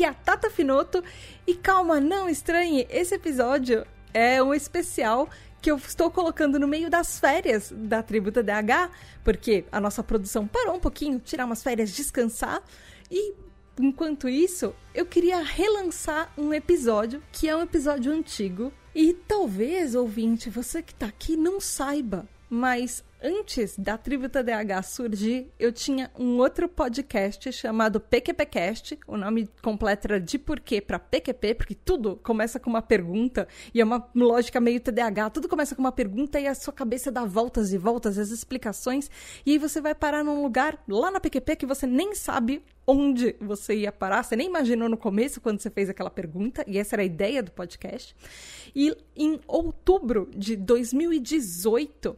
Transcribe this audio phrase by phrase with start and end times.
[0.00, 1.04] Aqui é a Tata Finoto.
[1.46, 5.28] E calma, não estranhe, esse episódio é um especial
[5.60, 8.90] que eu estou colocando no meio das férias da Tributa DH,
[9.22, 12.62] porque a nossa produção parou um pouquinho, tirar umas férias, descansar.
[13.10, 13.34] E
[13.78, 18.72] enquanto isso, eu queria relançar um episódio que é um episódio antigo.
[18.94, 25.50] E talvez, ouvinte, você que tá aqui não saiba, mas antes da Tributa DH surgir,
[25.58, 28.98] eu tinha um outro podcast chamado PQPcast.
[29.06, 33.80] O nome completo era de porquê para PQP, porque tudo começa com uma pergunta e
[33.80, 35.30] é uma lógica meio TDAH.
[35.30, 39.10] Tudo começa com uma pergunta e a sua cabeça dá voltas e voltas, as explicações,
[39.44, 43.36] e aí você vai parar num lugar lá na PQP que você nem sabe onde
[43.40, 46.96] você ia parar, você nem imaginou no começo quando você fez aquela pergunta, e essa
[46.96, 48.16] era a ideia do podcast.
[48.74, 52.16] E em outubro de 2018,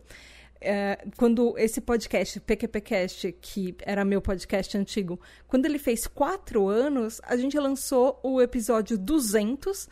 [0.63, 7.21] é, quando esse podcast, PQPcast, que era meu podcast antigo, quando ele fez quatro anos,
[7.25, 9.89] a gente lançou o episódio 200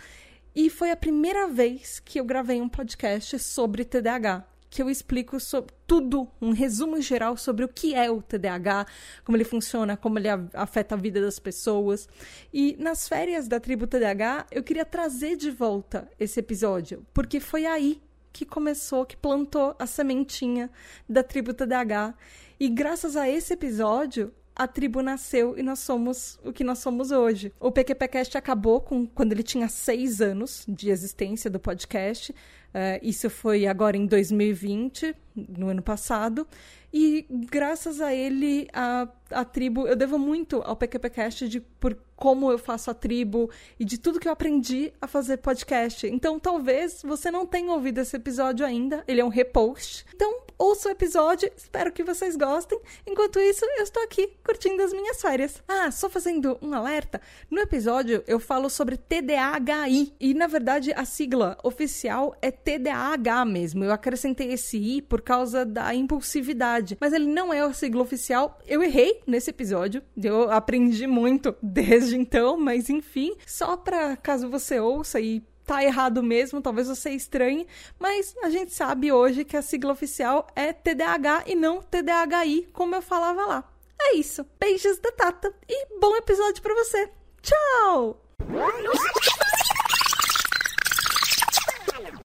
[0.55, 4.47] e foi a primeira vez que eu gravei um podcast sobre TDAH.
[4.69, 8.87] Que eu explico sobre tudo, um resumo geral sobre o que é o TDAH,
[9.25, 12.09] como ele funciona, como ele afeta a vida das pessoas.
[12.53, 17.67] E nas férias da tribo TDAH, eu queria trazer de volta esse episódio, porque foi
[17.67, 18.01] aí
[18.33, 20.71] que começou, que plantou a sementinha
[21.09, 22.15] da tribo TDAH.
[22.59, 27.11] E graças a esse episódio, a tribo nasceu e nós somos o que nós somos
[27.11, 27.53] hoje.
[27.59, 32.33] O PQPcast acabou com, quando ele tinha seis anos de existência do podcast.
[32.33, 36.47] Uh, isso foi agora em 2020, no ano passado.
[36.93, 42.51] E graças a ele, a, a tribo, eu devo muito ao PQPcast de por como
[42.51, 43.49] eu faço a tribo
[43.79, 46.07] e de tudo que eu aprendi a fazer podcast.
[46.07, 50.05] Então, talvez você não tenha ouvido esse episódio ainda, ele é um repost.
[50.15, 52.79] Então, ouça o episódio, espero que vocês gostem.
[53.07, 55.63] Enquanto isso, eu estou aqui curtindo as minhas férias.
[55.67, 61.07] Ah, só fazendo um alerta: no episódio eu falo sobre TDAHI e na verdade a
[61.07, 63.83] sigla oficial é TDAH mesmo.
[63.83, 68.59] Eu acrescentei esse I por causa da impulsividade, mas ele não é a sigla oficial.
[68.67, 74.79] Eu errei nesse episódio, eu aprendi muito desde então, mas enfim, só para caso você
[74.79, 77.67] ouça e tá errado mesmo, talvez você estranhe,
[77.99, 82.95] mas a gente sabe hoje que a sigla oficial é TDAH e não TDAHI, como
[82.95, 83.65] eu falava lá.
[84.01, 84.47] É isso.
[84.59, 87.11] Beijos da Tata e bom episódio para você.
[87.43, 88.21] Tchau!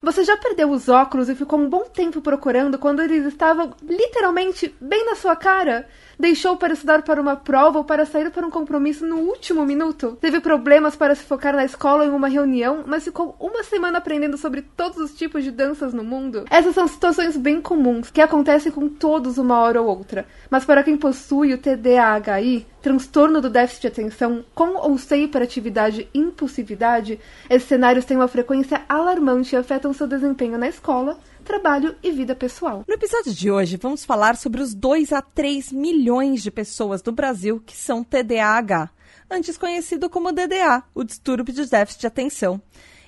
[0.01, 4.73] Você já perdeu os óculos e ficou um bom tempo procurando quando eles estavam literalmente
[4.79, 5.89] bem na sua cara?
[6.17, 10.17] Deixou para estudar para uma prova ou para sair para um compromisso no último minuto?
[10.21, 13.97] Teve problemas para se focar na escola ou em uma reunião, mas ficou uma semana
[13.97, 16.45] aprendendo sobre todos os tipos de danças no mundo?
[16.49, 20.25] Essas são situações bem comuns que acontecem com todos uma hora ou outra.
[20.49, 26.07] Mas para quem possui o TDAHI, transtorno do déficit de atenção com ou sem hiperatividade
[26.13, 31.95] e impulsividade, esses cenários têm uma frequência alarmante e afetam seu desempenho na escola, trabalho
[32.03, 32.83] e vida pessoal.
[32.85, 37.11] No episódio de hoje, vamos falar sobre os 2 a 3 milhões de pessoas do
[37.11, 38.89] Brasil que são TDAH,
[39.29, 42.61] antes conhecido como DDA, o distúrbio de déficit de atenção.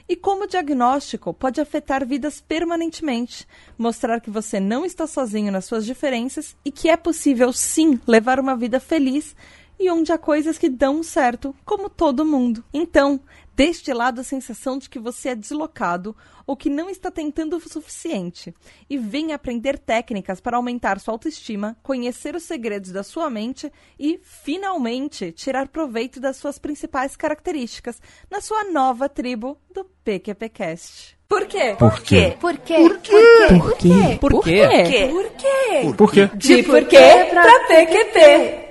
[0.08, 3.46] E como o diagnóstico pode afetar vidas permanentemente,
[3.78, 8.40] mostrar que você não está sozinho nas suas diferenças e que é possível sim levar
[8.40, 9.36] uma vida feliz
[9.80, 12.64] e onde há coisas que dão certo, como todo mundo.
[12.74, 13.22] Então,
[13.58, 16.16] Deste lado a sensação de que você é deslocado
[16.46, 18.54] ou que não está tentando o suficiente.
[18.88, 24.20] E venha aprender técnicas para aumentar sua autoestima, conhecer os segredos da sua mente e,
[24.22, 28.00] finalmente, tirar proveito das suas principais características
[28.30, 31.18] na sua nova tribo do PQPcast.
[31.28, 31.76] Por quê?
[31.80, 32.38] Por quê?
[32.40, 32.76] Por quê?
[32.76, 33.18] Por quê?
[33.58, 34.18] Por quê?
[34.22, 34.68] Por quê?
[35.09, 35.94] Por quê?
[35.98, 36.30] Por quê?
[36.36, 38.66] De porquê pra PQP.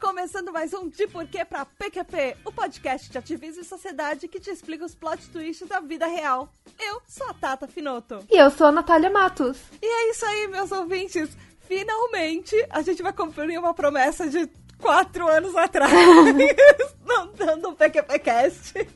[0.00, 4.48] Começando mais um De Porquê pra PQP, o podcast de ativismo e sociedade que te
[4.48, 6.50] explica os plot twists da vida real.
[6.80, 8.24] Eu sou a Tata Finoto.
[8.30, 9.58] E eu sou a Natália Matos.
[9.82, 11.28] E é isso aí, meus ouvintes.
[11.68, 15.92] Finalmente, a gente vai cumprir uma promessa de quatro anos atrás,
[17.66, 18.86] um PQPcast.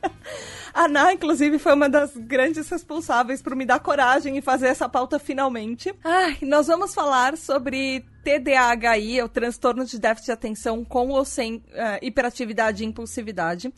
[0.72, 4.88] A Ná, inclusive, foi uma das grandes responsáveis por me dar coragem e fazer essa
[4.88, 5.92] pauta finalmente.
[6.04, 11.56] Ai, nós vamos falar sobre TDAHI, o transtorno de déficit de atenção com ou sem
[11.56, 13.72] uh, hiperatividade e impulsividade.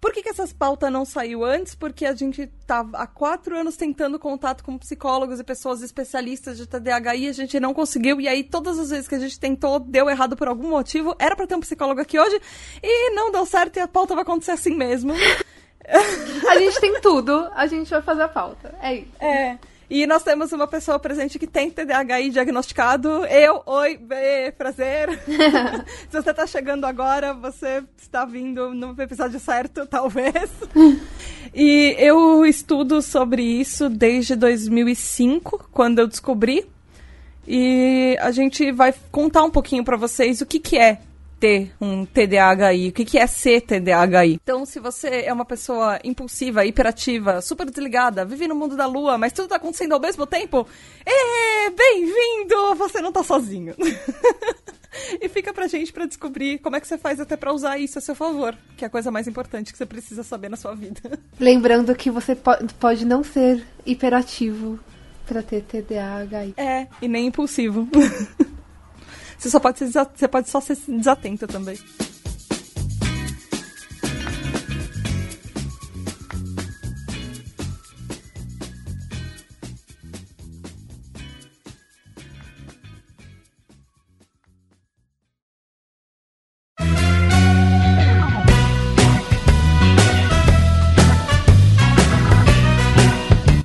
[0.00, 1.74] Por que, que essas pautas não saiu antes?
[1.74, 6.66] Porque a gente tá há quatro anos tentando contato com psicólogos e pessoas especialistas de
[6.66, 8.20] TDAH e a gente não conseguiu.
[8.20, 11.14] E aí, todas as vezes que a gente tentou, deu errado por algum motivo.
[11.18, 12.40] Era para ter um psicólogo aqui hoje
[12.82, 15.12] e não deu certo e a pauta vai acontecer assim mesmo.
[16.48, 18.74] a gente tem tudo, a gente vai fazer a pauta.
[18.80, 19.12] É isso.
[19.20, 19.58] É.
[19.88, 23.24] E nós temos uma pessoa presente que tem TDAH diagnosticado.
[23.26, 25.08] Eu, oi, bê, prazer.
[26.10, 30.50] Se você está chegando agora, você está vindo no episódio certo, talvez.
[31.54, 36.66] e eu estudo sobre isso desde 2005, quando eu descobri.
[37.46, 40.98] E a gente vai contar um pouquinho para vocês o que, que é
[41.38, 44.34] ter um TDAHI, o que, que é ser TDAHI.
[44.34, 49.18] Então, se você é uma pessoa impulsiva, hiperativa, super desligada, vive no mundo da lua,
[49.18, 50.66] mas tudo tá acontecendo ao mesmo tempo,
[51.04, 52.74] é, bem-vindo!
[52.76, 53.74] Você não tá sozinho.
[55.20, 57.98] e fica pra gente pra descobrir como é que você faz até pra usar isso
[57.98, 60.74] a seu favor, que é a coisa mais importante que você precisa saber na sua
[60.74, 61.18] vida.
[61.38, 62.36] Lembrando que você
[62.78, 64.78] pode não ser hiperativo
[65.26, 66.54] pra ter TDAH.
[66.56, 67.88] É, e nem impulsivo.
[69.38, 71.78] Você só pode ser você pode só ser desatenta também.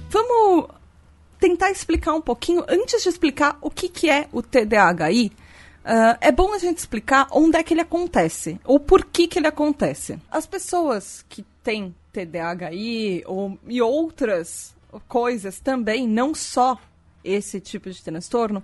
[0.09, 0.67] Vamos
[1.39, 5.31] tentar explicar um pouquinho, antes de explicar o que, que é o TDAHI,
[5.83, 9.39] Uh, é bom a gente explicar onde é que ele acontece, ou por que, que
[9.39, 10.19] ele acontece.
[10.29, 14.75] As pessoas que têm TDAHI ou, e outras
[15.07, 16.79] coisas também, não só
[17.23, 18.63] esse tipo de transtorno,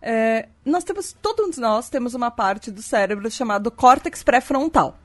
[0.00, 4.98] é, nós temos, todos nós temos uma parte do cérebro chamado córtex pré-frontal.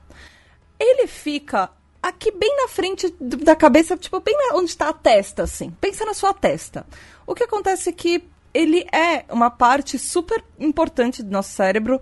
[0.78, 1.70] Ele fica
[2.02, 5.70] aqui bem na frente da cabeça, tipo, bem onde está a testa, assim.
[5.80, 6.86] Pensa na sua testa.
[7.26, 12.00] O que acontece é que ele é uma parte super importante do nosso cérebro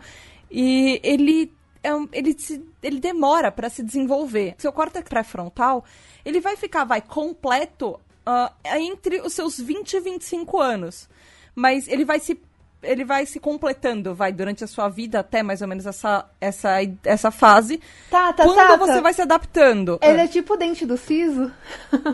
[0.51, 1.53] e ele
[1.83, 4.55] é ele, se, ele demora para se desenvolver.
[4.59, 5.85] Seu córtex pré-frontal,
[6.25, 11.09] ele vai ficar, vai, completo uh, entre os seus 20 e 25 anos.
[11.55, 12.41] Mas ele vai se
[12.83, 16.77] ele vai se completando, vai, durante a sua vida, até mais ou menos essa, essa,
[17.05, 17.81] essa fase.
[18.11, 19.01] Tá, tá, Quando tá, você tá.
[19.01, 19.99] vai se adaptando.
[20.01, 21.51] Ele é tipo o dente do siso?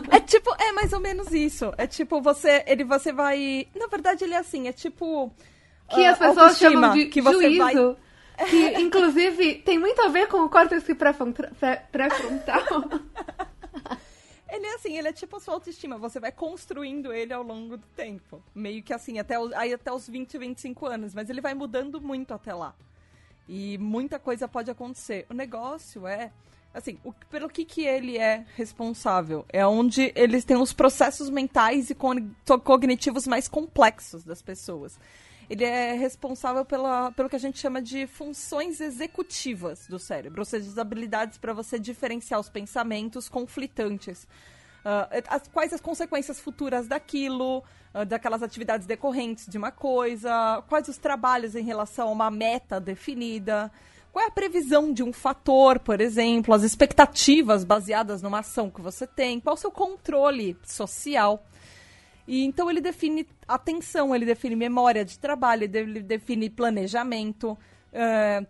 [0.09, 1.71] É tipo, é mais ou menos isso.
[1.77, 3.67] É tipo, você, ele, você vai...
[3.75, 5.31] Na verdade, ele é assim, é tipo...
[5.89, 7.57] Que uh, as pessoas chamam de que você juízo.
[7.59, 7.95] vai-
[8.49, 12.61] Que, inclusive, tem muito a ver com o córtex pré-frontal.
[14.55, 15.97] Ele é assim, ele é tipo a sua autoestima.
[15.97, 18.41] Você vai construindo ele ao longo do tempo.
[18.53, 21.13] Meio que assim, até, o- aí até os 20, 25 anos.
[21.13, 22.73] Mas ele vai mudando muito até lá.
[23.47, 25.25] E muita coisa pode acontecer.
[25.29, 26.31] O negócio é,
[26.73, 29.45] assim, o, pelo que, que ele é responsável?
[29.49, 31.95] É onde eles têm os processos mentais e
[32.63, 34.97] cognitivos mais complexos das pessoas.
[35.49, 40.45] Ele é responsável pela, pelo que a gente chama de funções executivas do cérebro, ou
[40.45, 44.27] seja, as habilidades para você diferenciar os pensamentos conflitantes.
[44.83, 47.63] Ah, as- quais as consequências futuras daquilo,
[47.93, 52.79] ah, daquelas atividades decorrentes de uma coisa, quais os trabalhos em relação a uma meta
[52.79, 53.71] definida,
[54.11, 58.79] qual é a previsão de um fator, por exemplo, as expectativas baseadas numa ação que
[58.81, 61.43] você tem, qual o seu controle social.
[62.27, 67.57] E então ele define atenção, ele define memória de trabalho, ele de- ele define planejamento,
[67.93, 68.45] eh,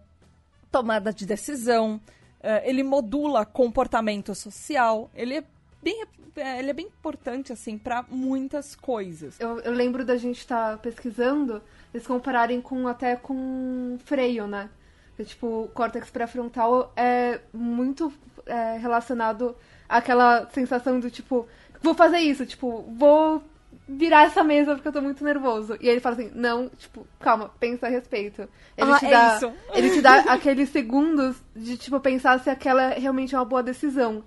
[0.72, 2.00] tomada de decisão,
[2.42, 5.44] eh, ele modula comportamento social, ele é
[5.82, 6.04] bem,
[6.36, 9.40] eh, ele é bem importante assim para muitas coisas.
[9.40, 11.62] Eu, eu lembro da gente estar pesquisando,
[11.94, 14.70] eles compararem com até com freio, né?
[15.16, 18.12] Que, tipo, o córtex pré-frontal é muito
[18.46, 19.56] é, relacionado
[19.88, 21.48] àquela sensação do tipo,
[21.82, 23.42] vou fazer isso, tipo, vou
[23.88, 25.78] virar essa mesa porque eu tô muito nervoso.
[25.80, 28.48] E ele fala assim, não, tipo, calma, pensa a respeito.
[28.78, 29.54] Ele Ah, te é dá, isso.
[29.74, 34.24] Ele te dá aqueles segundos de, tipo, pensar se aquela é realmente uma boa decisão.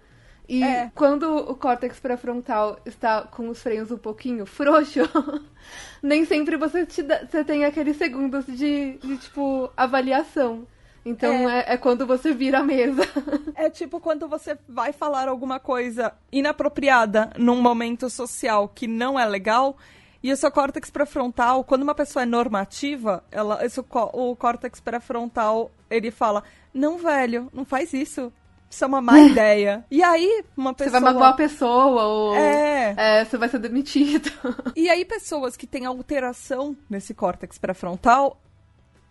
[0.48, 0.90] E É.
[0.94, 5.00] quando o córtex pré-frontal está com os freios um pouquinho frouxo,
[6.02, 10.66] nem sempre você, te dá- você tem aqueles segundos de, de, tipo, avaliação.
[11.08, 11.64] Então é.
[11.68, 13.02] é quando você vira a mesa.
[13.54, 19.24] É tipo quando você vai falar alguma coisa inapropriada num momento social que não é
[19.26, 19.76] legal.
[20.22, 25.70] E o seu córtex pré-frontal, quando uma pessoa é normativa, ela, esse, o córtex pré-frontal,
[25.90, 26.42] ele fala:
[26.74, 28.32] Não, velho, não faz isso.
[28.70, 29.84] Isso é uma má ideia.
[29.90, 31.00] E aí, uma Você pessoa.
[31.00, 32.94] vai magoar a pessoa, ou É.
[32.96, 34.30] é, você vai ser demitido.
[34.76, 38.40] E aí, pessoas que têm alteração nesse córtex pré-frontal,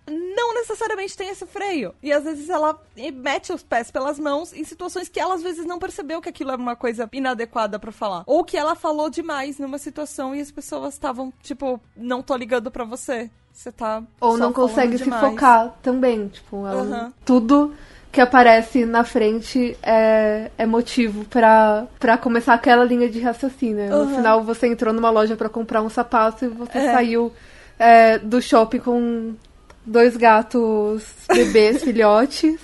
[0.09, 1.93] não necessariamente tem esse freio.
[2.01, 2.79] E às vezes ela
[3.13, 6.51] mete os pés pelas mãos em situações que ela às vezes não percebeu que aquilo
[6.51, 8.23] é uma coisa inadequada para falar.
[8.25, 12.71] Ou que ela falou demais numa situação e as pessoas estavam, tipo, não tô ligando
[12.71, 13.29] para você.
[13.51, 14.03] Você tá.
[14.21, 16.27] Ou não consegue se focar também.
[16.27, 17.13] Tipo, ela, uhum.
[17.25, 17.73] tudo
[18.11, 23.91] que aparece na frente é, é motivo para começar aquela linha de raciocínio.
[23.91, 24.05] Uhum.
[24.05, 26.91] No final, você entrou numa loja para comprar um sapato e você é.
[26.91, 27.33] saiu
[27.79, 29.35] é, do shopping com
[29.87, 32.59] dois gatos bebês, filhotes,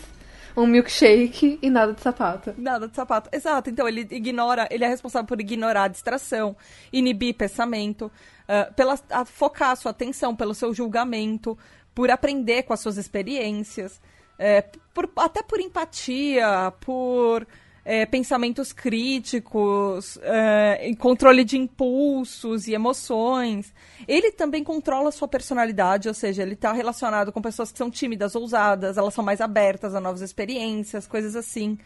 [0.55, 2.53] um milkshake e nada de sapato.
[2.57, 3.29] Nada de sapato.
[3.31, 3.69] Exato.
[3.69, 6.55] Então ele ignora, ele é responsável por ignorar a distração,
[6.91, 8.11] inibir pensamento,
[8.43, 11.57] uh, pela, a, focar a sua atenção pelo seu julgamento,
[11.95, 13.99] por aprender com as suas experiências,
[14.37, 14.63] é,
[14.93, 17.47] por, até por empatia, por
[17.85, 23.73] é, pensamentos críticos, é, controle de impulsos e emoções.
[24.07, 27.91] Ele também controla a sua personalidade, ou seja, ele está relacionado com pessoas que são
[27.91, 31.77] tímidas, ousadas, elas são mais abertas a novas experiências, coisas assim.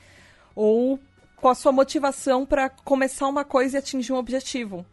[0.55, 0.99] Ou
[1.35, 4.85] com a sua motivação para começar uma coisa e atingir um objetivo.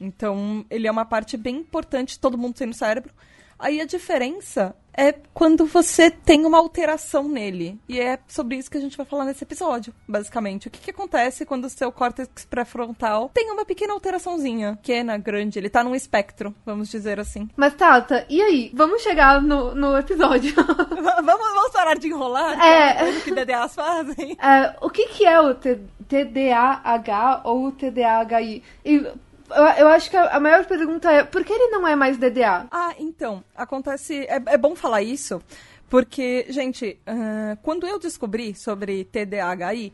[0.00, 3.12] Então, ele é uma parte bem importante, todo mundo tem no cérebro.
[3.58, 7.78] Aí a diferença é quando você tem uma alteração nele.
[7.88, 10.66] E é sobre isso que a gente vai falar nesse episódio, basicamente.
[10.66, 15.56] O que, que acontece quando o seu córtex pré-frontal tem uma pequena alteraçãozinha, pequena, grande,
[15.56, 17.48] ele tá num espectro, vamos dizer assim.
[17.56, 18.72] Mas, Tata, e aí?
[18.74, 20.52] Vamos chegar no, no episódio.
[20.56, 22.60] vamos, vamos parar de enrolar?
[22.60, 23.08] É.
[23.08, 24.36] O que DDAs fazem?
[24.42, 28.64] É, o que, que é o TDAH ou o TDAHI?
[28.84, 29.06] E
[29.78, 32.66] eu, acho que a, maior pergunta é por que ele não é mais DDA?
[32.70, 34.24] Ah, então, acontece.
[34.24, 35.42] É, é bom falar isso,
[35.88, 39.92] porque, gente, uh, quando eu descobri sobre TDAHI,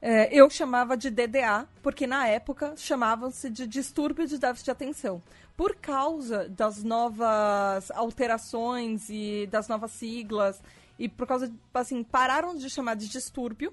[0.00, 5.22] é, eu chamava de DDA, porque na época chamavam-se de distúrbio de déficit de atenção.
[5.56, 10.62] Por causa das novas alterações e das novas siglas,
[10.98, 13.72] e por causa, assim, pararam de chamar de distúrbio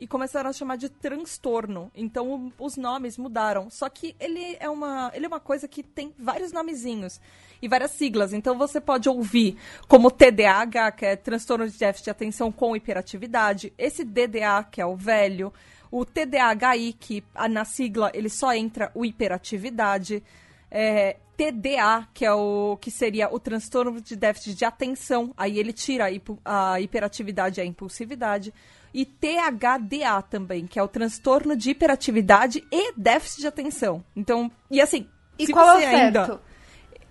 [0.00, 1.90] e começaram a chamar de transtorno.
[1.94, 3.68] Então os nomes mudaram.
[3.68, 7.20] Só que ele é uma, ele é uma coisa que tem vários nomezinhos
[7.60, 8.32] e várias siglas.
[8.32, 13.72] Então você pode ouvir como TDAH, que é transtorno de déficit de atenção com hiperatividade,
[13.76, 15.52] esse DDA, que é o velho,
[15.90, 20.22] o TDAHI, que na sigla ele só entra o hiperatividade.
[20.70, 25.72] É, TDA, que é o que seria o transtorno de déficit de atenção, aí ele
[25.72, 26.06] tira
[26.44, 28.52] a, a hiperatividade e a impulsividade
[28.92, 34.04] e THDA também, que é o transtorno de hiperatividade e déficit de atenção.
[34.14, 36.40] Então, e assim, e se qual você é o ainda certo?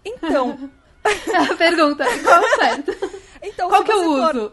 [0.05, 0.69] Então,
[1.57, 2.91] pergunta, qual é o certo?
[3.41, 4.35] Então, qual que eu for...
[4.35, 4.51] uso?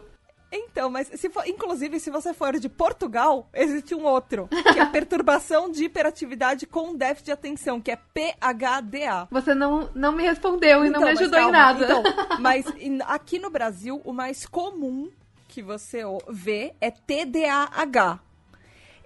[0.51, 4.85] Então, mas se for, inclusive, se você for de Portugal, existe um outro, que é
[4.85, 9.27] perturbação de hiperatividade com déficit de atenção, que é PHDA.
[9.29, 11.85] Você não, não me respondeu e então, não me ajudou calma, em nada.
[11.85, 12.03] Então,
[12.39, 12.65] mas
[13.07, 15.11] aqui no Brasil, o mais comum
[15.57, 18.19] que você vê é TDAH.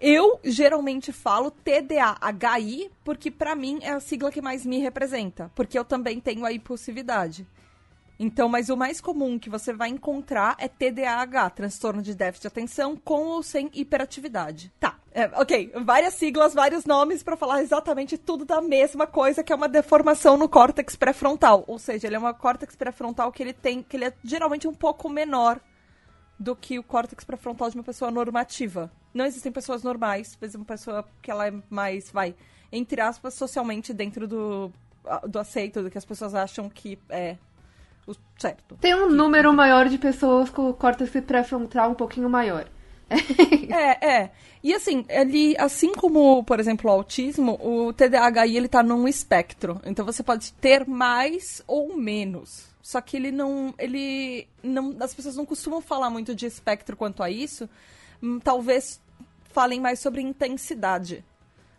[0.01, 5.79] Eu geralmente falo TDAHI porque para mim é a sigla que mais me representa, porque
[5.79, 7.47] eu também tenho a impulsividade.
[8.19, 12.47] Então, mas o mais comum que você vai encontrar é TDAH, transtorno de déficit de
[12.49, 14.73] atenção com ou sem hiperatividade.
[14.77, 19.53] Tá, é, ok, várias siglas, vários nomes para falar exatamente tudo da mesma coisa, que
[19.53, 21.63] é uma deformação no córtex pré-frontal.
[21.65, 24.73] Ou seja, ele é uma córtex pré-frontal que ele tem, que ele é geralmente um
[24.73, 25.61] pouco menor
[26.41, 28.91] do que o córtex pré-frontal de uma pessoa normativa.
[29.13, 32.33] Não existem pessoas normais, mas uma pessoa que ela é mais, vai,
[32.71, 34.71] entre aspas, socialmente dentro do,
[35.29, 37.37] do aceito, do que as pessoas acham que é
[38.07, 38.75] o certo.
[38.81, 42.67] Tem um que, número maior de pessoas com o córtex pré-frontal um pouquinho maior.
[43.69, 44.31] é, é.
[44.63, 49.79] E assim, ele, assim como, por exemplo, o autismo, o TDAHI ele tá num espectro.
[49.85, 52.70] Então você pode ter mais ou menos.
[52.81, 53.73] Só que ele não.
[53.77, 54.47] Ele.
[54.63, 57.69] não As pessoas não costumam falar muito de espectro quanto a isso.
[58.21, 58.99] Hum, talvez
[59.51, 61.23] falem mais sobre intensidade.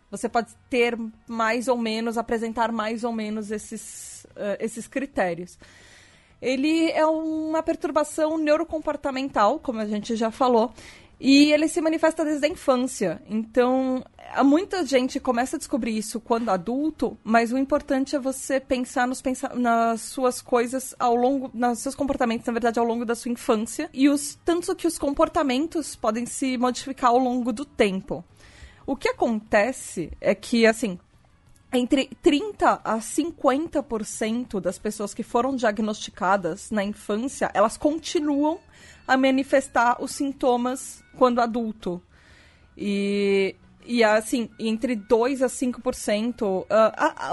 [0.09, 5.57] Você pode ter mais ou menos, apresentar mais ou menos esses, uh, esses critérios.
[6.39, 10.71] Ele é uma perturbação neurocomportamental, como a gente já falou,
[11.19, 13.21] e ele se manifesta desde a infância.
[13.29, 14.03] Então,
[14.43, 19.21] muita gente começa a descobrir isso quando adulto, mas o importante é você pensar nos
[19.21, 23.31] pensa nas suas coisas ao longo, nos seus comportamentos, na verdade, ao longo da sua
[23.31, 28.23] infância, e os tanto que os comportamentos podem se modificar ao longo do tempo.
[28.85, 30.99] O que acontece é que, assim,
[31.71, 38.59] entre 30 a 50% das pessoas que foram diagnosticadas na infância, elas continuam
[39.07, 42.01] a manifestar os sintomas quando adulto.
[42.77, 43.55] E
[43.85, 46.65] E assim, entre 2 a 5%, uh,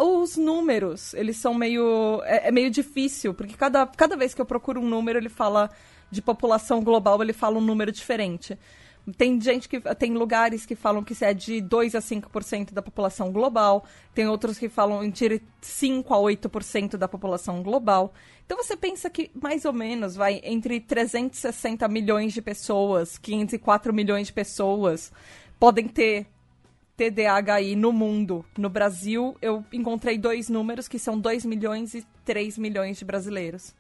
[0.03, 2.21] uh, os números, eles são meio.
[2.25, 5.71] É, é, meio difícil, porque cada, cada vez que eu procuro um número, ele fala
[6.11, 8.59] de população global, ele fala um número diferente.
[9.17, 9.81] Tem gente que.
[9.95, 13.85] Tem lugares que falam que é de 2 a 5% da população global.
[14.15, 18.13] Tem outros que falam entre 5 a 8% da população global.
[18.45, 24.27] Então você pensa que mais ou menos vai entre 360 milhões de pessoas, 504 milhões
[24.27, 25.13] de pessoas
[25.59, 26.27] podem ter
[26.97, 28.45] TDAHI no mundo.
[28.59, 33.75] No Brasil, eu encontrei dois números que são 2 milhões e 3 milhões de brasileiros.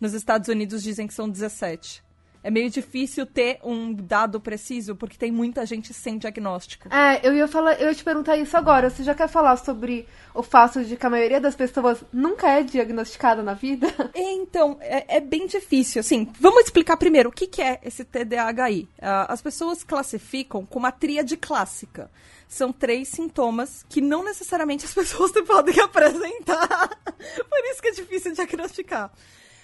[0.00, 2.09] Nos Estados Unidos dizem que são 17
[2.42, 6.88] é meio difícil ter um dado preciso, porque tem muita gente sem diagnóstico.
[6.94, 8.88] É, eu ia falar, eu ia te perguntar isso agora.
[8.88, 12.62] Você já quer falar sobre o fato de que a maioria das pessoas nunca é
[12.62, 13.88] diagnosticada na vida?
[14.22, 16.00] Então, é, é bem difícil.
[16.00, 18.82] Assim, vamos explicar primeiro o que, que é esse TDAHI.
[18.98, 22.10] Uh, as pessoas classificam com uma tríade clássica.
[22.48, 26.88] São três sintomas que não necessariamente as pessoas podem apresentar.
[27.48, 29.10] Por isso que é difícil diagnosticar.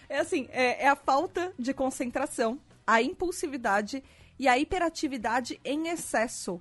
[0.09, 4.03] É assim, é, é a falta de concentração, a impulsividade
[4.39, 6.61] e a hiperatividade em excesso.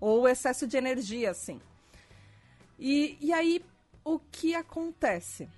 [0.00, 1.60] Ou excesso de energia, assim.
[2.78, 3.64] E, e aí,
[4.04, 5.48] o que acontece?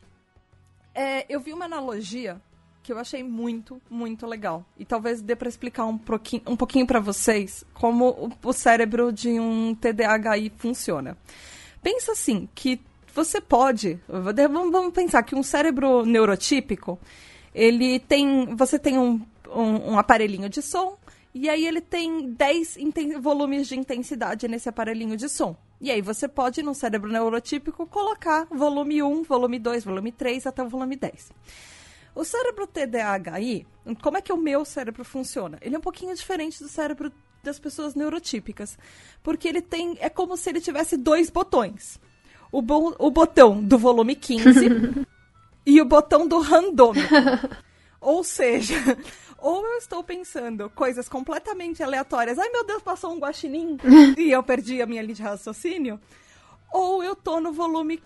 [0.95, 2.41] É, eu vi uma analogia
[2.89, 4.65] que eu achei muito, muito legal.
[4.79, 9.13] E talvez dê para explicar um pouquinho, um pouquinho para vocês como o, o, cérebro
[9.13, 11.19] de um TDAHI funciona.
[11.83, 12.81] Pensa assim, que
[13.15, 14.01] você pode...
[14.09, 16.99] Vamos, vamos pensar que um cérebro neurotípico,
[17.55, 18.55] ele tem.
[18.57, 20.97] Você tem um, um, um aparelhinho de som.
[21.35, 22.79] E aí ele tem 10
[23.21, 25.57] volumes de intensidade nesse aparelhinho de som.
[25.81, 30.63] E aí você pode, no cérebro neurotípico, colocar volume 1, volume 2, volume 3 até
[30.63, 31.31] o volume 10.
[32.15, 33.65] O cérebro TDAHI,
[34.03, 35.59] como é que o meu cérebro funciona?
[35.61, 37.13] Ele é um pouquinho diferente do cérebro
[37.45, 38.77] das pessoas neurotípicas.
[39.23, 39.97] Porque ele tem.
[40.01, 42.01] É como se ele tivesse dois botões.
[42.51, 45.07] O, bo, o botão do volume 15
[45.69, 47.07] e o botão do randômico.
[48.01, 48.75] ou seja,
[49.37, 52.39] ou eu estou pensando coisas completamente aleatórias.
[52.39, 53.77] Ai, meu Deus, passou um guaxinim
[54.17, 56.01] e eu perdi a minha linha de raciocínio.
[56.73, 58.03] Ou eu tô no volume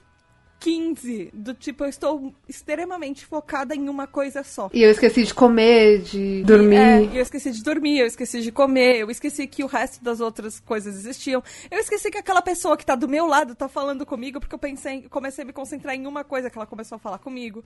[0.63, 4.71] 15, do tipo, eu estou extremamente focada em uma coisa só.
[4.73, 6.77] E eu esqueci de comer, de dormir.
[6.77, 10.21] É, eu esqueci de dormir, eu esqueci de comer, eu esqueci que o resto das
[10.21, 11.43] outras coisas existiam.
[11.69, 14.59] Eu esqueci que aquela pessoa que tá do meu lado tá falando comigo, porque eu
[14.59, 17.65] pensei, comecei a me concentrar em uma coisa que ela começou a falar comigo.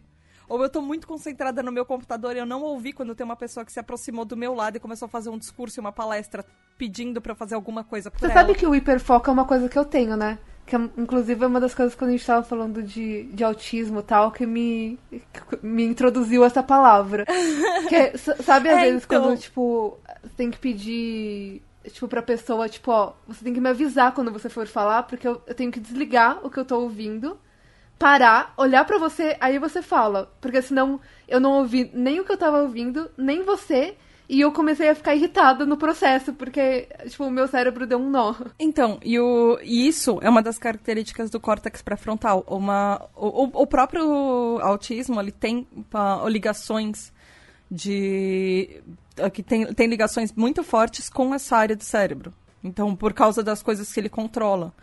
[0.48, 3.36] Ou eu tô muito concentrada no meu computador e eu não ouvi quando tem uma
[3.36, 5.92] pessoa que se aproximou do meu lado e começou a fazer um discurso e uma
[5.92, 6.46] palestra
[6.78, 8.34] pedindo para eu fazer alguma coisa por Você ela.
[8.34, 10.38] sabe que o hiperfoco é uma coisa que eu tenho, né?
[10.66, 14.00] Que é, inclusive é uma das coisas quando a gente tava falando de, de autismo
[14.00, 17.24] e tal, que me, que me introduziu essa palavra.
[17.88, 19.22] que, sabe, às é, vezes, então...
[19.22, 19.98] quando, tipo,
[20.36, 24.48] tem que pedir, tipo, pra pessoa, tipo, ó, você tem que me avisar quando você
[24.48, 27.38] for falar, porque eu, eu tenho que desligar o que eu tô ouvindo,
[27.96, 30.32] parar, olhar para você, aí você fala.
[30.40, 33.96] Porque senão eu não ouvi nem o que eu tava ouvindo, nem você,
[34.28, 38.10] e eu comecei a ficar irritada no processo, porque, tipo, o meu cérebro deu um
[38.10, 38.34] nó.
[38.58, 42.44] Então, e, o, e isso é uma das características do córtex pré-frontal.
[42.48, 47.12] Uma, o, o próprio autismo, ele tem uh, ligações
[47.70, 48.82] de...
[49.32, 52.34] que tem, tem ligações muito fortes com essa área do cérebro.
[52.64, 54.74] Então, por causa das coisas que ele controla.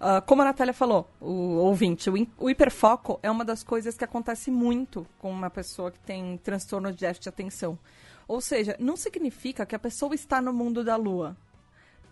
[0.00, 4.02] Uh, como a Natália falou, o ouvinte, o, o, hiperfoco é uma das coisas que
[4.02, 7.78] acontece muito com uma pessoa que tem transtorno de déficit de atenção.
[8.26, 11.36] Ou seja, não significa que a pessoa está no mundo da lua.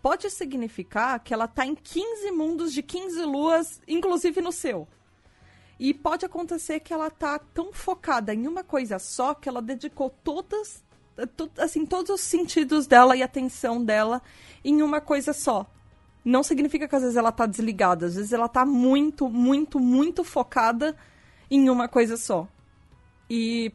[0.03, 4.89] Pode significar que ela está em 15 mundos de 15 luas, inclusive no seu.
[5.79, 10.11] E pode acontecer que ela está tão focada em uma coisa só que ela dedicou
[10.23, 10.83] todas,
[11.59, 14.23] assim, todos os sentidos dela e atenção dela
[14.65, 15.67] em uma coisa só.
[16.25, 20.23] Não significa que às vezes ela está desligada, às vezes ela está muito, muito, muito
[20.23, 20.95] focada
[21.51, 22.47] em uma coisa só.
[23.29, 23.73] E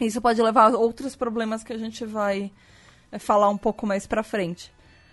[0.00, 2.50] isso pode levar a outros problemas que a gente vai
[3.12, 4.72] é, falar um pouco mais pra frente.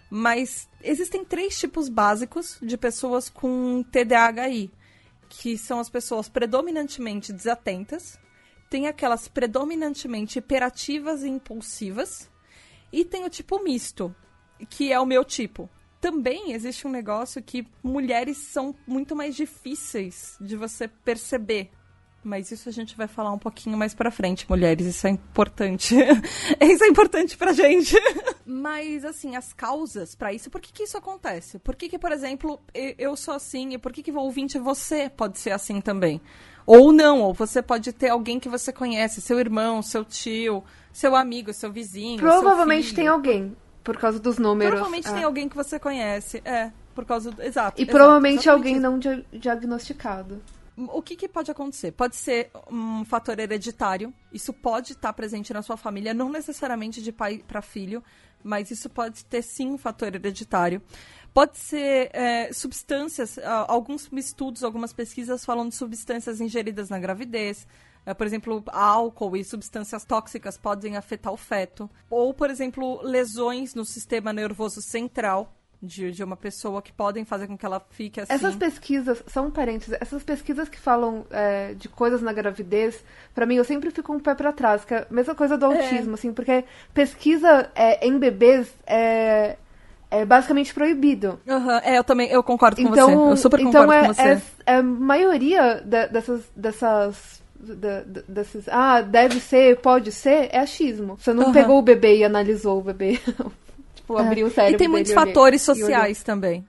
[0.09, 4.71] Mas existem três tipos básicos de pessoas com TDAHI,
[5.29, 8.19] que são as pessoas predominantemente desatentas,
[8.69, 12.29] tem aquelas predominantemente hiperativas e impulsivas,
[12.91, 14.13] e tem o tipo misto,
[14.69, 15.69] que é o meu tipo.
[16.01, 21.69] Também existe um negócio que mulheres são muito mais difíceis de você perceber
[22.23, 24.85] mas isso a gente vai falar um pouquinho mais pra frente, mulheres.
[24.85, 25.95] Isso é importante.
[26.61, 27.95] isso é importante pra gente.
[28.45, 31.57] Mas, assim, as causas para isso, por que, que isso acontece?
[31.57, 35.09] Por que, que, por exemplo, eu sou assim e por que, que o ouvinte você
[35.09, 36.21] pode ser assim também?
[36.65, 41.15] Ou não, ou você pode ter alguém que você conhece, seu irmão, seu tio, seu
[41.15, 42.19] amigo, seu vizinho.
[42.19, 44.73] Provavelmente tem alguém, por causa dos números.
[44.73, 45.13] Provavelmente ah.
[45.13, 46.71] tem alguém que você conhece, é.
[46.93, 47.41] por causa do.
[47.41, 47.79] Exato.
[47.79, 48.81] E exato, provavelmente exatamente alguém isso.
[48.81, 50.41] não dia- diagnosticado.
[50.89, 51.91] O que, que pode acontecer?
[51.91, 54.13] Pode ser um fator hereditário.
[54.31, 58.03] Isso pode estar presente na sua família, não necessariamente de pai para filho,
[58.43, 60.81] mas isso pode ter sim um fator hereditário.
[61.33, 67.67] Pode ser é, substâncias, alguns estudos, algumas pesquisas falam de substâncias ingeridas na gravidez.
[68.05, 71.89] É, por exemplo, álcool e substâncias tóxicas podem afetar o feto.
[72.09, 77.47] Ou, por exemplo, lesões no sistema nervoso central de, de uma pessoa que podem fazer
[77.47, 78.31] com que ela fique assim.
[78.33, 83.45] Essas pesquisas, só um parênteses, essas pesquisas que falam é, de coisas na gravidez, pra
[83.47, 86.13] mim eu sempre fico um pé pra trás, que é a mesma coisa do autismo,
[86.13, 86.63] assim, porque
[86.93, 89.57] pesquisa é, em bebês é,
[90.11, 91.39] é basicamente proibido.
[91.47, 93.31] Aham, é, eu também, eu concordo com Então, você.
[93.31, 94.21] Eu super então concordo é, com você.
[94.21, 100.49] é- é a maioria da- dessas, dessas, da- da- desses, ah, deve ser, pode ser,
[100.51, 101.17] é achismo.
[101.17, 101.53] Você não Aham.
[101.53, 103.19] pegou o bebê e analisou o bebê.
[104.17, 104.75] tipo, abriu o cérebro É.
[104.75, 106.65] E tem muitos fatores sociais também.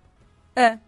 [0.54, 0.78] É.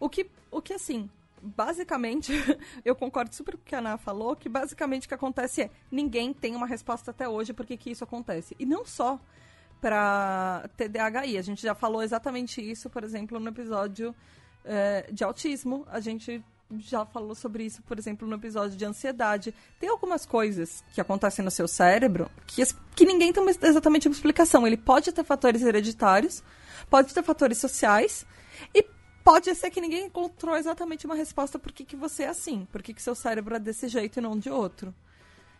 [0.00, 1.08] O que, o que assim,
[1.42, 2.32] basicamente,
[2.84, 5.70] eu concordo super com o que a Ana falou, que basicamente o que acontece é,
[5.90, 8.54] ninguém tem uma resposta até hoje por que isso acontece.
[8.58, 9.18] E não só
[9.80, 14.14] para TDAHI, a gente já falou exatamente isso, por exemplo, no episódio
[14.64, 16.42] é, de autismo, a gente
[16.76, 19.54] já falou sobre isso, por exemplo, no episódio de ansiedade.
[19.80, 22.62] Tem algumas coisas que acontecem no seu cérebro que,
[22.94, 24.66] que ninguém tem exatamente uma explicação.
[24.66, 26.42] Ele pode ter fatores hereditários,
[26.90, 28.26] pode ter fatores sociais
[28.74, 28.84] e
[29.24, 32.82] pode ser que ninguém encontrou exatamente uma resposta por que, que você é assim, por
[32.82, 34.94] que, que seu cérebro é desse jeito e não de outro.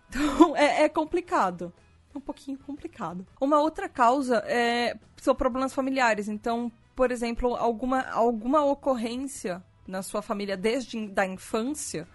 [0.09, 1.73] Então, é, é complicado.
[2.15, 3.27] É um pouquinho complicado.
[3.41, 6.29] Uma outra causa é, são problemas familiares.
[6.29, 12.07] Então, por exemplo, alguma, alguma ocorrência na sua família desde da infância,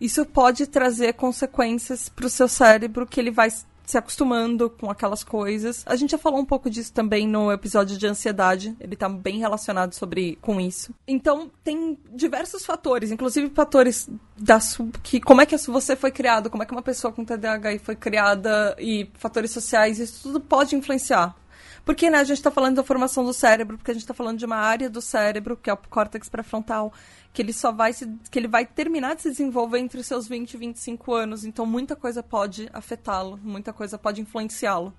[0.00, 3.48] isso pode trazer consequências para o seu cérebro que ele vai
[3.86, 5.82] se acostumando com aquelas coisas.
[5.86, 8.74] A gente já falou um pouco disso também no episódio de ansiedade.
[8.80, 10.94] Ele tá bem relacionado sobre com isso.
[11.06, 14.58] Então, tem diversos fatores, inclusive fatores da
[15.02, 17.94] que como é que você foi criado, como é que uma pessoa com TDAH foi
[17.94, 21.36] criada e fatores sociais, isso tudo pode influenciar.
[21.84, 24.38] Porque né, a gente está falando da formação do cérebro, porque a gente está falando
[24.38, 26.92] de uma área do cérebro, que é o córtex pré-frontal,
[27.32, 30.26] que ele só vai se, que ele vai terminar de se desenvolver entre os seus
[30.26, 31.44] 20 e 25 anos.
[31.44, 34.94] Então muita coisa pode afetá-lo, muita coisa pode influenciá-lo.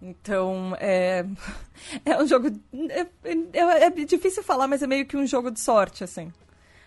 [0.00, 1.24] Então, é,
[2.04, 2.48] é um jogo.
[2.90, 6.30] É, é- é difícil falar, mas é meio que um jogo de sorte, assim.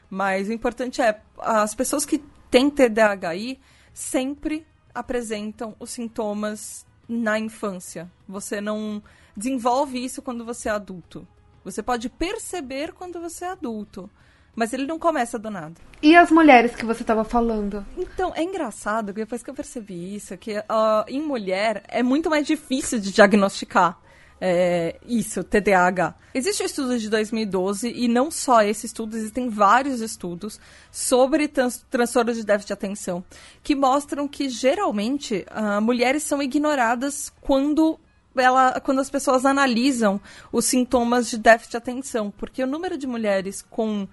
[0.09, 2.19] Mas o importante é, as pessoas que
[2.51, 3.59] têm TDAHI
[3.93, 8.10] sempre apresentam os sintomas na infância.
[8.28, 9.04] Você não
[9.36, 11.28] desenvolve isso quando você é adulto.
[11.63, 14.10] Você pode perceber quando você é adulto,
[14.56, 15.76] mas ele não começa do nada.
[16.02, 17.86] E as mulheres que você tava falando?
[17.97, 22.30] Então, é engraçado, que depois que eu percebi isso, que ah, em mulher é muito
[22.30, 24.00] mais difícil de diagnosticar
[24.43, 26.15] é, isso, TDAH.
[26.34, 30.60] Existe um estudo de 2012, e não só esse estudo, existem vários estudos
[30.91, 33.23] sobre trans transtorno de déficit de atenção,
[33.62, 37.99] que mostram que, geralmente, ah, mulheres são ignoradas quando
[38.36, 40.19] ela, quando as pessoas analisam
[40.51, 44.08] os sintomas de déficit de atenção, porque o número de mulheres com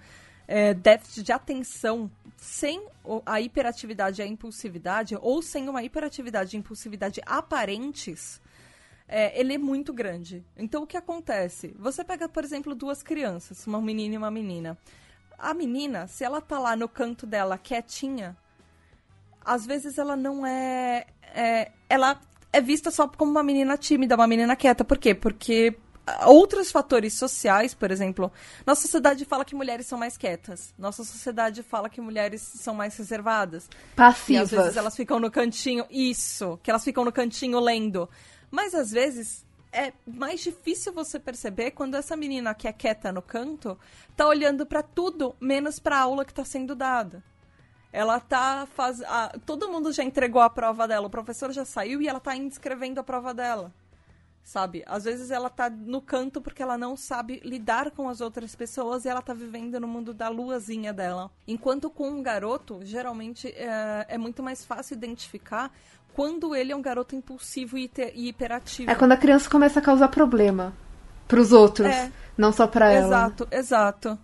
[0.47, 2.85] é, déficit de atenção sem
[3.25, 8.39] a hiperatividade e a impulsividade, ou sem uma hiperatividade e impulsividade aparentes,
[9.09, 10.45] é, ele é muito grande.
[10.55, 11.75] Então, o que acontece?
[11.79, 14.77] Você pega, por exemplo, duas crianças, uma menina e uma menina.
[15.37, 18.37] A menina, se ela tá lá no canto dela quietinha,
[19.43, 22.21] às vezes ela não é, é- ela
[22.53, 24.83] é vista só como uma menina tímida, uma menina quieta.
[24.83, 25.15] Por quê?
[25.15, 28.31] Porque ah, outros fatores sociais, por exemplo,
[28.65, 30.71] nossa sociedade fala que mulheres são mais quietas.
[30.77, 33.67] Nossa sociedade fala que mulheres são mais reservadas.
[33.93, 34.53] E Passivas.
[34.53, 38.07] às vezes elas ficam no cantinho, isso, que elas ficam no cantinho lendo.
[38.51, 43.21] Mas às vezes é mais difícil você perceber quando essa menina que é quieta no
[43.21, 43.77] canto
[44.15, 47.23] tá olhando pra tudo menos pra aula que tá sendo dada.
[47.91, 49.01] Ela tá faz...
[49.03, 52.31] ah, todo mundo já entregou a prova dela, o professor já saiu e ela tá
[52.31, 53.73] ainda escrevendo a prova dela.
[54.43, 54.83] Sabe?
[54.87, 59.05] Às vezes ela tá no canto porque ela não sabe lidar com as outras pessoas
[59.05, 61.29] e ela tá vivendo no mundo da luazinha dela.
[61.47, 65.71] Enquanto com um garoto, geralmente é, é muito mais fácil identificar
[66.13, 68.89] quando ele é um garoto impulsivo e, e hiperativo.
[68.89, 70.73] É quando a criança começa a causar problema
[71.27, 72.11] pros outros, É.
[72.37, 73.05] não só pra ela.
[73.07, 74.19] Exato, exato.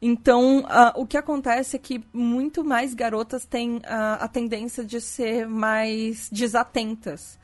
[0.00, 5.00] Então, ah, o que acontece é que muito mais garotas têm ah, a tendência de
[5.00, 7.36] ser mais desatentas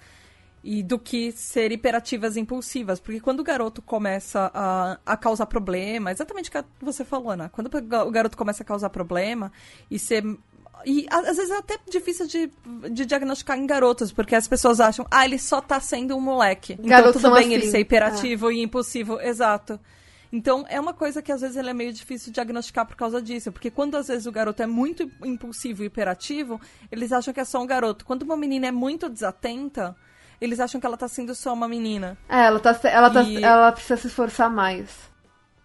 [0.62, 3.00] e do que ser hiperativas e impulsivas.
[3.00, 7.50] Porque quando o garoto começa a, a causar problema, exatamente o que você falou, né?
[7.52, 7.68] Quando
[8.06, 9.52] o garoto começa a causar problema
[9.90, 10.24] e ser.
[10.86, 12.50] E às vezes é até difícil de,
[12.90, 16.74] de diagnosticar em garotos, porque as pessoas acham, ah, ele só tá sendo um moleque.
[16.74, 17.54] Então Garotos tudo são bem assim.
[17.54, 19.80] ele ser hiperativo e impulsivo, exato.
[20.34, 23.22] Então, é uma coisa que às vezes ele é meio difícil de diagnosticar por causa
[23.22, 23.52] disso.
[23.52, 26.60] Porque quando às vezes o garoto é muito impulsivo e hiperativo,
[26.90, 28.04] eles acham que é só um garoto.
[28.04, 29.94] Quando uma menina é muito desatenta,
[30.40, 32.18] eles acham que ela tá sendo só uma menina.
[32.28, 33.44] É, ela, tá, ela, tá, e...
[33.44, 34.90] ela precisa se esforçar mais.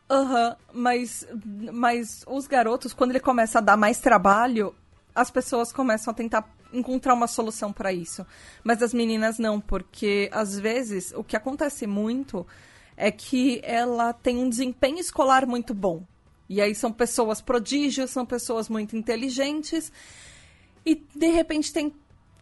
[0.07, 1.27] Aham, uhum, mas,
[1.73, 4.75] mas os garotos, quando ele começa a dar mais trabalho,
[5.19, 8.25] as pessoas começam a tentar encontrar uma solução para isso.
[8.63, 12.47] Mas as meninas não, porque às vezes o que acontece muito
[12.95, 16.03] é que ela tem um desempenho escolar muito bom.
[16.47, 19.91] E aí são pessoas prodígios, são pessoas muito inteligentes.
[20.85, 21.93] E de repente tem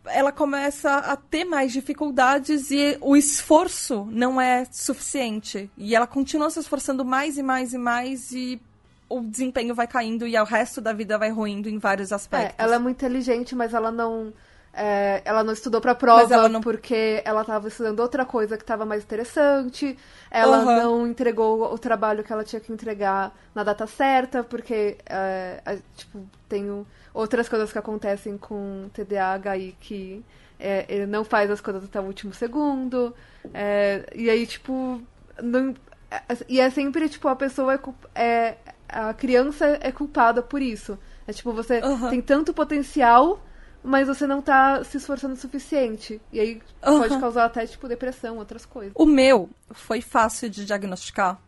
[0.09, 5.69] ela começa a ter mais dificuldades e o esforço não é suficiente.
[5.77, 8.61] E ela continua se esforçando mais e mais e mais e
[9.09, 12.55] o desempenho vai caindo e o resto da vida vai ruindo em vários aspectos.
[12.59, 14.33] É, ela é muito inteligente, mas ela não.
[14.73, 16.61] É, ela não estudou pra prova ela não...
[16.61, 19.97] porque ela estava estudando outra coisa que estava mais interessante.
[20.29, 20.65] Ela uhum.
[20.65, 26.23] não entregou o trabalho que ela tinha que entregar na data certa, porque, é, tipo,
[26.47, 30.23] tem outras coisas que acontecem com TDAH aí que
[30.59, 33.15] é, ele não faz as coisas até o último segundo.
[33.53, 35.01] É, e aí, tipo.
[35.41, 35.73] Não,
[36.09, 37.79] é, e é sempre, tipo, a pessoa é,
[38.15, 40.97] é a criança é culpada por isso.
[41.27, 42.09] É tipo, você uhum.
[42.09, 43.43] tem tanto potencial,
[43.83, 46.21] mas você não tá se esforçando o suficiente.
[46.31, 46.99] E aí uhum.
[46.99, 48.93] pode causar até, tipo, depressão, outras coisas.
[48.95, 51.39] O meu foi fácil de diagnosticar.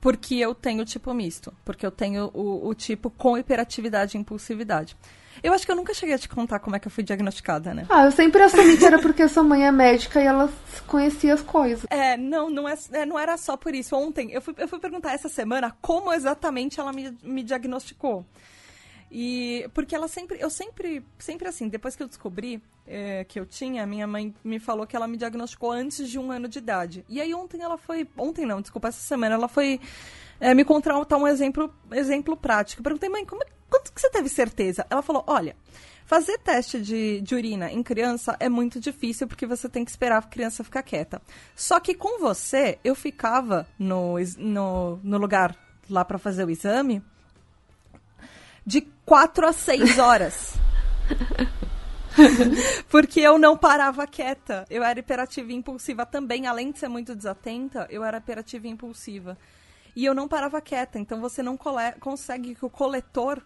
[0.00, 1.52] Porque eu tenho o tipo misto.
[1.64, 4.96] Porque eu tenho o, o tipo com hiperatividade e impulsividade.
[5.42, 7.74] Eu acho que eu nunca cheguei a te contar como é que eu fui diagnosticada,
[7.74, 7.86] né?
[7.88, 10.50] Ah, eu sempre assumi que era porque sua mãe é médica e ela
[10.86, 11.86] conhecia as coisas.
[11.90, 13.96] É, não, não, é, é, não era só por isso.
[13.96, 18.26] Ontem, eu fui, eu fui perguntar essa semana como exatamente ela me, me diagnosticou.
[19.10, 23.46] E porque ela sempre, eu sempre, sempre assim, depois que eu descobri é, que eu
[23.46, 27.04] tinha, minha mãe me falou que ela me diagnosticou antes de um ano de idade.
[27.08, 29.80] E aí ontem ela foi, ontem não, desculpa, essa semana ela foi
[30.40, 32.80] é, me contar um exemplo, exemplo prático.
[32.80, 34.86] Eu perguntei, mãe, como, é, quanto que você teve certeza?
[34.88, 35.56] Ela falou, olha,
[36.06, 40.18] fazer teste de, de urina em criança é muito difícil porque você tem que esperar
[40.18, 41.20] a criança ficar quieta.
[41.54, 45.56] Só que com você, eu ficava no, no, no lugar
[45.90, 47.02] lá para fazer o exame
[48.64, 50.54] de quatro a seis horas.
[52.90, 54.66] Porque eu não parava quieta.
[54.68, 56.46] Eu era hiperativa e impulsiva também.
[56.46, 59.38] Além de ser muito desatenta, eu era hiperativa e impulsiva.
[59.94, 61.58] E eu não parava quieta, então você não
[62.00, 63.42] consegue que o coletor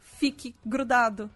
[0.00, 1.30] fique grudado.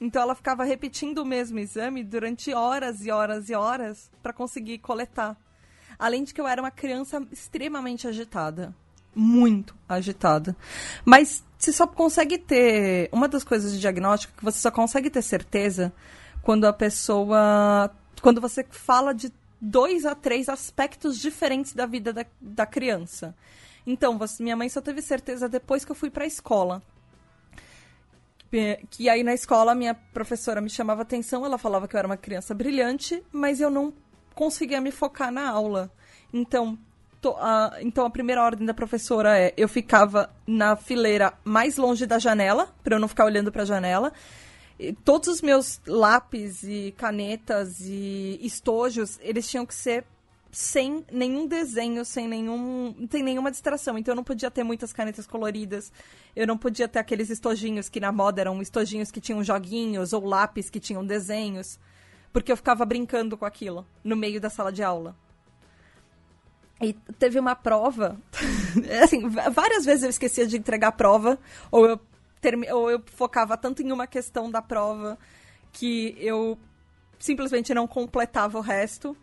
[0.00, 4.78] Então ela ficava repetindo o mesmo exame durante horas e horas e horas para conseguir
[4.78, 5.36] coletar.
[5.98, 8.74] Além de que eu era uma criança extremamente agitada.
[9.14, 10.56] Muito agitada.
[11.04, 13.08] Mas você só consegue ter.
[13.10, 15.92] Uma das coisas de diagnóstico que você só consegue ter certeza
[16.42, 17.90] quando a pessoa.
[18.22, 23.34] Quando você fala de dois a três aspectos diferentes da vida da, da criança.
[23.86, 26.82] Então, você, minha mãe só teve certeza depois que eu fui para a escola.
[28.90, 32.16] Que aí na escola minha professora me chamava atenção, ela falava que eu era uma
[32.16, 33.92] criança brilhante, mas eu não
[34.34, 35.90] conseguia me focar na aula.
[36.32, 36.78] Então,
[37.20, 42.06] to, a, então a primeira ordem da professora é: eu ficava na fileira mais longe
[42.06, 44.12] da janela, para eu não ficar olhando para a janela
[45.04, 50.04] todos os meus lápis e canetas e estojos, eles tinham que ser
[50.50, 53.98] sem nenhum desenho, sem nenhum, sem nenhuma distração.
[53.98, 55.92] Então eu não podia ter muitas canetas coloridas.
[56.34, 60.24] Eu não podia ter aqueles estojinhos que na moda eram estojinhos que tinham joguinhos ou
[60.24, 61.78] lápis que tinham desenhos,
[62.32, 65.16] porque eu ficava brincando com aquilo no meio da sala de aula.
[66.80, 68.16] E teve uma prova,
[69.02, 71.36] assim, várias vezes eu esquecia de entregar a prova,
[71.72, 72.00] ou eu
[72.72, 75.18] ou eu focava tanto em uma questão da prova
[75.72, 76.58] que eu
[77.18, 79.16] simplesmente não completava o resto.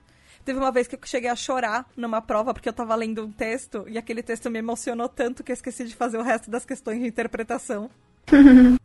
[0.43, 3.31] Teve uma vez que eu cheguei a chorar numa prova porque eu estava lendo um
[3.31, 6.65] texto e aquele texto me emocionou tanto que eu esqueci de fazer o resto das
[6.65, 7.89] questões de interpretação.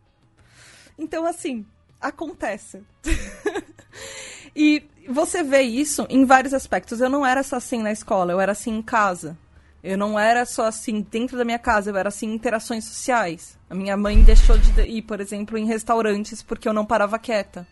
[0.97, 1.65] então, assim,
[1.99, 2.81] acontece.
[4.55, 6.99] e você vê isso em vários aspectos.
[6.99, 9.37] Eu não era só assim na escola, eu era assim em casa.
[9.83, 13.57] Eu não era só assim dentro da minha casa, eu era assim em interações sociais.
[13.67, 17.67] A minha mãe deixou de ir, por exemplo, em restaurantes porque eu não parava quieta.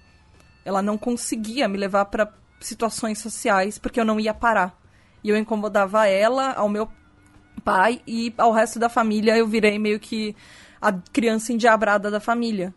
[0.66, 4.76] Ela não conseguia me levar para situações sociais porque eu não ia parar.
[5.24, 6.90] E eu incomodava ela, ao meu
[7.64, 9.38] pai e ao resto da família.
[9.38, 10.36] Eu virei meio que
[10.82, 12.74] a criança endiabrada da família.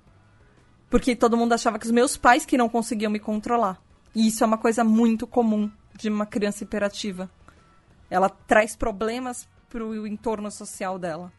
[0.90, 3.80] Porque todo mundo achava que os meus pais que não conseguiam me controlar.
[4.14, 7.30] E isso é uma coisa muito comum de uma criança hiperativa
[8.12, 11.32] ela traz problemas para o entorno social dela.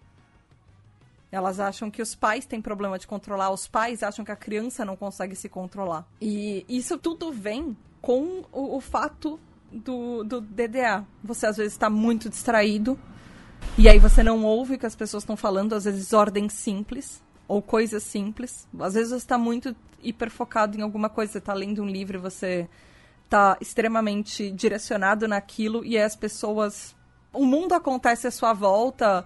[1.32, 4.84] Elas acham que os pais têm problema de controlar, os pais acham que a criança
[4.84, 6.04] não consegue se controlar.
[6.20, 9.40] E isso tudo vem com o, o fato
[9.72, 11.06] do, do DDA.
[11.24, 12.98] Você às vezes está muito distraído,
[13.78, 17.22] E aí você não ouve o que as pessoas estão falando, às vezes ordens simples
[17.48, 18.68] ou coisas simples.
[18.80, 22.18] Às vezes você está muito hiper focado em alguma coisa, você está lendo um livro
[22.18, 22.68] e você
[23.34, 26.96] está extremamente direcionado naquilo e as pessoas.
[27.34, 29.26] O mundo acontece à sua volta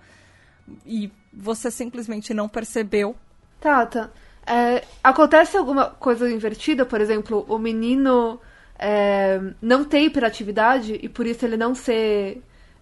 [0.85, 3.15] e você simplesmente não percebeu.
[3.59, 4.09] Tata,
[4.45, 8.39] é, acontece alguma coisa invertida, por exemplo, o menino
[8.79, 12.41] é, não ter hiperatividade e por isso ele não ser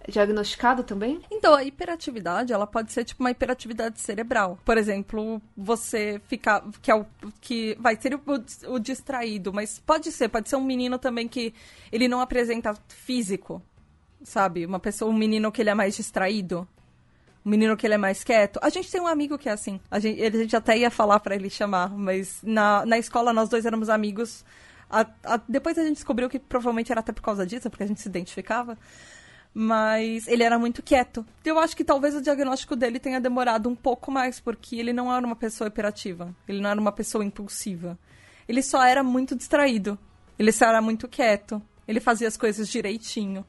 [0.09, 1.21] diagnosticado também?
[1.31, 4.57] Então, a hiperatividade, ela pode ser tipo uma hiperatividade cerebral.
[4.63, 7.05] Por exemplo, você ficar que é o
[7.41, 8.21] que vai ser o,
[8.73, 11.53] o distraído, mas pode ser, pode ser um menino também que
[11.91, 13.61] ele não apresenta físico,
[14.23, 14.65] sabe?
[14.65, 16.67] Uma pessoa, um menino que ele é mais distraído.
[17.45, 18.59] Um menino que ele é mais quieto.
[18.59, 19.79] A gente tem um amigo que é assim.
[19.91, 23.49] A gente, a gente até ia falar para ele chamar, mas na, na escola nós
[23.49, 24.43] dois éramos amigos.
[24.89, 27.87] A, a, depois a gente descobriu que provavelmente era até por causa disso, porque a
[27.87, 28.75] gente se identificava
[29.57, 31.25] mas ele era muito quieto.
[31.45, 35.11] Eu acho que talvez o diagnóstico dele tenha demorado um pouco mais, porque ele não
[35.11, 37.97] era uma pessoa hiperativa, ele não era uma pessoa impulsiva.
[38.49, 39.97] Ele só era muito distraído,
[40.37, 43.45] ele só era muito quieto, ele fazia as coisas direitinho.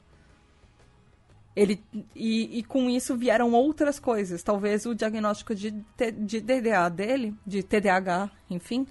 [1.53, 1.83] Ele,
[2.15, 4.41] e, e com isso vieram outras coisas.
[4.41, 8.87] Talvez o diagnóstico de, de DDA dele, de TDAH, enfim,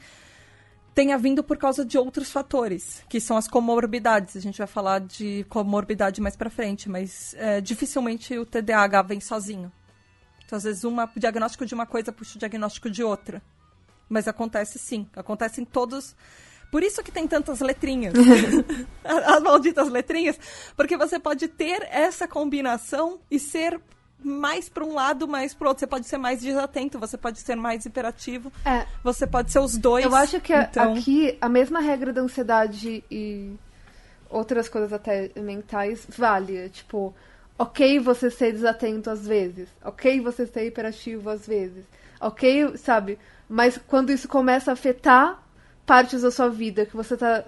[0.97, 4.35] tenha vindo por causa de outros fatores, que são as comorbidades.
[4.35, 9.21] A gente vai falar de comorbidade mais para frente, mas é, dificilmente o TDAH vem
[9.21, 9.71] sozinho.
[10.43, 13.43] Então, às vezes, uma, o diagnóstico de uma coisa puxa o diagnóstico de outra.
[14.09, 16.17] Mas acontece sim, acontece em todos.
[16.73, 18.15] Por isso que tem tantas letrinhas.
[19.05, 20.41] As malditas letrinhas.
[20.75, 23.79] Porque você pode ter essa combinação e ser
[24.23, 25.81] mais para um lado, mais para outro.
[25.81, 28.53] Você pode ser mais desatento, você pode ser mais hiperativo.
[28.65, 28.87] É.
[29.03, 30.05] Você pode ser os dois.
[30.05, 30.93] Eu acho que então...
[30.95, 33.55] aqui a mesma regra da ansiedade e
[34.29, 36.69] outras coisas até mentais vale.
[36.71, 37.15] Tipo,
[37.59, 39.69] ok você ser desatento às vezes.
[39.85, 41.85] Ok você ser hiperativo às vezes.
[42.21, 43.19] Ok, sabe?
[43.49, 45.43] Mas quando isso começa a afetar
[45.85, 47.45] partes da sua vida, que você tá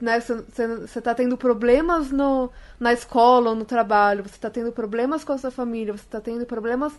[0.00, 5.22] né, você está tendo problemas no, na escola ou no trabalho, você está tendo problemas
[5.24, 6.92] com a sua família, você está tendo problemas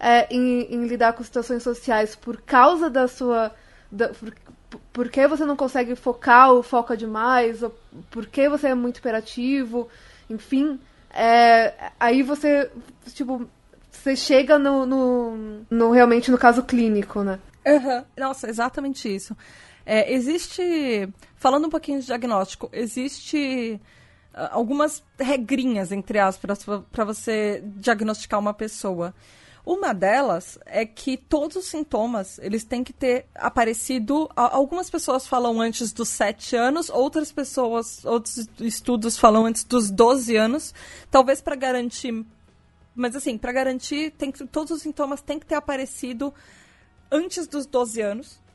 [0.00, 3.52] é, em, em, lidar com situações sociais por causa da sua.
[3.90, 4.34] Da, por,
[4.92, 7.74] por que você não consegue focar ou foca demais, ou
[8.10, 9.88] por que você é muito hiperativo,
[10.28, 10.78] enfim.
[11.10, 12.70] É, aí você,
[13.14, 13.48] tipo,
[13.90, 17.38] você chega no, no, no, realmente no caso clínico, né?
[17.66, 18.04] Uhum.
[18.16, 19.36] Nossa, exatamente isso.
[19.90, 23.80] É, existe, falando um pouquinho de diagnóstico, existe
[24.34, 29.14] uh, algumas regrinhas, entre aspas, para você diagnosticar uma pessoa.
[29.64, 34.28] Uma delas é que todos os sintomas, eles têm que ter aparecido.
[34.36, 40.36] Algumas pessoas falam antes dos 7 anos, outras pessoas, outros estudos falam antes dos 12
[40.36, 40.74] anos.
[41.10, 42.26] Talvez para garantir.
[42.94, 46.32] Mas assim, para garantir, tem que, todos os sintomas têm que ter aparecido
[47.10, 48.47] antes dos 12 anos.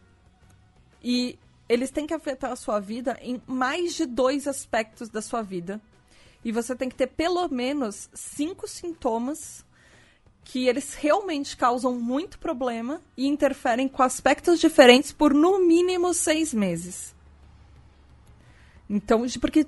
[1.03, 1.37] E
[1.67, 5.81] eles têm que afetar a sua vida em mais de dois aspectos da sua vida.
[6.43, 9.65] E você tem que ter pelo menos cinco sintomas
[10.43, 16.53] que eles realmente causam muito problema e interferem com aspectos diferentes por no mínimo seis
[16.53, 17.15] meses.
[18.89, 19.65] Então, porque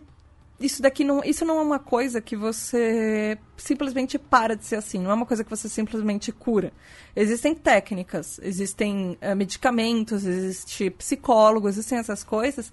[0.59, 4.99] isso daqui não, isso não é uma coisa que você simplesmente para de ser assim,
[4.99, 6.71] não é uma coisa que você simplesmente cura.
[7.15, 12.71] Existem técnicas, existem uh, medicamentos, existe psicólogo, existem essas coisas,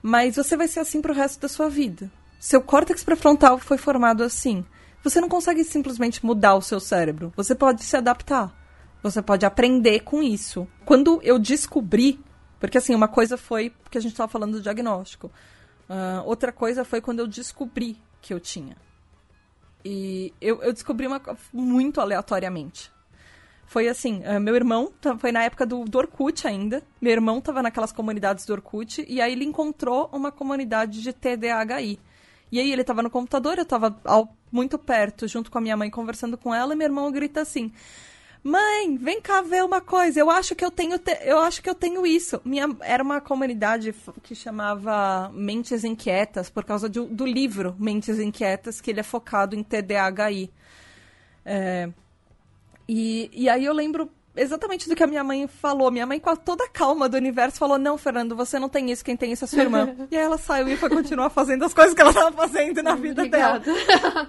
[0.00, 2.10] mas você vai ser assim pro resto da sua vida.
[2.38, 4.64] Seu córtex pré-frontal foi formado assim.
[5.02, 7.32] Você não consegue simplesmente mudar o seu cérebro.
[7.36, 8.54] Você pode se adaptar.
[9.02, 10.66] Você pode aprender com isso.
[10.84, 12.20] Quando eu descobri,
[12.58, 15.30] porque assim, uma coisa foi que a gente estava falando do diagnóstico.
[15.90, 18.76] Uh, outra coisa foi quando eu descobri que eu tinha.
[19.84, 21.20] E eu, eu descobri uma,
[21.52, 22.92] muito aleatoriamente.
[23.66, 27.60] Foi assim, uh, meu irmão, foi na época do, do Orkut ainda, meu irmão estava
[27.60, 31.98] naquelas comunidades do Orkut, e aí ele encontrou uma comunidade de TDAHI.
[32.52, 33.96] E aí ele estava no computador, eu estava
[34.50, 37.72] muito perto, junto com a minha mãe, conversando com ela, e meu irmão grita assim,
[38.42, 40.18] Mãe, vem cá ver uma coisa.
[40.18, 41.16] Eu acho que eu tenho, te...
[41.22, 42.40] eu acho que eu tenho isso.
[42.44, 48.80] Minha era uma comunidade que chamava Mentes Inquietas por causa do, do livro Mentes Inquietas,
[48.80, 50.50] que ele é focado em TDAHI.
[51.44, 51.90] É...
[52.88, 55.90] E, e aí eu lembro exatamente do que a minha mãe falou.
[55.90, 59.04] Minha mãe, com toda a calma do universo, falou: Não, Fernando, você não tem isso,
[59.04, 59.94] quem tem isso é sua irmã.
[60.10, 62.94] e aí ela saiu e foi continuar fazendo as coisas que ela estava fazendo na
[62.94, 63.60] vida Obrigada.
[63.70, 64.28] dela.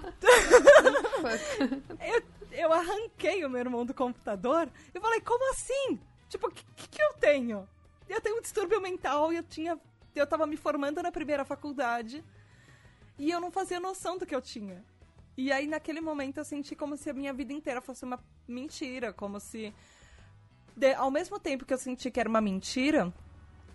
[2.05, 2.21] eu,
[2.61, 5.99] eu arranquei o meu irmão do computador e falei, como assim?
[6.29, 7.67] Tipo, o que, que eu tenho?
[8.07, 9.79] Eu tenho um distúrbio mental e eu tinha.
[10.15, 12.23] Eu tava me formando na primeira faculdade
[13.17, 14.83] e eu não fazia noção do que eu tinha.
[15.37, 19.13] E aí, naquele momento, eu senti como se a minha vida inteira fosse uma mentira.
[19.13, 19.73] Como se.
[20.75, 23.13] De, ao mesmo tempo que eu senti que era uma mentira,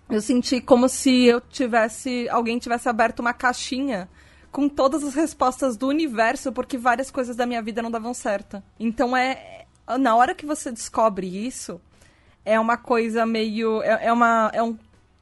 [0.09, 2.29] eu senti como se eu tivesse.
[2.29, 4.09] Alguém tivesse aberto uma caixinha
[4.57, 8.63] com todas as respostas do universo, porque várias coisas da minha vida não davam certo.
[8.81, 9.67] Então é.
[10.01, 11.79] Na hora que você descobre isso,
[12.43, 13.83] é uma coisa meio.
[13.83, 14.75] É, é, uma, é um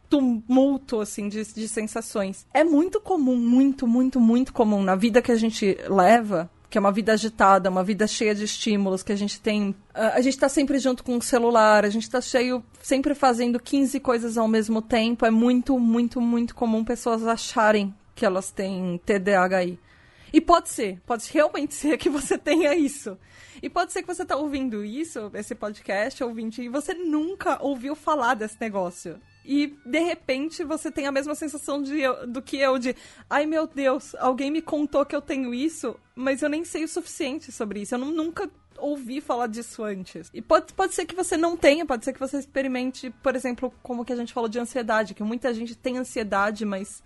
[0.08, 2.46] tumulto, assim, de, de sensações.
[2.54, 6.80] É muito comum, muito, muito, muito comum na vida que a gente leva que é
[6.80, 9.76] uma vida agitada, uma vida cheia de estímulos, que a gente tem.
[9.94, 14.00] A gente tá sempre junto com o celular, a gente tá cheio, sempre fazendo 15
[14.00, 15.24] coisas ao mesmo tempo.
[15.24, 19.78] É muito, muito, muito comum pessoas acharem que elas têm TDAHI.
[20.32, 23.16] E pode ser, pode realmente ser que você tenha isso.
[23.62, 27.94] E pode ser que você tá ouvindo isso, esse podcast, ouvinte, e você nunca ouviu
[27.94, 32.78] falar desse negócio e de repente você tem a mesma sensação de, do que eu
[32.78, 32.96] de,
[33.28, 36.88] ai meu Deus, alguém me contou que eu tenho isso, mas eu nem sei o
[36.88, 37.94] suficiente sobre isso.
[37.94, 40.30] Eu não, nunca ouvi falar disso antes.
[40.32, 43.72] E pode, pode ser que você não tenha, pode ser que você experimente, por exemplo,
[43.82, 47.02] como que a gente falou de ansiedade, que muita gente tem ansiedade, mas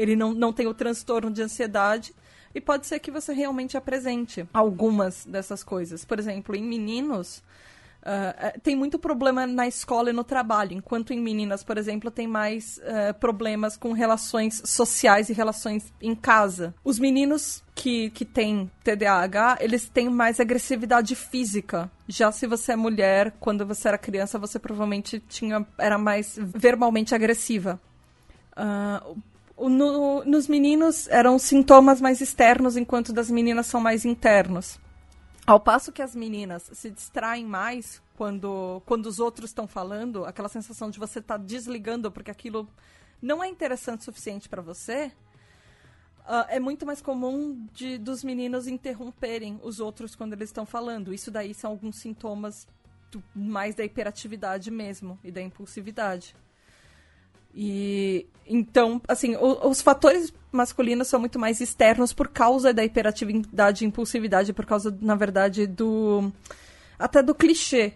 [0.00, 2.14] ele não, não tem o transtorno de ansiedade.
[2.54, 6.04] E pode ser que você realmente apresente algumas dessas coisas.
[6.04, 7.42] Por exemplo, em meninos,
[8.00, 12.26] Uh, tem muito problema na escola e no trabalho, enquanto em meninas, por exemplo, tem
[12.26, 16.74] mais uh, problemas com relações sociais e relações em casa.
[16.82, 21.90] Os meninos que, que têm TDAH, eles têm mais agressividade física.
[22.08, 27.14] Já se você é mulher, quando você era criança, você provavelmente tinha, era mais verbalmente
[27.14, 27.78] agressiva.
[28.56, 29.20] Uh,
[29.68, 34.78] no, nos meninos eram sintomas mais externos, enquanto das meninas são mais internos.
[35.46, 40.48] Ao passo que as meninas se distraem mais quando, quando os outros estão falando, aquela
[40.48, 42.68] sensação de você estar tá desligando porque aquilo
[43.20, 45.12] não é interessante o suficiente para você,
[46.20, 51.12] uh, é muito mais comum de, dos meninos interromperem os outros quando eles estão falando.
[51.12, 52.66] Isso daí são alguns sintomas
[53.10, 56.34] do, mais da hiperatividade mesmo e da impulsividade.
[57.54, 63.84] E então, assim, o, os fatores masculinos são muito mais externos por causa da hiperatividade
[63.84, 66.32] e impulsividade, por causa, na verdade, do.
[66.98, 67.92] até do clichê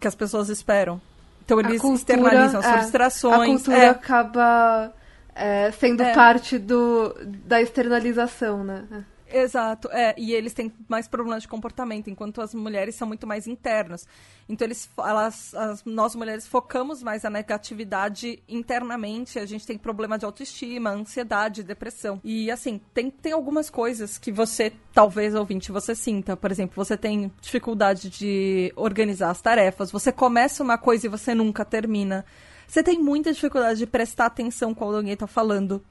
[0.00, 1.00] que as pessoas esperam.
[1.44, 3.34] Então eles cultura, externalizam as é, frustrações.
[3.34, 3.88] A cultura é.
[3.88, 4.92] acaba
[5.34, 6.14] é, sendo é.
[6.14, 7.14] parte do,
[7.44, 8.84] da externalização, né?
[9.32, 13.46] Exato, é, e eles têm mais problemas de comportamento, enquanto as mulheres são muito mais
[13.46, 14.06] internas.
[14.48, 20.18] Então eles, elas, as, nós mulheres focamos mais a negatividade internamente, a gente tem problema
[20.18, 22.20] de autoestima, ansiedade, depressão.
[22.22, 26.36] E assim, tem, tem algumas coisas que você, talvez ouvinte, você sinta.
[26.36, 31.34] Por exemplo, você tem dificuldade de organizar as tarefas, você começa uma coisa e você
[31.34, 32.24] nunca termina.
[32.68, 35.82] Você tem muita dificuldade de prestar atenção quando alguém está falando.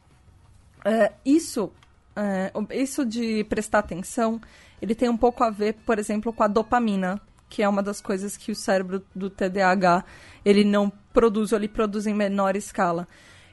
[0.86, 1.72] É, isso
[2.16, 4.40] é, isso de prestar atenção,
[4.82, 8.02] ele tem um pouco a ver, por exemplo, com a dopamina, que é uma das
[8.02, 10.04] coisas que o cérebro do TDAH
[10.44, 13.08] ele não produz, ou ele produz em menor escala.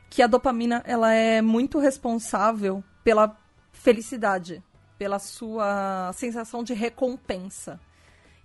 [0.09, 3.37] Que a dopamina ela é muito responsável pela
[3.73, 4.63] felicidade,
[4.99, 7.81] pela sua sensação de recompensa.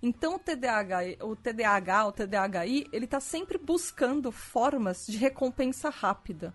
[0.02, 6.54] Então o TDAH, o TDAH, o TDAHI, ele está sempre buscando formas de recompensa rápida.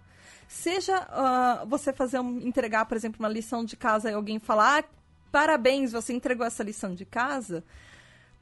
[0.52, 4.80] Seja uh, você fazer um, entregar, por exemplo, uma lição de casa e alguém falar,
[4.80, 4.84] ah,
[5.32, 7.64] parabéns, você entregou essa lição de casa,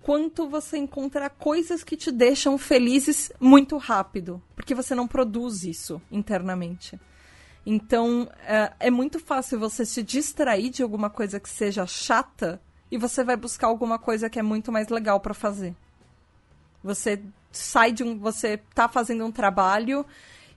[0.01, 6.01] quanto você encontrar coisas que te deixam felizes muito rápido, porque você não produz isso
[6.11, 6.99] internamente.
[7.63, 12.97] Então, é, é muito fácil você se distrair de alguma coisa que seja chata e
[12.97, 15.75] você vai buscar alguma coisa que é muito mais legal para fazer.
[16.83, 18.17] Você sai de um.
[18.17, 20.03] Você tá fazendo um trabalho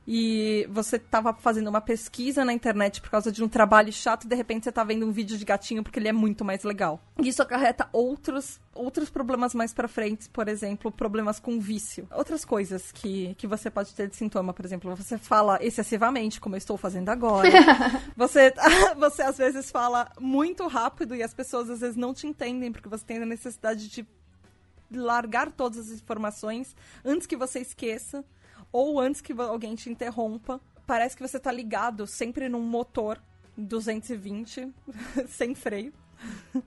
[0.07, 4.28] e você estava fazendo uma pesquisa na internet por causa de um trabalho chato e
[4.28, 7.00] de repente você está vendo um vídeo de gatinho porque ele é muito mais legal.
[7.18, 12.09] Isso acarreta outros, outros problemas mais para frente, por exemplo, problemas com vício.
[12.11, 16.57] Outras coisas que, que você pode ter de sintoma, por exemplo, você fala excessivamente, como
[16.57, 17.48] eu estou fazendo agora.
[18.16, 18.53] você,
[18.98, 22.88] você às vezes fala muito rápido e as pessoas às vezes não te entendem porque
[22.88, 24.07] você tem a necessidade de
[24.94, 28.24] largar todas as informações antes que você esqueça
[28.73, 30.61] ou antes que alguém te interrompa.
[30.87, 33.20] Parece que você tá ligado sempre num motor
[33.57, 34.73] 220,
[35.29, 35.93] sem freio,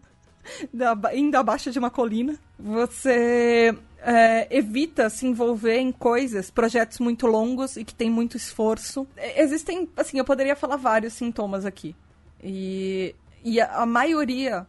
[1.13, 2.37] indo abaixo de uma colina.
[2.57, 9.07] Você é, evita se envolver em coisas, projetos muito longos e que tem muito esforço.
[9.17, 11.95] Existem, assim, eu poderia falar vários sintomas aqui.
[12.41, 14.67] E, e a, a maioria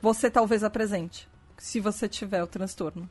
[0.00, 3.08] você talvez apresente, se você tiver o transtorno.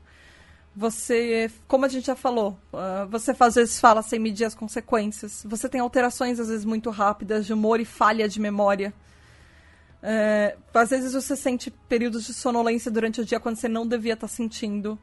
[0.78, 5.44] Você, como a gente já falou, uh, você às vezes fala sem medir as consequências.
[5.44, 8.94] Você tem alterações às vezes muito rápidas de humor e falha de memória.
[10.00, 14.12] É, às vezes você sente períodos de sonolência durante o dia quando você não devia
[14.12, 14.96] estar tá sentindo.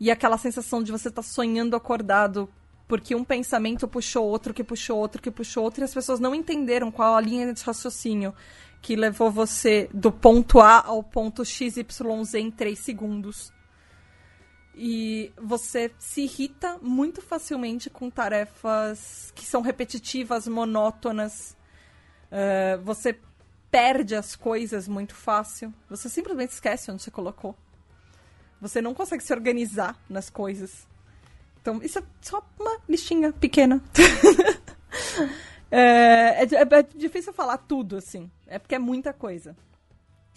[0.00, 2.48] E aquela sensação de você estar tá sonhando acordado,
[2.86, 6.34] porque um pensamento puxou outro, que puxou outro, que puxou outro, e as pessoas não
[6.34, 8.34] entenderam qual a linha de raciocínio
[8.80, 13.52] que levou você do ponto A ao ponto XYZ em 3 segundos.
[14.80, 21.56] E você se irrita muito facilmente com tarefas que são repetitivas, monótonas.
[22.30, 23.18] Uh, você
[23.72, 25.74] perde as coisas muito fácil.
[25.90, 27.56] Você simplesmente esquece onde você colocou.
[28.60, 30.86] Você não consegue se organizar nas coisas.
[31.60, 33.82] Então, isso é só uma listinha pequena.
[35.72, 38.30] é, é, é, difícil falar tudo, assim.
[38.46, 39.56] É porque é muita coisa.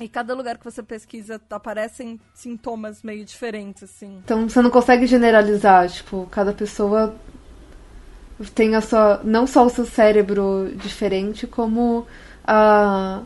[0.02, 4.20] E cada lugar que você pesquisa aparecem sintomas meio diferentes, assim.
[4.26, 7.16] Então você não consegue generalizar, tipo, cada pessoa
[8.56, 9.22] tem a sua.
[9.24, 12.08] não só o seu cérebro diferente, como
[12.44, 13.22] a,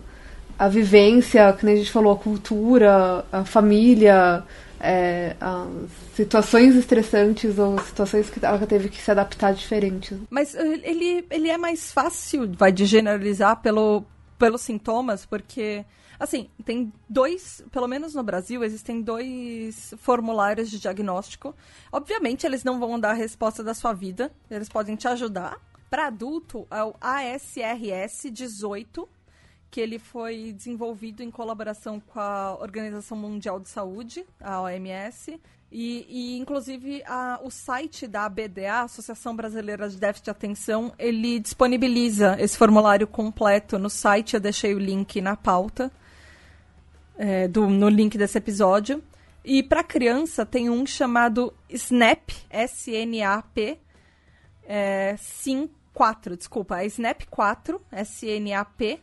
[0.59, 4.43] a vivência, que nem a gente falou, a cultura, a família,
[4.79, 5.35] é,
[6.13, 10.17] situações estressantes ou situações que ela teve que se adaptar diferente.
[10.29, 14.03] Mas ele, ele é mais fácil, vai, de generalizar pelo,
[14.37, 15.85] pelos sintomas, porque
[16.19, 21.55] Assim, tem dois, pelo menos no Brasil, existem dois formulários de diagnóstico.
[21.91, 25.59] Obviamente, eles não vão dar a resposta da sua vida, eles podem te ajudar.
[25.89, 29.07] Para adulto, é o ASRS 18,
[29.69, 35.39] que ele foi desenvolvido em colaboração com a Organização Mundial de Saúde, a OMS,
[35.71, 41.39] e, e, inclusive, a, o site da ABDA, Associação Brasileira de Déficit de Atenção, ele
[41.39, 44.35] disponibiliza esse formulário completo no site.
[44.35, 45.91] Eu deixei o link na pauta
[47.17, 49.03] é, do, no link desse episódio.
[49.43, 53.77] E para criança tem um chamado Snap, S-N-A-P,
[54.67, 58.99] é, Sim 4, desculpa, é Snap 4, S-N-A-P.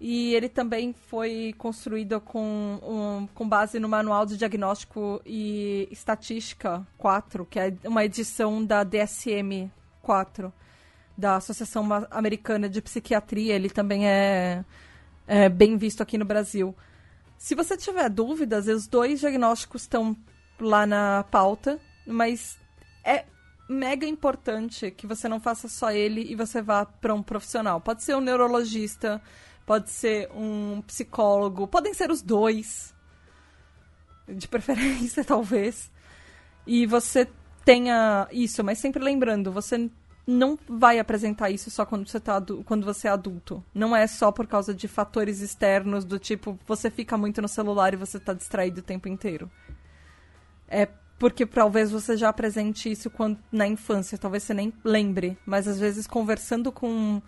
[0.00, 6.86] E ele também foi construído com, um, com base no Manual de Diagnóstico e Estatística
[6.96, 9.68] 4, que é uma edição da DSM
[10.02, 10.52] 4,
[11.16, 13.56] da Associação Americana de Psiquiatria.
[13.56, 14.64] Ele também é,
[15.26, 16.76] é bem visto aqui no Brasil.
[17.38, 20.16] Se você tiver dúvidas, os dois diagnósticos estão
[20.60, 22.58] lá na pauta, mas
[23.04, 23.24] é
[23.68, 27.80] mega importante que você não faça só ele e você vá para um profissional.
[27.80, 29.22] Pode ser um neurologista,
[29.64, 32.92] pode ser um psicólogo, podem ser os dois,
[34.26, 35.92] de preferência, talvez.
[36.66, 37.28] E você
[37.64, 39.88] tenha isso, mas sempre lembrando, você
[40.28, 43.64] não vai apresentar isso só quando você, tá quando você é adulto.
[43.74, 47.94] Não é só por causa de fatores externos do tipo você fica muito no celular
[47.94, 49.50] e você está distraído o tempo inteiro.
[50.68, 50.86] É
[51.18, 55.80] porque talvez você já apresente isso quando, na infância, talvez você nem lembre, mas às
[55.80, 57.22] vezes conversando com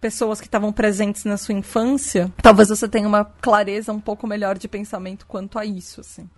[0.00, 4.56] pessoas que estavam presentes na sua infância, talvez você tenha uma clareza um pouco melhor
[4.56, 6.30] de pensamento quanto a isso, assim.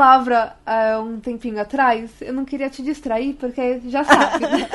[0.00, 4.46] Palavra uh, um tempinho atrás, eu não queria te distrair, porque já sabe.
[4.46, 4.68] Né?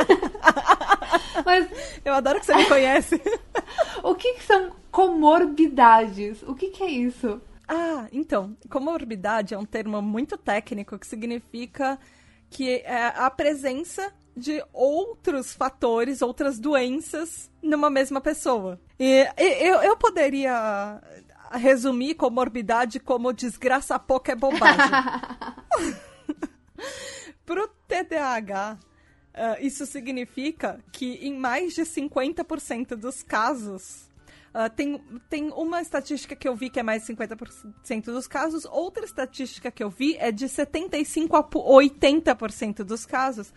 [1.44, 1.68] Mas.
[2.06, 3.20] Eu adoro que você me conhece.
[4.04, 6.44] o que, que, são comorbidades?
[6.44, 7.42] O que, que é isso?
[7.68, 11.98] Ah, então, comorbidade é um termo muito técnico que significa
[12.48, 18.80] que é a presença de outros fatores, outras doenças numa mesma pessoa.
[19.00, 21.02] E eu, eu poderia
[21.58, 24.92] resumir comorbidade como desgraça pouco é bobagem.
[27.46, 34.10] Pro TDAH, uh, isso significa que em mais de 50% dos casos,
[34.54, 35.00] uh, tem,
[35.30, 39.70] tem uma estatística que eu vi que é mais de 50% dos casos, outra estatística
[39.70, 43.54] que eu vi é de 75% a 80% dos casos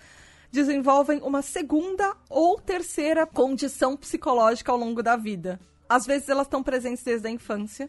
[0.51, 5.61] desenvolvem uma segunda ou terceira condição psicológica ao longo da vida.
[5.89, 7.89] Às vezes elas estão presentes desde a infância.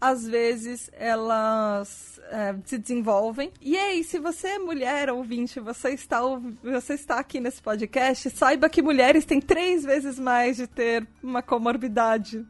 [0.00, 3.52] Às vezes elas é, se desenvolvem.
[3.60, 6.20] E aí, se você é mulher ouvinte, você está,
[6.62, 11.42] você está aqui nesse podcast, saiba que mulheres têm três vezes mais de ter uma
[11.42, 12.46] comorbidade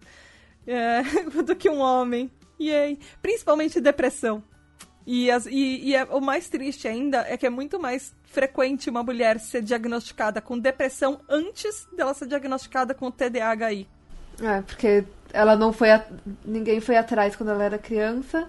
[0.64, 1.03] é,
[1.43, 2.31] do que um homem.
[2.59, 4.45] E aí, principalmente depressão.
[5.05, 8.89] E, as, e, e é, o mais triste ainda é que é muito mais frequente
[8.89, 13.87] uma mulher ser diagnosticada com depressão antes dela ser diagnosticada com TDAH.
[14.43, 15.91] É, porque ela não foi.
[15.91, 16.05] A...
[16.45, 18.49] Ninguém foi atrás quando ela era criança.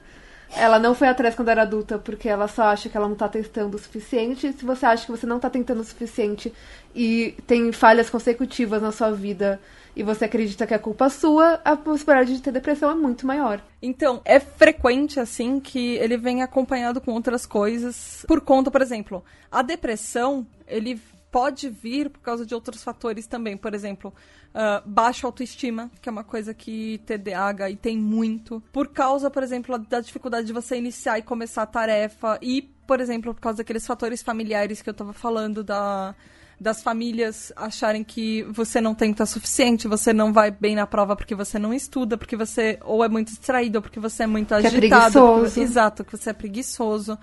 [0.55, 3.27] ela não foi atrás quando era adulta porque ela só acha que ela não tá
[3.27, 4.51] testando o suficiente.
[4.53, 6.53] Se você acha que você não tá tentando o suficiente
[6.95, 9.59] e tem falhas consecutivas na sua vida
[9.95, 13.61] e você acredita que é culpa sua, a possibilidade de ter depressão é muito maior.
[13.81, 18.23] Então, é frequente, assim, que ele vem acompanhado com outras coisas.
[18.27, 20.99] Por conta, por exemplo, a depressão, ele
[21.31, 23.55] pode vir por causa de outros fatores também.
[23.55, 24.13] Por exemplo,
[24.53, 28.61] uh, baixa autoestima, que é uma coisa que TDAH e tem muito.
[28.71, 32.37] Por causa, por exemplo, da dificuldade de você iniciar e começar a tarefa.
[32.41, 36.13] E, por exemplo, por causa daqueles fatores familiares que eu tava falando da
[36.59, 41.15] das famílias acharem que você não tenta o suficiente, você não vai bem na prova
[41.15, 44.49] porque você não estuda, porque você ou é muito distraído, ou porque você é muito
[44.49, 44.77] que é agitado.
[44.77, 45.59] É preguiçoso.
[45.59, 47.17] exato, que você é preguiçoso.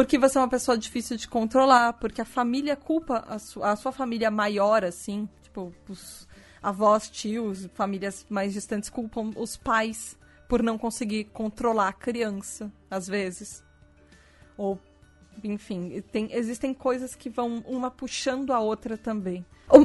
[0.00, 3.76] Porque você é uma pessoa difícil de controlar, porque a família culpa, a, su a
[3.76, 6.26] sua família maior, assim, tipo, os
[6.62, 10.16] avós, tios, famílias mais distantes culpam os pais
[10.48, 13.62] por não conseguir controlar a criança, às vezes.
[14.56, 14.80] Ou
[15.44, 19.44] enfim, tem, existem coisas que vão uma puxando a outra também.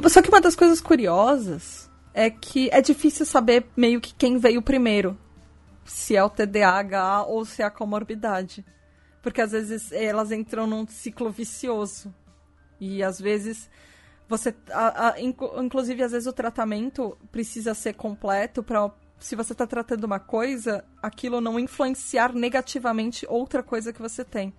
[0.09, 4.61] Só que uma das coisas curiosas é que é difícil saber meio que quem veio
[4.61, 5.17] primeiro.
[5.83, 8.63] Se é o TDAH ou se é a comorbidade.
[9.25, 12.13] Porque às vezes elas entram num ciclo vicioso.
[12.79, 13.67] E às vezes
[14.29, 14.53] você.
[14.69, 18.91] A, a, inclusive, às vezes o tratamento precisa ser completo para.
[19.17, 24.53] Se você está tratando uma coisa, aquilo não influenciar negativamente outra coisa que você tem.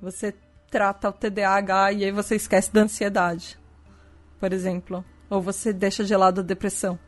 [0.00, 0.34] Você
[0.70, 3.58] trata o TDAH e aí você esquece da ansiedade,
[4.40, 5.04] por exemplo.
[5.28, 6.98] Ou você deixa de lado a depressão.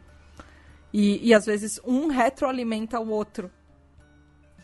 [0.92, 3.50] E, e às vezes um retroalimenta o outro.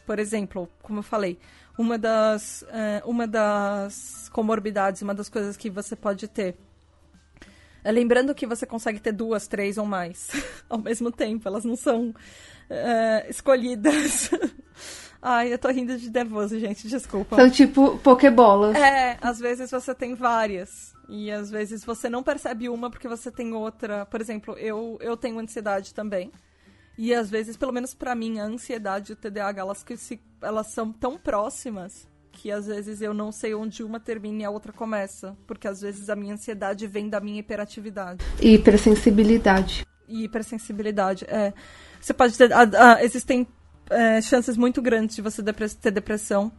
[0.05, 1.39] Por exemplo, como eu falei,
[1.77, 6.57] uma das, uh, uma das comorbidades, uma das coisas que você pode ter.
[7.85, 10.31] É lembrando que você consegue ter duas, três ou mais
[10.69, 14.31] ao mesmo tempo, elas não são uh, escolhidas.
[15.25, 17.37] Ai, eu tô rindo de nervoso, gente, desculpa.
[17.37, 18.75] São tipo pokebolas.
[18.75, 20.93] É, às vezes você tem várias.
[21.09, 24.05] E às vezes você não percebe uma porque você tem outra.
[24.07, 26.33] Por exemplo, eu, eu tenho ansiedade também.
[26.97, 30.21] E às vezes, pelo menos para mim, a ansiedade e o TDAH, elas, que se,
[30.41, 34.51] elas são tão próximas que às vezes eu não sei onde uma termina e a
[34.51, 35.37] outra começa.
[35.47, 38.25] Porque às vezes a minha ansiedade vem da minha hiperatividade.
[38.41, 39.87] E hipersensibilidade.
[40.09, 41.53] E hipersensibilidade, é.
[42.01, 42.53] Você pode ter.
[42.53, 43.47] Ah, ah, existem
[43.89, 46.51] é, chances muito grandes de você ter depressão.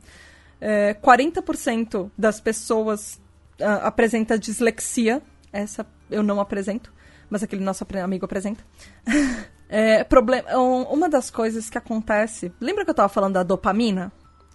[0.61, 3.19] É, 40% das pessoas
[3.59, 5.21] uh, apresenta dislexia.
[5.51, 6.93] Essa eu não apresento,
[7.29, 8.63] mas aquele nosso amigo apresenta.
[9.73, 12.51] é, problema, uma das coisas que acontece.
[12.61, 14.11] Lembra que eu estava falando da dopamina?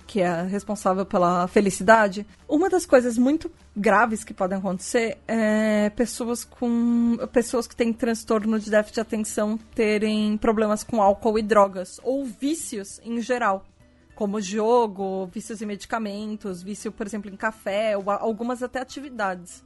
[0.07, 6.45] que é responsável pela felicidade, uma das coisas muito graves que podem acontecer é pessoas
[6.45, 12.01] com pessoas que têm transtorno de déficit de atenção terem problemas com álcool e drogas
[12.03, 13.67] ou vícios em geral
[14.15, 19.63] como jogo, vícios em medicamentos, vício, por exemplo, em café, ou algumas até atividades.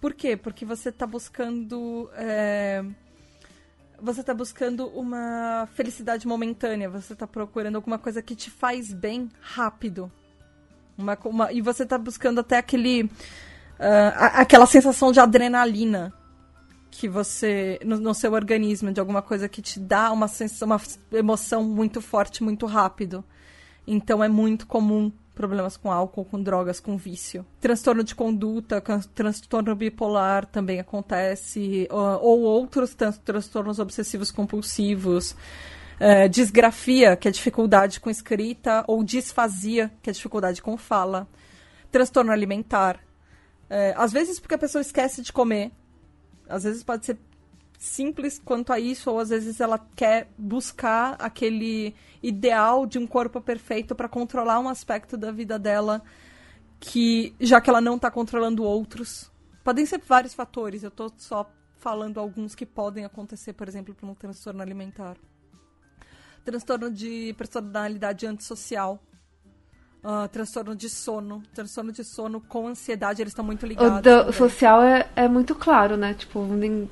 [0.00, 0.36] Por quê?
[0.36, 2.84] Porque você está buscando é,
[4.00, 9.28] você está buscando uma felicidade momentânea, você está procurando alguma coisa que te faz bem
[9.40, 10.10] rápido.
[10.96, 13.04] Uma, uma, e você está buscando até aquele.
[13.04, 16.12] Uh, aquela sensação de adrenalina
[16.90, 17.78] que você.
[17.84, 20.80] No, no, seu organismo, de alguma coisa que te dá uma, sensação, uma
[21.12, 23.24] emoção muito forte, muito rápido.
[23.86, 27.46] Então é muito comum problemas com álcool, com drogas, com vício.
[27.60, 28.82] Transtorno de conduta,
[29.14, 35.36] transtorno bipolar também acontece, ou, outros transtornos obsessivos compulsivos.
[36.00, 41.28] É, disgrafia, que é dificuldade com escrita, ou disfasia, que é dificuldade com fala.
[41.92, 42.98] Transtorno alimentar.
[43.70, 45.70] É, às vezes porque a pessoa esquece de comer.
[46.48, 47.16] Às vezes pode ser
[47.78, 53.40] simples quanto a isso, ou às vezes ela quer buscar aquele ideal de um corpo
[53.40, 56.02] perfeito para controlar um aspecto da vida dela
[56.80, 59.30] que já que ela não está controlando outros.
[59.62, 61.48] Podem ser vários fatores, eu estou só
[61.78, 65.16] falando alguns que podem acontecer, por exemplo, para um transtorno alimentar.
[66.44, 69.00] Transtorno de personalidade antissocial.
[70.02, 71.42] Uh, transtorno de sono.
[71.54, 74.00] Transtorno de sono com ansiedade, eles estão muito ligados.
[74.28, 76.14] O social é, é muito claro, né?
[76.14, 76.88] Tipo, ninguém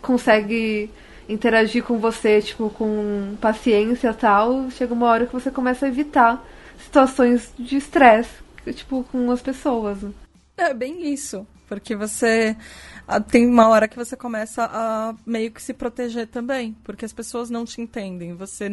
[0.00, 0.90] consegue
[1.28, 6.44] interagir com você, tipo, com paciência tal, chega uma hora que você começa a evitar
[6.78, 8.30] situações de estresse,
[8.74, 9.98] tipo, com as pessoas.
[10.56, 11.46] É bem isso.
[11.70, 12.56] Porque você.
[13.30, 16.76] Tem uma hora que você começa a meio que se proteger também.
[16.82, 18.34] Porque as pessoas não te entendem.
[18.34, 18.68] Você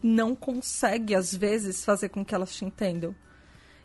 [0.00, 3.14] não consegue, às vezes, fazer com que elas te entendam.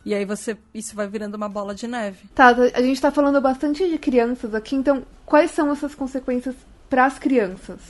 [0.06, 0.56] E aí você.
[0.72, 2.28] Isso vai virando uma bola de neve.
[2.32, 6.54] Tá, a gente tá falando bastante de crianças aqui, então quais são essas consequências
[6.88, 7.80] para as crianças?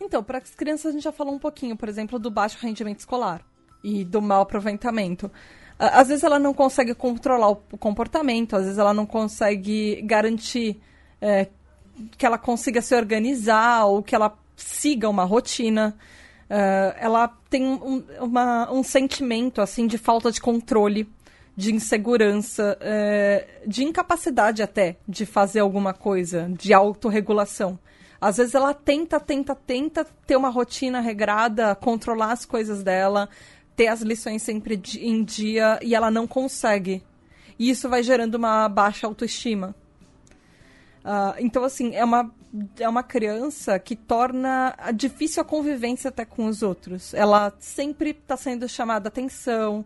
[0.00, 3.00] Então, para as crianças a gente já falou um pouquinho, por exemplo, do baixo rendimento
[3.00, 3.42] escolar.
[3.84, 5.30] e do mau aproveitamento.
[5.78, 10.80] Às vezes ela não consegue controlar o comportamento, às vezes ela não consegue garantir
[11.20, 11.48] é,
[12.16, 15.94] que ela consiga se organizar ou que ela siga uma rotina.
[16.48, 21.08] Uh, ela tem um, uma, um sentimento assim de falta de controle,
[21.56, 27.78] de insegurança, uh, de incapacidade até de fazer alguma coisa, de autorregulação.
[28.20, 33.28] Às vezes ela tenta, tenta, tenta ter uma rotina regrada, controlar as coisas dela,
[33.74, 37.02] ter as lições sempre em dia e ela não consegue.
[37.58, 39.74] E isso vai gerando uma baixa autoestima.
[41.04, 42.30] Uh, então, assim, é uma
[42.78, 47.12] é uma criança que torna difícil a convivência até com os outros.
[47.12, 49.84] Ela sempre está sendo chamada atenção,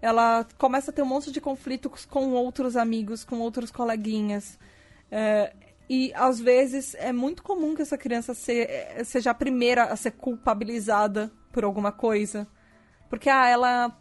[0.00, 4.58] ela começa a ter um monte de conflitos com outros amigos, com outros coleguinhas.
[5.10, 5.52] É,
[5.88, 8.68] e às vezes é muito comum que essa criança se,
[9.04, 12.46] seja a primeira a ser culpabilizada por alguma coisa.
[13.08, 13.96] Porque ah, ela,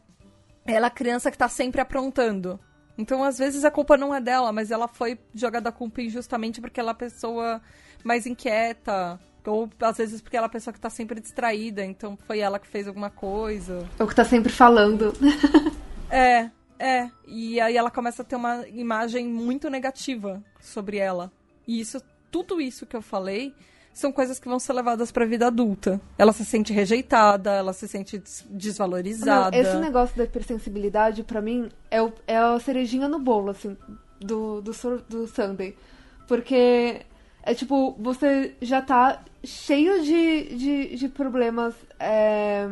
[0.65, 2.59] ela é a criança que está sempre aprontando.
[2.97, 6.61] Então, às vezes, a culpa não é dela, mas ela foi jogada a culpa injustamente
[6.61, 7.61] porque ela é a pessoa
[8.03, 9.19] mais inquieta.
[9.45, 12.57] Ou às vezes porque ela é a pessoa que tá sempre distraída, então foi ela
[12.57, 13.87] que fez alguma coisa.
[13.99, 15.13] Ou que tá sempre falando.
[16.09, 16.49] é,
[16.79, 17.09] é.
[17.27, 21.31] E aí ela começa a ter uma imagem muito negativa sobre ela.
[21.67, 22.01] E isso,
[22.31, 23.53] tudo isso que eu falei,
[23.93, 26.01] são coisas que vão ser levadas para a vida adulta.
[26.17, 29.55] Ela se sente rejeitada, ela se sente desvalorizada.
[29.55, 33.77] Não, esse negócio da hipersensibilidade, para mim, é, o, é a cerejinha no bolo, assim,
[34.19, 34.71] do, do,
[35.07, 35.75] do Sunday.
[36.27, 37.01] Porque
[37.41, 41.73] é tipo, você já tá cheio de, de, de problemas.
[41.97, 42.67] É,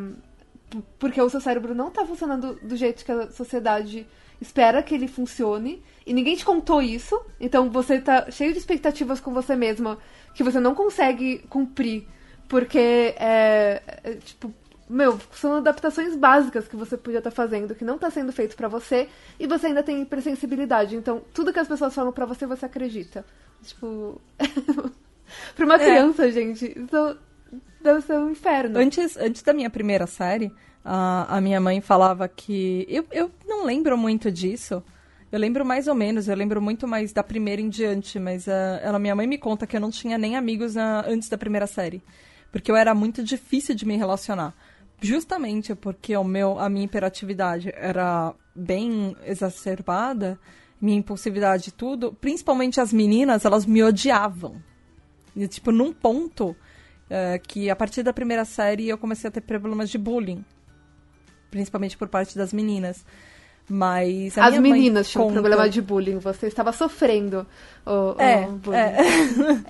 [0.98, 4.08] porque o seu cérebro não tá funcionando do jeito que a sociedade
[4.42, 5.84] espera que ele funcione.
[6.06, 7.20] E ninguém te contou isso.
[7.40, 9.98] Então você tá cheio de expectativas com você mesma
[10.34, 12.08] que você não consegue cumprir.
[12.48, 14.54] Porque é, é tipo,
[14.90, 18.56] meu, são adaptações básicas que você podia estar tá fazendo, que não está sendo feito
[18.56, 19.08] para você,
[19.40, 20.96] e você ainda tem hipersensibilidade.
[20.96, 23.26] Então, tudo que as pessoas falam para você, você acredita.
[23.64, 24.22] Tipo.
[25.56, 25.80] pra uma é.
[25.80, 27.18] criança, gente, isso
[28.02, 28.80] ser um inferno.
[28.80, 30.52] Antes, antes da minha primeira série,
[30.84, 32.86] a, a minha mãe falava que.
[32.90, 34.84] Eu, eu não lembro muito disso.
[35.32, 38.80] Eu lembro mais ou menos, eu lembro muito mais da primeira em diante, mas uh,
[38.84, 41.66] ela, minha mãe me conta que eu não tinha nem amigos na, antes da primeira
[41.66, 42.04] série.
[42.52, 44.54] Porque eu era muito difícil de me relacionar.
[45.02, 50.40] Justamente porque o meu, a minha hiperatividade era bem exacerbada,
[50.80, 54.62] minha impulsividade e tudo, principalmente as meninas, elas me odiavam.
[55.36, 56.56] E, tipo, num ponto
[57.14, 60.44] é, que a partir da primeira série eu comecei a ter problemas de bullying.
[61.52, 63.06] Principalmente por parte das meninas.
[63.70, 65.36] Mas as meninas tinham conta...
[65.40, 67.46] problema de bullying, você estava sofrendo
[67.86, 68.78] o, é, o bullying.
[68.78, 68.98] É.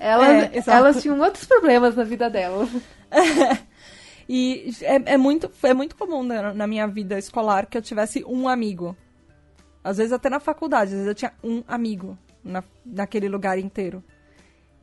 [0.00, 2.68] Elas, é, elas tinham outros problemas na vida delas.
[4.26, 8.24] E é, é, muito, é muito comum na, na minha vida escolar que eu tivesse
[8.24, 8.96] um amigo.
[9.84, 14.02] Às vezes até na faculdade, às vezes eu tinha um amigo na, naquele lugar inteiro.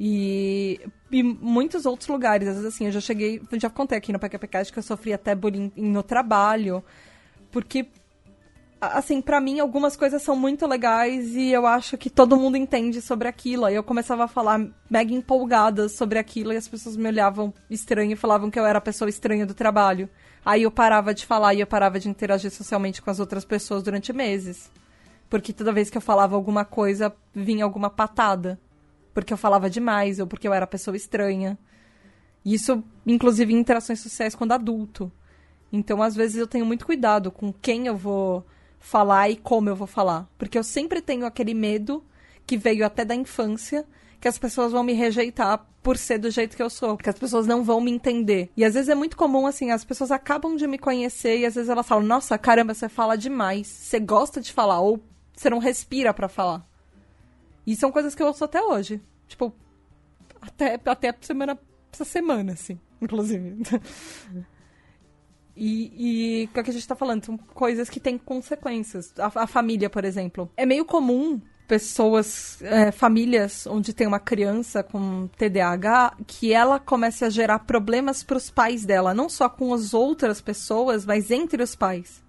[0.04, 0.80] E,
[1.12, 4.74] e muitos outros lugares, às vezes assim, eu já cheguei, já contei aqui no PQPcast
[4.74, 6.84] que eu sofri até bullying no trabalho,
[7.52, 7.86] porque
[8.82, 13.00] assim, para mim algumas coisas são muito legais e eu acho que todo mundo entende
[13.00, 13.66] sobre aquilo.
[13.66, 18.14] Aí eu começava a falar mega empolgada sobre aquilo e as pessoas me olhavam estranho
[18.14, 20.10] e falavam que eu era a pessoa estranha do trabalho.
[20.44, 23.84] Aí eu parava de falar e eu parava de interagir socialmente com as outras pessoas
[23.84, 24.72] durante meses.
[25.30, 28.60] Porque toda vez que eu falava alguma coisa, vinha alguma patada.
[29.14, 31.58] Porque eu falava demais ou porque eu era pessoa estranha.
[32.44, 35.12] Isso, inclusive, em interações sociais quando adulto.
[35.72, 38.46] Então, às vezes, eu tenho muito cuidado com quem eu vou
[38.80, 40.28] falar e como eu vou falar.
[40.38, 42.04] Porque eu sempre tenho aquele medo
[42.46, 43.86] que veio até da infância
[44.20, 47.18] que as pessoas vão me rejeitar por ser do jeito que eu sou, que as
[47.18, 48.52] pessoas não vão me entender.
[48.56, 51.56] E às vezes é muito comum assim, as pessoas acabam de me conhecer e às
[51.56, 53.68] vezes elas falam: "Nossa, caramba, você fala demais.
[53.68, 55.00] Você gosta de falar ou
[55.36, 56.68] você não respira para falar".
[57.66, 59.02] E são coisas que eu ouço até hoje.
[59.28, 59.54] Tipo,
[60.42, 61.60] até até semana
[61.92, 63.58] essa semana assim, inclusive.
[65.56, 67.26] E, e o que a gente tá falando?
[67.26, 69.14] São coisas que têm consequências.
[69.20, 70.50] A, a família, por exemplo.
[70.56, 77.24] É meio comum pessoas, é, famílias onde tem uma criança com TDAH, que ela comece
[77.24, 81.64] a gerar problemas para os pais dela, não só com as outras pessoas, mas entre
[81.64, 82.22] os pais.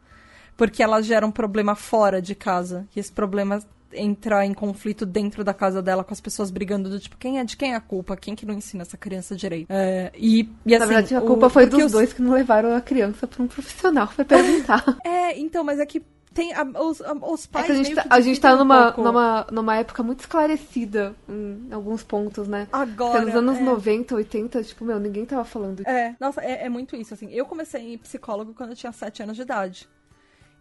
[0.56, 2.86] Porque ela gera um problema fora de casa.
[2.94, 3.60] E esse problema
[3.94, 7.44] entrar em conflito dentro da casa dela com as pessoas brigando do tipo, quem é
[7.44, 8.16] de quem é a culpa?
[8.16, 9.66] Quem que não ensina essa criança direito?
[9.70, 11.92] É, e, e assim, Na verdade, a culpa o, foi dos os...
[11.92, 14.84] dois que não levaram a criança para um profissional pra perguntar.
[15.04, 17.64] é, então, mas é que tem a, os, a, os pais.
[17.64, 19.02] É que a gente tá, a gente tá um numa, pouco.
[19.02, 22.68] numa, numa época muito esclarecida em alguns pontos, né?
[22.72, 23.12] Agora.
[23.12, 23.62] Porque nos anos é.
[23.62, 25.86] 90, 80, tipo, meu, ninguém tava falando.
[25.86, 27.30] É, nossa, é, é muito isso, assim.
[27.30, 29.88] Eu comecei em psicólogo quando eu tinha 7 anos de idade.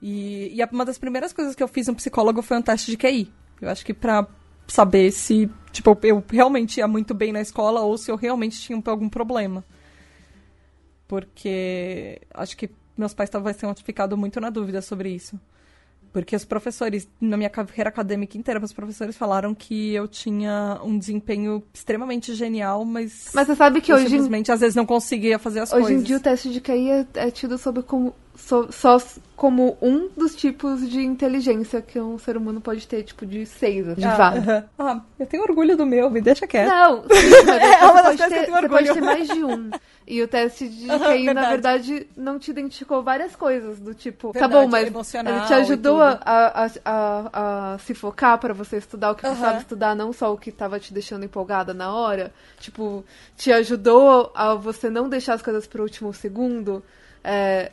[0.02, 2.98] E, e uma das primeiras coisas que eu fiz no psicólogo foi um teste de
[2.98, 3.32] QI.
[3.62, 4.28] Eu acho que pra
[4.68, 8.82] saber se, tipo, eu realmente ia muito bem na escola ou se eu realmente tinha
[8.88, 9.64] algum problema.
[11.08, 15.40] Porque acho que meus pais talvez tenham ficado muito na dúvida sobre isso.
[16.14, 20.98] Porque os professores, na minha carreira acadêmica inteira, os professores falaram que eu tinha um
[20.98, 25.40] desempenho extremamente genial, mas Mas você sabe que hoje, em- simplesmente às vezes não conseguia
[25.40, 26.04] fazer as hoje em coisas.
[26.08, 28.98] dia o teste de QI é, é tido sobre como, so- só
[29.36, 33.86] como um dos tipos de inteligência que um ser humano pode ter, tipo, de seis,
[33.98, 34.46] de ah, vários.
[34.48, 34.70] aham.
[34.78, 36.70] Ah, eu tenho orgulho do meu, me deixa quieto.
[36.70, 38.94] Não, sim, mas É uma das que eu ter, tenho você pode orgulho.
[38.94, 39.74] ter mais de um.
[40.08, 41.50] E o teste de QI, na verdade.
[41.50, 44.84] verdade, não te identificou várias coisas, do tipo, Verdade, tá bom, mas
[45.26, 49.24] ele te e ajudou a, a, a, a se focar pra você estudar o que
[49.24, 49.34] Aham.
[49.34, 52.34] precisava estudar, não só o que tava te deixando empolgada na hora.
[52.60, 53.06] Tipo,
[53.38, 56.84] te ajudou a você não deixar as coisas pro último segundo.
[57.24, 57.72] É,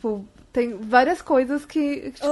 [0.00, 2.26] tipo, tem várias coisas que, tipo,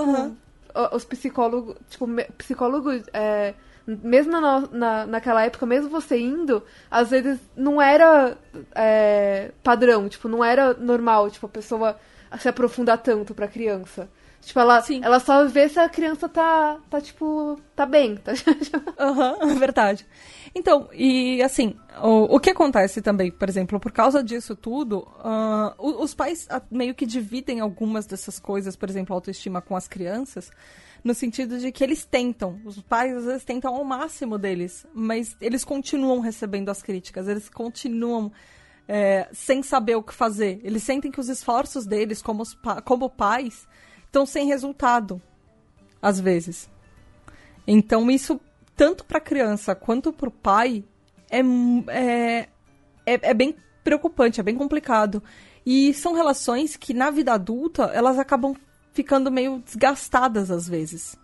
[0.74, 3.54] o- os psicólogos, tipo, me- psicólogo, é,
[3.86, 8.36] mesmo na, na, naquela época, mesmo você indo, às vezes não era
[8.74, 11.98] é, padrão, tipo, não era normal, tipo, a pessoa
[12.38, 14.08] se aprofundar tanto pra criança.
[14.48, 15.00] Tipo, ela, Sim.
[15.04, 18.32] ela só vê se a criança tá, tá tipo, tá bem, tá?
[18.98, 20.06] Aham, verdade.
[20.54, 25.06] Então, e assim, o, o que acontece também, por exemplo, por causa disso tudo,
[25.76, 29.86] o- os pais ah, meio que dividem algumas dessas coisas, por exemplo, autoestima com as
[29.86, 30.50] crianças,
[31.04, 35.36] no sentido de que eles tentam, os pais às vezes tentam ao máximo deles, mas
[35.42, 38.32] eles continuam recebendo as críticas, eles continuam
[38.88, 40.58] é, sem saber o que fazer.
[40.64, 42.42] Eles sentem que os esforços deles, como,
[42.86, 43.68] como pais,
[44.08, 45.22] estão sem resultado,
[46.02, 46.68] às vezes.
[47.66, 48.40] Então, isso,
[48.74, 50.84] tanto para a criança quanto para o pai,
[51.30, 51.40] é,
[51.88, 52.48] é,
[53.06, 53.54] é, é bem
[53.84, 55.22] preocupante, é bem complicado.
[55.64, 58.54] E são relações que, na vida adulta, elas acabam
[58.92, 61.16] ficando meio desgastadas às vezes.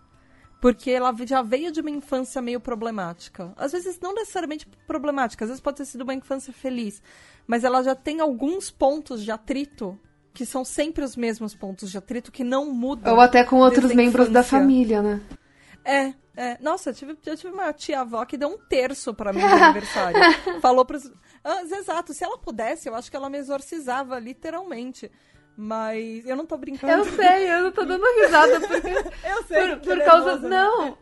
[0.61, 3.53] Porque ela já veio de uma infância meio problemática.
[3.57, 7.01] Às vezes, não necessariamente problemática, às vezes pode ter sido uma infância feliz.
[7.45, 9.99] Mas ela já tem alguns pontos de atrito
[10.35, 13.13] que são sempre os mesmos pontos de atrito que não mudam.
[13.13, 15.21] Ou até com outros membros da família, né?
[15.83, 16.57] É, é.
[16.59, 20.19] Nossa, eu tive, eu tive uma tia-avó que deu um terço pra mim no aniversário.
[20.59, 21.09] Falou pros...
[21.41, 25.09] Ah, exato, se ela pudesse, eu acho que ela me exorcizava, literalmente.
[25.55, 26.91] Mas eu não tô brincando.
[26.91, 28.89] Eu sei, eu tô dando risada porque.
[29.25, 30.37] Eu sei, Por, por causa.
[30.37, 30.57] nervosa, né?
[30.59, 30.97] Não,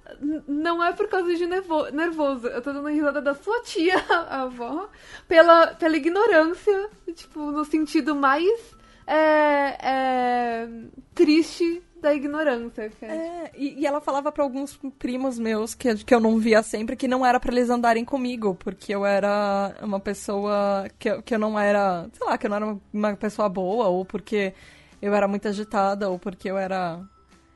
[0.48, 2.48] não é por causa de nervo, nervoso.
[2.48, 4.90] Eu tô dando risada da sua tia, a avó,
[5.28, 8.76] pela, pela ignorância, tipo, no sentido mais
[9.08, 10.68] é, é,
[11.14, 12.92] triste da ignorância.
[13.02, 16.96] é, e, e ela falava pra alguns primos meus que, que eu não via sempre
[16.98, 21.34] que não era pra eles andarem comigo, porque eu era uma pessoa que, eu- que
[21.34, 24.54] eu não era, sei lá, que eu não era uma, uma pessoa boa, ou porque
[25.02, 27.00] eu era muito agitada, ou porque eu era.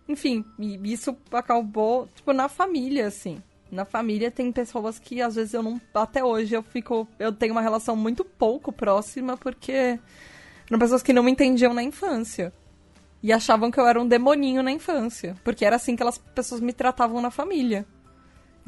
[0.08, 0.46] Enfim,
[0.84, 3.42] isso acabou, tipo, na família, assim.
[3.70, 5.82] Na família tem pessoas que às vezes eu não.
[5.94, 7.06] Até hoje eu fico.
[7.20, 10.00] Eu tenho uma relação muito pouco próxima, porque
[10.70, 12.54] eram pessoas que não me entendiam na infância.
[13.24, 15.36] E achavam que eu era um demoninho na infância.
[15.44, 17.86] Porque era assim que as pessoas me tratavam na família.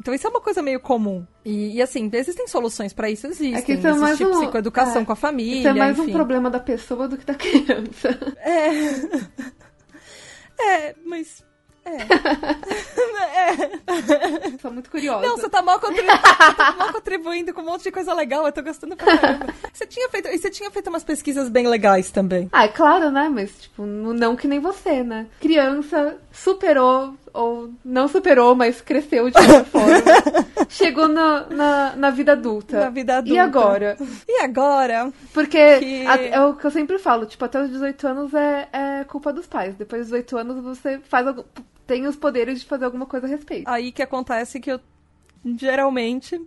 [0.00, 1.26] Então isso é uma coisa meio comum.
[1.44, 3.54] E, e, assim, existem soluções pra isso, existem.
[3.54, 5.98] É que isso é mais Existe um- psicoeducação é, com a família, Isso é mais
[5.98, 6.10] enfim.
[6.10, 8.18] um problema da pessoa do que da criança.
[10.58, 11.44] É, mas...
[11.90, 13.80] É.
[14.60, 15.26] Sou muito curiosa.
[15.26, 16.10] Não, você tá mal, contribu...
[16.10, 19.54] você tá mal contribuindo com um monte de coisa legal, eu tô gostando pra caramba.
[19.72, 20.28] Você tinha feito...
[20.28, 22.48] E você tinha feito umas pesquisas bem legais também.
[22.52, 23.28] Ah, é claro, né?
[23.28, 25.26] Mas, tipo, não que nem você, né?
[25.40, 29.96] Criança superou, ou não superou, mas cresceu de alguma forma.
[30.68, 32.80] Chegou na, na, na vida adulta.
[32.80, 33.34] Na vida adulta.
[33.34, 33.96] E agora?
[34.28, 35.12] E agora?
[35.32, 38.68] Porque Que- a- é o que eu sempre falo, tipo, até os 18 anos é,
[38.72, 39.74] é culpa dos pais.
[39.74, 41.26] Depois dos 18 anos você faz
[41.86, 43.68] tem os poderes de fazer alguma coisa a respeito.
[43.68, 44.78] Aí que acontece que eu,
[45.56, 46.40] geralmente,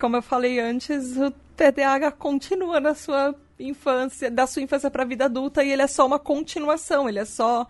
[0.00, 5.26] como eu falei antes, o TDAH continua na sua infância, da sua infância pra vida
[5.26, 7.66] adulta, e ele é só uma continuação, ele é só.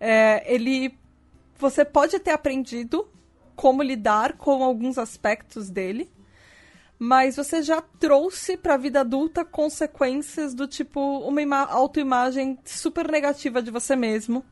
[0.00, 0.96] é, ele.
[1.58, 3.08] Você pode ter aprendido
[3.56, 6.10] como lidar com alguns aspectos dele,
[6.98, 13.60] mas você já trouxe pra vida adulta consequências do tipo uma ima- autoimagem super negativa
[13.62, 14.44] de você mesmo.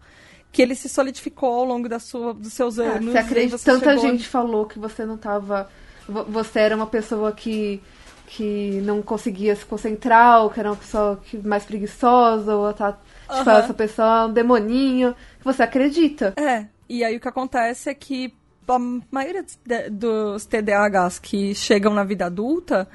[0.52, 3.12] Que ele se solidificou ao longo da sua, dos seus Ah, anos.
[3.12, 5.68] você acredita, tanta chegou- gente falou que você não tava.
[6.08, 7.80] vo- Você era uma pessoa que
[8.28, 12.92] que não conseguia se concentrar, ou que era uma pessoa que, mais preguiçosa, ou tá,
[12.92, 16.34] tipo, essa pessoa é um demoninho, que você acredita.
[16.36, 18.34] É, e aí o que acontece é que
[18.68, 18.78] a
[19.10, 19.44] maioria
[19.90, 22.88] dos TDAHs que chegam na vida adulta,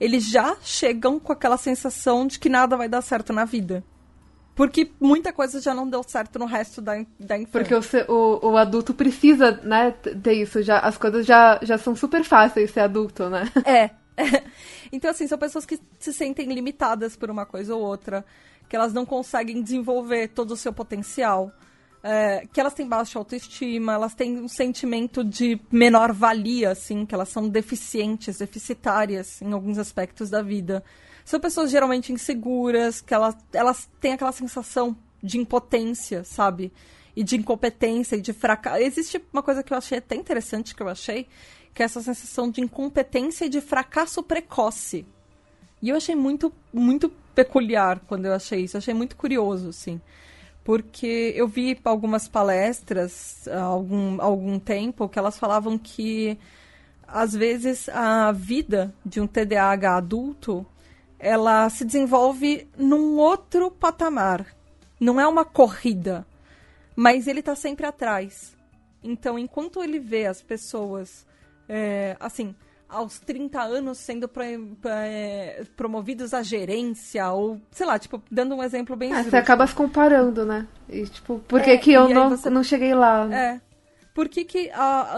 [0.00, 3.82] eles já chegam com aquela sensação de que nada vai dar certo na vida.
[4.56, 7.78] Porque muita coisa já não deu certo no resto da, da infância.
[7.78, 10.62] Porque o, o, o, adulto precisa, né, ter isso.
[10.62, 13.44] Já, as coisas já, já são super fáceis ser adulto, né?
[13.64, 13.90] É.
[14.92, 18.24] Então, assim, são pessoas que se sentem limitadas por uma coisa ou outra.
[18.68, 21.52] Que elas não conseguem desenvolver todo o seu potencial.
[22.02, 27.14] É, que elas têm baixa autoestima, elas têm um sentimento de menor valia, assim, que
[27.14, 30.84] elas são deficientes, deficitárias em alguns aspectos da vida.
[31.24, 36.72] São pessoas geralmente inseguras, que elas, elas têm aquela sensação de impotência, sabe?
[37.16, 38.80] E de incompetência e de fracasso.
[38.80, 41.26] Existe uma coisa que eu achei até interessante que eu achei,
[41.74, 45.04] que é essa sensação de incompetência e de fracasso precoce.
[45.82, 48.76] E eu achei muito, muito peculiar quando eu achei isso.
[48.76, 50.00] Eu achei muito curioso, assim.
[50.66, 56.36] Porque eu vi algumas palestras há algum, algum tempo que elas falavam que,
[57.06, 60.66] às vezes, a vida de um TDAH adulto
[61.20, 64.44] ela se desenvolve num outro patamar.
[64.98, 66.26] Não é uma corrida,
[66.96, 68.56] mas ele está sempre atrás.
[69.04, 71.24] Então, enquanto ele vê as pessoas,
[71.68, 72.56] é, assim,
[72.88, 74.42] aos 30 anos sendo pro,
[74.84, 79.12] é, promovidos à gerência, ou, sei lá, tipo, dando um exemplo bem...
[79.12, 80.66] É, você acaba se comparando, né?
[80.88, 82.48] E, tipo, por que, é, que eu não, você...
[82.48, 83.28] não cheguei lá?
[83.32, 83.60] É,
[84.14, 84.70] por que, que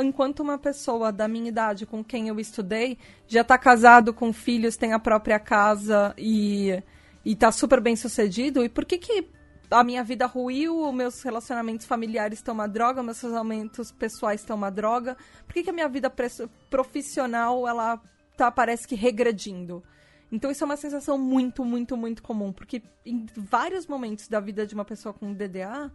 [0.02, 2.98] enquanto uma pessoa da minha idade com quem eu estudei
[3.28, 6.82] já está casado com filhos, tem a própria casa e,
[7.24, 9.28] e tá super bem sucedido, e por que que
[9.70, 14.70] a minha vida ruiu, meus relacionamentos familiares estão uma droga, meus relacionamentos pessoais estão uma
[14.70, 15.16] droga?
[15.46, 16.12] Por que, que a minha vida
[16.70, 18.00] profissional, ela
[18.36, 19.82] tá, parece que regredindo?
[20.30, 24.66] Então isso é uma sensação muito, muito, muito comum, porque em vários momentos da vida
[24.66, 25.90] de uma pessoa com DDA,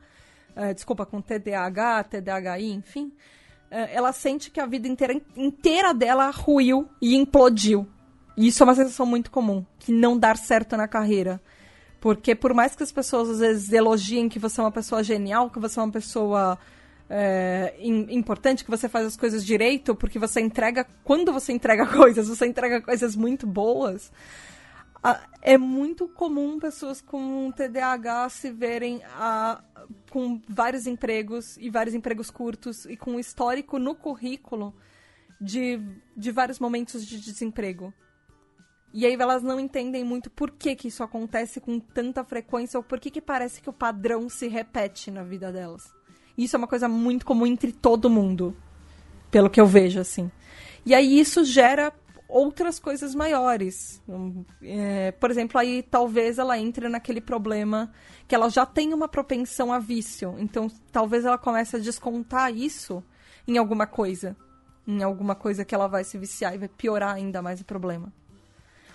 [0.55, 3.13] uh, desculpa, com TDAH, TDAHI, enfim, uh,
[3.91, 7.87] ela sente que a vida inteira, inteira dela ruiu e implodiu.
[8.35, 11.39] E isso é uma sensação muito comum, que não dar certo na carreira.
[12.03, 15.49] Porque por mais que as pessoas às vezes elogiem que você é uma pessoa genial,
[15.49, 16.59] que você é uma pessoa
[17.09, 20.85] é, importante, que você faz as coisas direito, porque você entrega.
[21.01, 24.11] Quando você entrega coisas, você entrega coisas muito boas
[25.41, 29.61] é muito comum pessoas com TDAH se verem a,
[30.09, 34.73] com vários empregos e vários empregos curtos e com um histórico no currículo
[35.41, 35.81] de,
[36.15, 37.93] de vários momentos de desemprego.
[38.93, 42.83] E aí elas não entendem muito por que, que isso acontece com tanta frequência ou
[42.83, 45.91] por que, que parece que o padrão se repete na vida delas.
[46.37, 48.55] Isso é uma coisa muito comum entre todo mundo,
[49.31, 50.31] pelo que eu vejo, assim.
[50.85, 51.91] E aí isso gera
[52.27, 54.01] outras coisas maiores.
[54.61, 57.91] É, por exemplo, aí talvez ela entre naquele problema
[58.27, 60.35] que ela já tem uma propensão a vício.
[60.37, 63.03] Então, talvez ela comece a descontar isso
[63.47, 64.35] em alguma coisa.
[64.85, 68.11] Em alguma coisa que ela vai se viciar e vai piorar ainda mais o problema.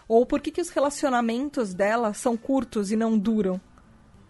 [0.08, 3.60] Ou por que, que os relacionamentos dela são curtos e não duram?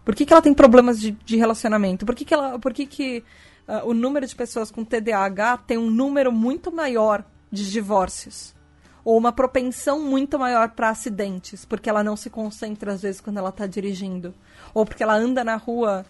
[0.03, 2.05] Por que, que ela tem problemas de, de relacionamento?
[2.05, 3.23] Por que, que, ela, por que, que
[3.67, 8.53] uh, o número de pessoas com TDAH tem um número muito maior de divórcios?
[9.03, 13.37] ou uma propensão muito maior para acidentes, porque ela não se concentra às vezes quando
[13.37, 14.35] ela está dirigindo,
[14.73, 16.05] ou porque ela anda na rua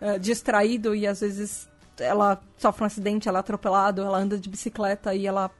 [0.00, 4.48] uh, distraído e às vezes ela sofre um acidente, ela é atropelado, ela anda de
[4.48, 5.50] bicicleta e ela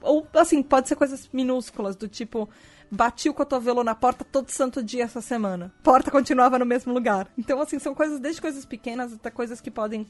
[0.00, 2.48] ou assim, pode ser coisas minúsculas do tipo
[2.90, 5.72] bati o cotovelo na porta todo santo dia essa semana.
[5.82, 7.28] Porta continuava no mesmo lugar.
[7.36, 10.06] Então assim, são coisas desde coisas pequenas até coisas que podem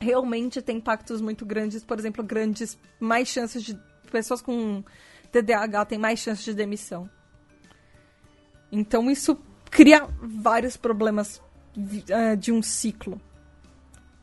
[0.00, 3.78] realmente ter impactos muito grandes, por exemplo, grandes mais chances de
[4.10, 4.82] pessoas com
[5.30, 7.08] TDAH tem mais chance de demissão.
[8.70, 9.38] Então isso
[9.70, 11.40] cria vários problemas
[11.76, 13.20] uh, de um ciclo.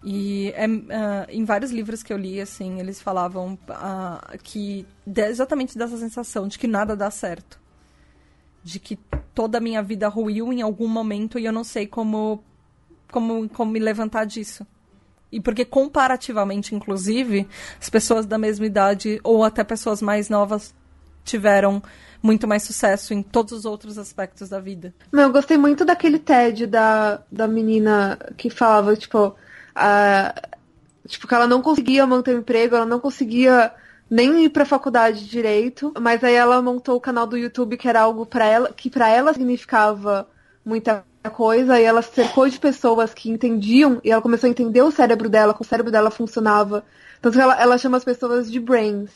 [0.03, 0.81] E é, uh,
[1.29, 6.59] em vários livros que eu li, assim, eles falavam uh, que exatamente dessa sensação de
[6.59, 7.59] que nada dá certo.
[8.65, 8.97] De que
[9.33, 12.43] toda a minha vida ruiu em algum momento e eu não sei como,
[13.11, 14.65] como, como me levantar disso.
[15.31, 17.47] E porque comparativamente, inclusive,
[17.79, 20.73] as pessoas da mesma idade ou até pessoas mais novas
[21.23, 21.83] tiveram
[22.23, 24.93] muito mais sucesso em todos os outros aspectos da vida.
[25.11, 29.35] Meu, eu gostei muito daquele TED da, da menina que falava, tipo,
[29.75, 30.33] a,
[31.07, 33.71] tipo, que ela não conseguia manter o emprego, ela não conseguia
[34.09, 38.01] nem ir pra faculdade direito, mas aí ela montou o canal do YouTube que era
[38.01, 40.27] algo para ela, que para ela significava
[40.63, 44.81] muita coisa, e ela se cercou de pessoas que entendiam, e ela começou a entender
[44.81, 46.85] o cérebro dela, como o cérebro dela funcionava.
[47.21, 49.09] Tanto que ela, ela chama as pessoas de brains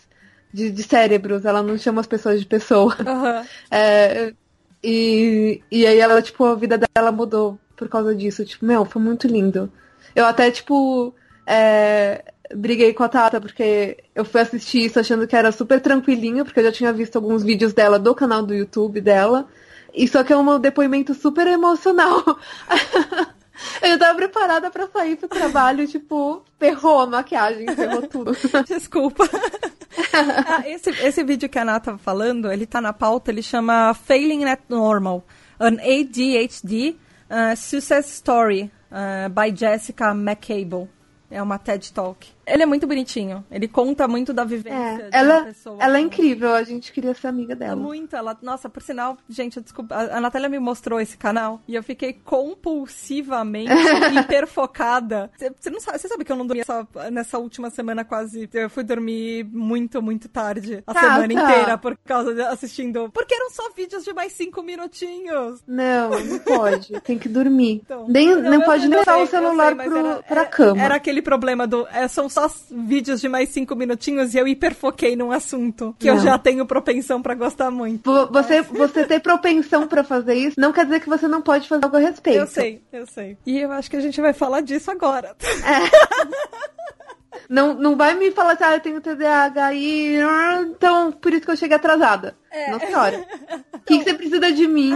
[0.51, 2.95] de, de cérebros, ela não chama as pessoas de pessoa.
[2.99, 3.45] Aham.
[3.71, 4.33] É,
[4.83, 8.45] e, e aí ela, tipo, a vida dela mudou por causa disso.
[8.45, 9.71] Tipo, meu, foi muito lindo.
[10.15, 11.13] Eu até, tipo,
[11.45, 12.23] é,
[12.56, 16.60] briguei com a Tata, porque eu fui assistir isso achando que era super tranquilinho, porque
[16.60, 19.47] eu já tinha visto alguns vídeos dela do canal do YouTube dela.
[19.93, 22.24] E só que é um depoimento super emocional.
[23.82, 28.32] Eu tava preparada pra sair pro trabalho, tipo, ferrou a maquiagem, ferrou tudo.
[28.66, 29.30] Desculpa.
[30.14, 33.93] Ah, esse, esse vídeo que a Ana tava falando, ele tá na pauta, ele chama
[33.93, 35.26] Failing at Normal,
[35.60, 36.95] an ADHD
[37.30, 40.89] uh, Success Story, uh, by Jessica McCable.
[41.30, 42.28] É uma TED Talk.
[42.52, 43.45] Ele é muito bonitinho.
[43.52, 45.78] Ele conta muito da vivência É, ela, pessoa.
[45.80, 47.76] ela é incrível, a gente queria ser amiga dela.
[47.76, 51.62] muito, ela, nossa, por sinal, gente, eu desculpa, a, a Natália me mostrou esse canal
[51.68, 53.72] e eu fiquei compulsivamente
[54.20, 55.30] hiperfocada.
[55.38, 58.70] Você não sabe, você sabe que eu não dormi essa- nessa última semana quase, eu
[58.70, 61.52] fui dormir muito, muito tarde, a Tá, semana tá.
[61.52, 65.62] inteira por causa de assistindo, porque eram só vídeos de mais cinco minutinhos.
[65.68, 67.00] Não, não pode.
[67.02, 67.82] Tem que dormir.
[67.86, 70.82] Então, nem não, eu- pode nem levar o celular sei, pro, era- pra é- cama.
[70.82, 71.88] Era aquele problema do.
[71.91, 76.15] é, são só vídeos de mais cinco minutinhos e eu hiperfoquei num assunto que eu
[76.15, 76.23] Não.
[76.23, 78.09] já tenho propensão pra gostar muito.
[78.11, 81.67] Vo- Você, você ter propensão pra fazer isso não quer dizer que você não pode
[81.67, 82.39] fazer algo a respeito.
[82.39, 83.37] Eu sei, eu sei.
[83.45, 85.35] E eu acho que a gente vai falar disso agora.
[87.49, 90.17] Não, não vai me falar assim, ah, eu tenho TDAH e.
[90.69, 92.35] Então, por isso que eu cheguei atrasada.
[92.51, 92.69] É.
[92.71, 93.25] Não, senhora.
[93.73, 94.93] O que, que você precisa de mim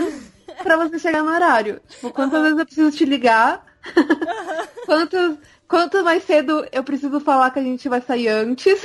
[0.62, 1.82] pra você chegar no horário?
[1.90, 3.66] Tipo, quantas vezes eu preciso te ligar?
[4.86, 5.36] Quantas,
[5.68, 8.80] quanto mais cedo eu preciso falar que a gente vai sair antes?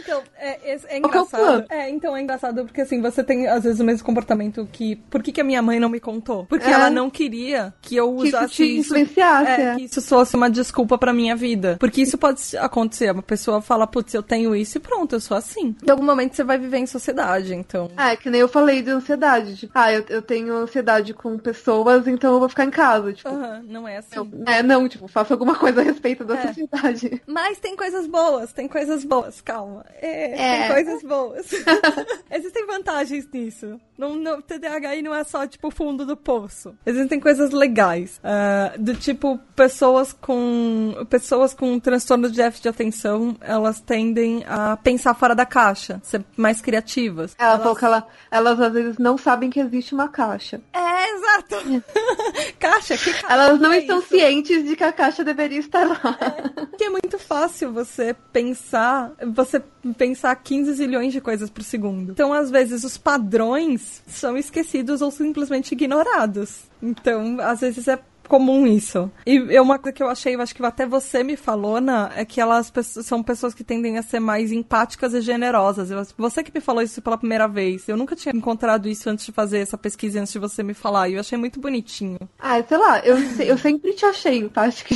[0.00, 1.64] Então, é, é, é que engraçado.
[1.68, 4.96] É, então é engraçado porque assim, você tem às vezes o mesmo comportamento que.
[4.96, 6.44] Por que, que a minha mãe não me contou?
[6.46, 6.70] Porque É.
[6.72, 8.80] ela não queria que eu Que isso usasse te isso.
[8.96, 9.74] influenciasse, É, é.
[9.76, 11.76] que isso fosse uma desculpa pra minha vida.
[11.80, 13.10] Porque isso pode acontecer.
[13.10, 15.74] Uma pessoa fala, putz, eu tenho isso e pronto, eu sou assim.
[15.86, 17.90] Em algum momento você vai viver em sociedade, então.
[17.96, 19.56] É que nem eu falei de ansiedade.
[19.56, 23.12] Tipo, ah, eu, eu tenho ansiedade com pessoas, então eu vou ficar em casa.
[23.12, 24.16] Tipo, Aham, não é assim.
[24.16, 26.46] eu- é, não, tipo, faça alguma coisa a respeito da É.
[26.48, 27.22] sociedade.
[27.26, 29.84] Mas tem coisas boas, tem coisas boas, calma.
[30.00, 30.58] É, É.
[30.66, 31.46] tem coisas boas.
[32.30, 33.80] Existem vantagens nisso.
[33.96, 36.74] Não, não, TDAH não é só, tipo, o fundo do poço.
[36.86, 38.20] Existem coisas legais.
[38.22, 40.94] ah, do tipo, pessoas com.
[41.10, 46.24] Pessoas com transtorno de déficit de atenção, elas tendem a pensar fora da caixa, ser
[46.36, 47.34] mais criativas.
[47.38, 50.60] Ela Elas- falou que ela, elas às vezes não sabem que existe uma caixa.
[50.72, 51.82] É, exato!
[52.58, 53.26] caixa, que caixa?
[53.32, 54.08] Elas não é estão isso?
[54.08, 55.97] cientes de que a caixa deveria estar lá.
[56.70, 59.62] Porque é muito fácil você pensar, você
[59.96, 62.12] pensar 15 zilhões de coisas por segundo.
[62.12, 66.62] Então, às vezes, os padrões são esquecidos ou simplesmente ignorados.
[66.82, 67.98] Então, às vezes é
[68.28, 69.10] comum isso.
[69.26, 72.10] E é uma coisa que eu achei, eu acho que até você me falou, Ana,
[72.14, 72.70] é que elas
[73.02, 75.90] são pessoas que tendem a ser mais empáticas e generosas.
[75.90, 77.88] Eu- você que me falou isso pela primeira vez.
[77.88, 81.08] Eu nunca tinha encontrado isso antes de fazer essa pesquisa, antes de você me falar.
[81.08, 82.18] E eu achei muito bonitinho.
[82.38, 84.94] Ah, sei lá, eu, eu sempre te achei empática.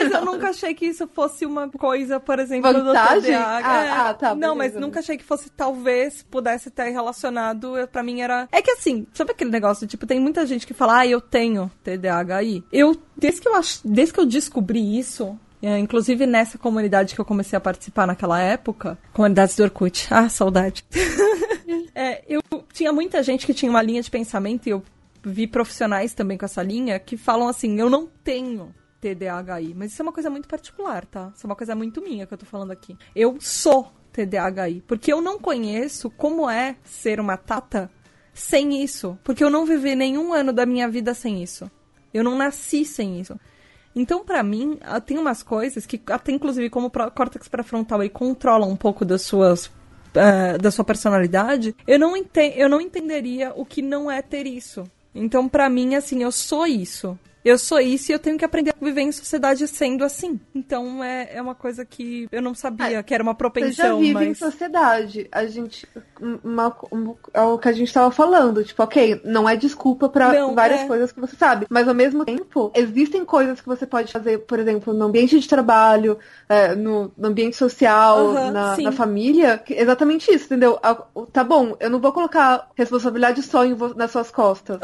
[0.00, 3.20] Mas eu nunca achei que isso fosse uma coisa, por exemplo, Vantagem?
[3.32, 3.68] do TDAH.
[3.68, 4.74] Ah, É, ah, tá, Não, beleza.
[4.74, 7.72] mas nunca achei que fosse, talvez, pudesse ter relacionado.
[7.90, 8.48] Pra mim era.
[8.52, 9.86] É que assim, sabe aquele negócio?
[9.86, 12.64] Tipo, tem muita gente que fala, ah, eu tenho TDAHI.
[12.74, 13.52] Eu, desde que eu,
[13.84, 15.38] desde que eu descobri isso.
[15.62, 20.08] é, inclusive nessa comunidade que eu comecei a participar naquela época, comunidades do Orkut.
[20.12, 20.84] Ah, saudade.
[21.96, 24.82] É, eu tinha muita gente que tinha uma linha de pensamento e eu
[25.22, 30.02] vi profissionais também com essa linha que falam assim: eu não tenho TDAHI, mas isso
[30.02, 31.32] é uma coisa muito particular, tá?
[31.34, 32.98] Isso é uma coisa muito minha que eu tô falando aqui.
[33.14, 37.88] Eu sou TDAHI, porque eu não conheço como é ser uma tata
[38.34, 41.70] sem isso, porque eu não vivi nenhum ano da minha vida sem isso.
[42.14, 43.38] Eu não nasci sem isso.
[43.94, 48.08] Então, pra mim, ah, tem umas coisas que, até inclusive, como o córtex pré-frontal aí
[48.08, 49.70] controla um pouco das suas.
[50.14, 54.46] eh, da sua personalidade, eu não, enten eu não entenderia o que não é ter
[54.46, 54.84] isso.
[55.14, 57.18] Então, pra mim, assim, eu sou isso.
[57.44, 60.40] Eu sou isso e eu tenho que aprender a viver em sociedade sendo assim.
[60.54, 63.98] Então, é, é uma coisa que eu não sabia que era uma Você já propensão,
[63.98, 64.38] vive em mas.
[64.38, 65.28] sociedade.
[65.30, 65.86] A gente.
[66.42, 68.64] Uma, um- é o que a gente tava falando.
[68.64, 70.86] Tipo, ok, não é desculpa Não, várias é.
[70.86, 71.66] coisas que você sabe.
[71.68, 75.46] Mas ao mesmo tempo, existem coisas que você pode fazer, por exemplo, no ambiente de
[75.46, 76.18] trabalho,
[76.48, 79.58] é, no, no ambiente social, na, na família.
[79.58, 80.78] que- exatamente isso, entendeu?
[81.32, 84.78] Tá bom, eu não vou colocar responsabilidade só em nas suas costas.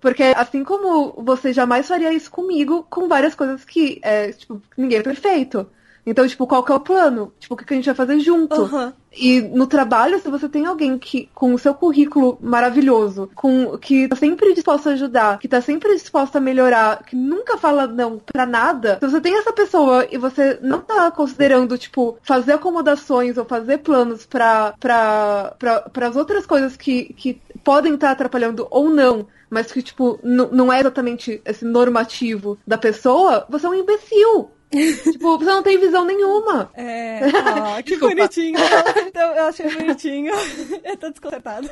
[0.00, 4.98] Porque assim como você jamais faria isso comigo, com várias coisas que, é, tipo, ninguém
[4.98, 5.66] é perfeito.
[6.04, 7.32] Então, tipo, qual que é o plano?
[7.38, 8.62] Tipo, o que, que a gente vai fazer junto?
[8.62, 8.92] Aham.
[9.12, 14.06] E no trabalho, se você tem alguém que, com o seu currículo maravilhoso, com que
[14.06, 18.18] tá sempre disposto a ajudar, que tá sempre disposto a melhorar, que nunca fala não
[18.18, 23.36] pra nada, se você tem essa pessoa e você não tá considerando, tipo, fazer acomodações
[23.36, 28.88] ou fazer planos pra, pra, pra, pras outras coisas que, que podem estar atrapalhando ou
[28.88, 34.50] não, mas que, tipo, não é exatamente esse normativo da pessoa, você é um imbecil.
[34.70, 36.70] tipo, você não tem visão nenhuma.
[36.74, 37.20] É,
[37.84, 38.56] que bonitinho.
[39.08, 40.32] Então, eu achei bonitinho.
[40.84, 41.68] Eu tô desconcertada.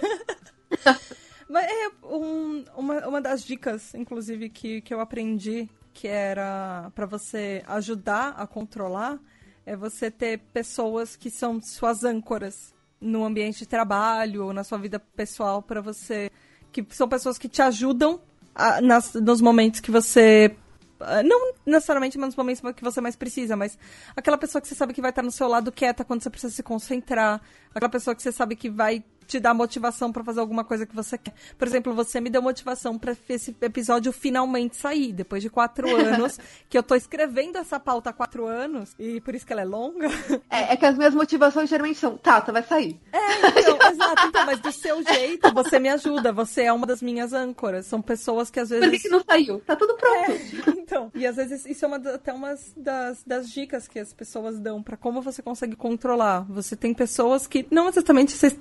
[1.48, 7.06] Mas é um- uma, uma das dicas, inclusive, que, que eu aprendi, que era pra
[7.06, 9.18] você ajudar a controlar,
[9.64, 14.76] é você ter pessoas que são suas âncoras no ambiente de trabalho ou na sua
[14.78, 16.30] vida pessoal pra você.
[16.72, 18.20] Que são pessoas que te ajudam
[18.54, 20.54] a- nas, nos momentos que você
[21.00, 23.78] ah, não necessariamente nos momentos que você mais precisa, mas
[24.16, 26.52] aquela pessoa que você sabe que vai estar no seu lado quieta quando você precisa
[26.52, 27.40] se concentrar,
[27.72, 30.96] aquela pessoa que você sabe que vai te dar motivação pra fazer alguma coisa que
[30.96, 31.34] você quer.
[31.56, 36.40] Por exemplo, você me deu motivação pra esse episódio finalmente sair, depois de quatro anos,
[36.68, 39.66] que eu tô escrevendo essa pauta há quatro anos, e por isso que ela é
[39.66, 40.08] longa.
[40.48, 42.98] É, é que as minhas motivações geralmente são, Tata, vai sair.
[43.12, 47.02] É, então, exato, então, mas do seu jeito, você me ajuda, você é uma das
[47.02, 47.86] minhas âncoras.
[47.86, 48.86] São pessoas que às vezes.
[48.86, 49.60] Por que, que não saiu?
[49.60, 50.30] Tá tudo pronto.
[50.30, 51.10] É, então.
[51.14, 54.82] E às vezes isso é uma, até uma das, das dicas que as pessoas dão
[54.82, 56.46] pra como você consegue controlar.
[56.48, 58.58] Você tem pessoas que não exatamente se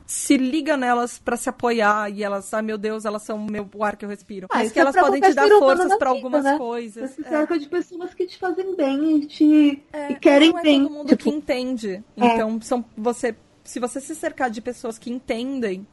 [0.58, 3.84] liga nelas pra se apoiar e elas, ai meu Deus, elas são o meu o
[3.84, 4.48] ar que eu respiro.
[4.50, 6.58] Ah, Mas que é elas podem te dar forças vida, algumas né?
[6.58, 7.12] coisas.
[7.12, 7.30] Você se É.
[7.30, 10.84] cerca de pessoas que te fazem bem e te É, e querem não é bem.
[10.84, 12.04] todo mundo tipo, que entende.
[12.18, 12.26] É.
[12.26, 15.86] Então, são você, se você se cercar de pessoas que entendem,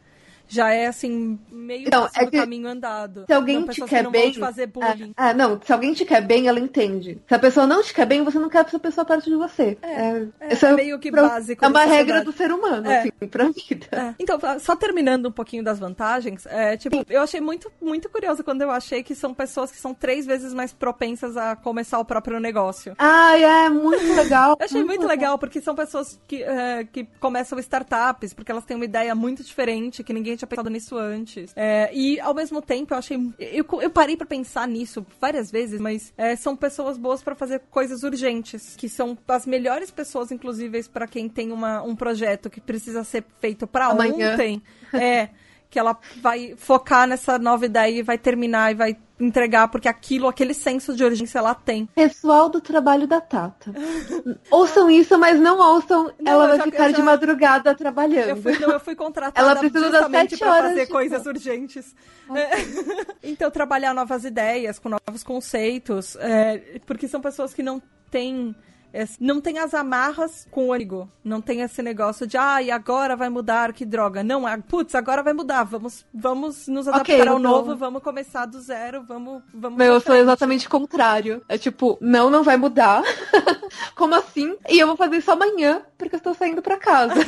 [0.48, 3.24] já é assim meio próximo é que caminho andado.
[3.26, 5.12] se alguém Não, te quer que não bem, fazer bullying.
[5.16, 7.20] Ah, não, se alguém te quer bem, ela entende.
[7.26, 9.76] Se a pessoa não te quer bem, você não quer essa pessoa perto de você.
[9.82, 13.00] É, é, isso é meio que pra- básico É uma regra do ser humano, É.
[13.00, 13.86] assim, pra vida.
[13.92, 14.14] É.
[14.18, 18.62] Então, só terminando um pouquinho das vantagens, é, tipo, eu achei muito, muito curioso quando
[18.62, 22.38] eu achei que são pessoas que são três vezes mais propensas a começar o próprio
[22.40, 22.94] negócio.
[22.98, 24.56] Ai, é muito legal.
[24.58, 28.76] Eu achei muito legal, porque são pessoas que, é, que começam startups, porque elas têm
[28.76, 31.52] uma ideia muito diferente, que ninguém tinha pensado nisso antes.
[31.56, 33.16] É, e, ao mesmo tempo, eu achei...
[33.38, 37.60] Eu, eu parei pra pensar nisso várias vezes, mas é, são pessoas boas pra fazer
[37.70, 42.60] coisas urgentes, que são as melhores pessoas, inclusive, pra quem tem uma, um projeto que
[42.60, 44.32] precisa ser feito pra Amanhã.
[44.32, 44.62] ontem.
[44.92, 45.28] É...
[45.70, 50.26] Que ela vai focar nessa nova ideia e vai terminar e vai entregar, porque aquilo,
[50.26, 51.86] aquele senso de urgência ela tem.
[51.94, 53.72] Pessoal do trabalho da Tata.
[54.50, 56.12] ouçam isso, mas não ouçam.
[56.20, 58.28] Não, ela vai já- ficar eu de já- madrugada trabalhando.
[58.30, 61.94] Eu fui, não, eu fui contratada Ela precisa justamente horas fazer coisas urgentes.
[62.34, 62.50] É.
[63.26, 67.80] Então, trabalhar novas ideias, com novos conceitos, é, porque são pessoas que não
[68.10, 68.54] têm.
[68.94, 71.08] É, não tem as amarras com o amigo.
[71.22, 74.22] Não tem esse negócio de, ah, e agora vai mudar, que droga.
[74.22, 75.64] Não, ah, putz, agora vai mudar.
[75.64, 77.38] Vamos, vamos nos adaptar Ok, ao então.
[77.38, 79.42] novo, vamos começar do zero, vamos.
[79.52, 81.42] vamos Meu, eu sou exatamente o contrário.
[81.48, 83.02] É tipo, não, não vai mudar.
[83.96, 84.56] Como assim?
[84.68, 87.14] E eu vou fazer isso amanhã, porque eu estou saindo pra casa.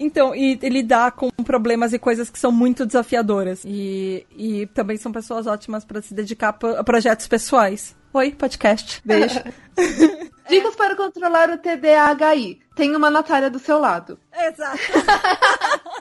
[0.00, 3.62] Então, e e lidar com problemas e coisas que são muito desafiadoras.
[3.64, 7.96] E, e também são pessoas ótimas pra se dedicar a projetos pessoais.
[8.12, 9.00] Oi, podcast.
[9.04, 9.38] Beijo.
[10.48, 12.60] Dicas para controlar o TDAHI.
[12.74, 14.18] Tem uma Natália do seu lado.
[14.32, 14.78] Exato.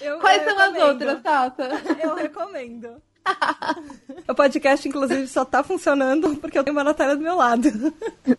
[0.00, 0.88] Eu- Quais eu são as recomendo.
[0.92, 1.68] outras, Tata?
[2.02, 3.02] Eu recomendo.
[4.28, 7.68] o podcast, inclusive, só tá funcionando porque eu tenho uma Natália do meu lado.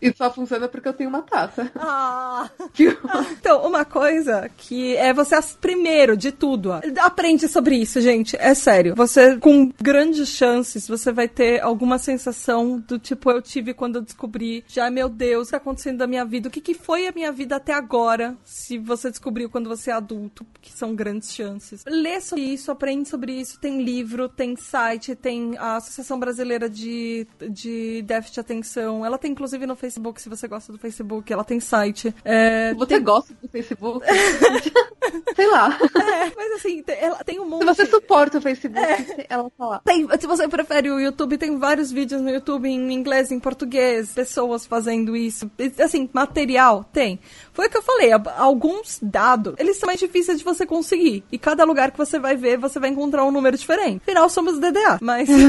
[0.00, 1.70] E só funciona porque eu tenho uma Tata.
[1.76, 2.48] Ah.
[2.74, 2.96] Viu?
[3.32, 8.36] Então, uma coisa que é você, primeiro de tudo, ó, aprende sobre isso, gente.
[8.36, 8.94] É sério.
[8.94, 14.02] Você, com grandes chances, você vai ter alguma sensação do tipo eu tive quando eu
[14.02, 16.48] descobri, já, meu Deus, o que tá acontecendo da minha vida?
[16.48, 18.36] O que, que foi a minha vida até agora?
[18.44, 21.84] Se você descobriu quando você é adulto, que são grandes chances.
[21.86, 23.58] Lê sobre isso, aprende sobre isso.
[23.60, 24.75] Tem livro, tem site,
[25.16, 29.04] tem a Associação Brasileira de, de Déficit de Atenção.
[29.04, 31.32] Ela tem, inclusive, no Facebook, se você gosta do Facebook.
[31.32, 32.14] Ela tem site.
[32.24, 34.04] É, Você tem- gosta do Facebook?
[35.34, 35.78] Sei lá.
[35.80, 37.60] É, mas assim, tem, ela tem um monte.
[37.60, 38.80] Se você suporta o Facebook,
[39.28, 39.80] ela tá lá.
[39.84, 44.12] Tem- se você prefere o YouTube, tem vários vídeos no YouTube em inglês, em português,
[44.12, 45.50] pessoas fazendo isso.
[45.82, 47.18] Assim, material, tem.
[47.56, 51.24] Foi o que eu falei, alguns dados, eles são mais difíceis de você conseguir.
[51.32, 54.02] E cada lugar que você vai ver, você vai encontrar um número diferente.
[54.02, 55.26] Afinal, somos DDA, mas...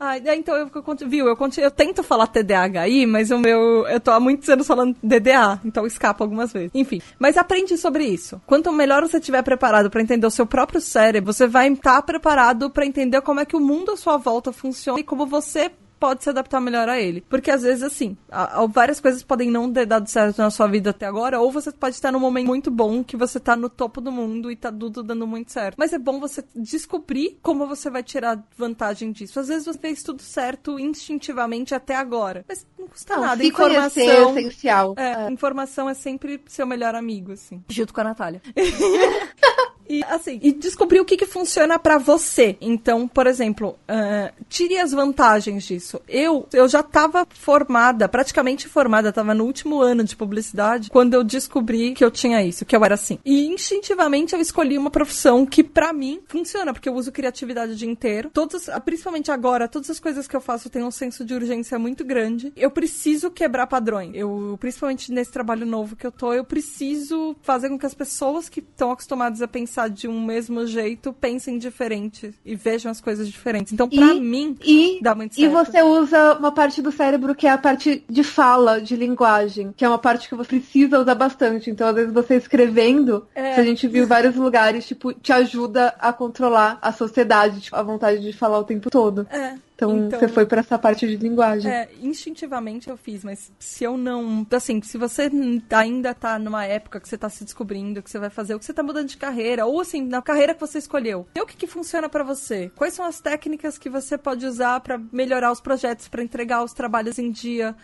[0.00, 3.86] É, então, eu, eu, viu, eu, eu tento falar TDAHI, mas o meu...
[3.86, 6.70] Eu tô há muitos anos falando DDA, então escapa algumas vezes.
[6.74, 8.40] Enfim, mas aprende sobre isso.
[8.44, 12.70] Quanto melhor você estiver preparado pra entender o seu próprio cérebro, você vai estar preparado
[12.70, 15.70] pra entender como é que o mundo à sua volta funciona e como você
[16.02, 17.20] pode se adaptar melhor a ele.
[17.28, 20.66] Porque às vezes, assim, a, a, várias coisas podem não ter dado certo na sua
[20.66, 23.68] vida até agora, ou você pode estar num momento muito bom que você tá no
[23.68, 25.76] topo do mundo e tá tudo dando muito certo.
[25.78, 29.38] Mas é bom você descobrir como você vai tirar vantagem disso.
[29.38, 32.44] Às vezes você fez tudo certo instintivamente até agora.
[32.48, 33.44] Mas não custa não, nada.
[33.44, 34.94] Informação é essencial.
[34.96, 35.30] É, é.
[35.30, 37.62] Informação é sempre seu melhor amigo, assim.
[37.68, 38.42] Junto com a Natália.
[39.88, 42.56] E assim, e descobrir o que, que funciona para você.
[42.60, 46.00] Então, por exemplo, uh, tire as vantagens disso.
[46.08, 51.24] Eu, eu já estava formada, praticamente formada, estava no último ano de publicidade, quando eu
[51.24, 53.18] descobri que eu tinha isso, que eu era assim.
[53.24, 57.76] E instintivamente eu escolhi uma profissão que para mim funciona, porque eu uso criatividade o
[57.76, 58.30] dia inteiro.
[58.32, 62.04] Todas, principalmente agora, todas as coisas que eu faço têm um senso de urgência muito
[62.04, 62.52] grande.
[62.56, 64.12] Eu preciso quebrar padrões.
[64.14, 68.48] Eu, principalmente nesse trabalho novo que eu tô, eu preciso fazer com que as pessoas
[68.48, 73.00] que estão acostumadas a pensar pensar de um mesmo jeito, pensem diferente e vejam as
[73.00, 73.72] coisas diferentes.
[73.72, 75.46] Então, pra e, mim, e, dá muito certo.
[75.46, 79.72] E você usa uma parte do cérebro que é a parte de fala, de linguagem,
[79.74, 81.70] que é uma parte que você precisa usar bastante.
[81.70, 83.54] Então, às vezes, você escrevendo, é.
[83.54, 88.20] a gente viu vários lugares, tipo, te ajuda a controlar a sociedade, tipo, a vontade
[88.20, 89.26] de falar o tempo todo.
[89.30, 89.54] É.
[89.82, 91.70] Então, então, você foi para essa parte de linguagem.
[91.70, 94.46] É, instintivamente eu fiz, mas se eu não.
[94.50, 95.30] Assim, se você
[95.70, 98.64] ainda tá numa época que você tá se descobrindo, que você vai fazer, o que
[98.64, 101.56] você tá mudando de carreira, ou assim, na carreira que você escolheu, vê o que,
[101.56, 102.70] que funciona para você.
[102.76, 106.72] Quais são as técnicas que você pode usar para melhorar os projetos, para entregar os
[106.72, 107.74] trabalhos em dia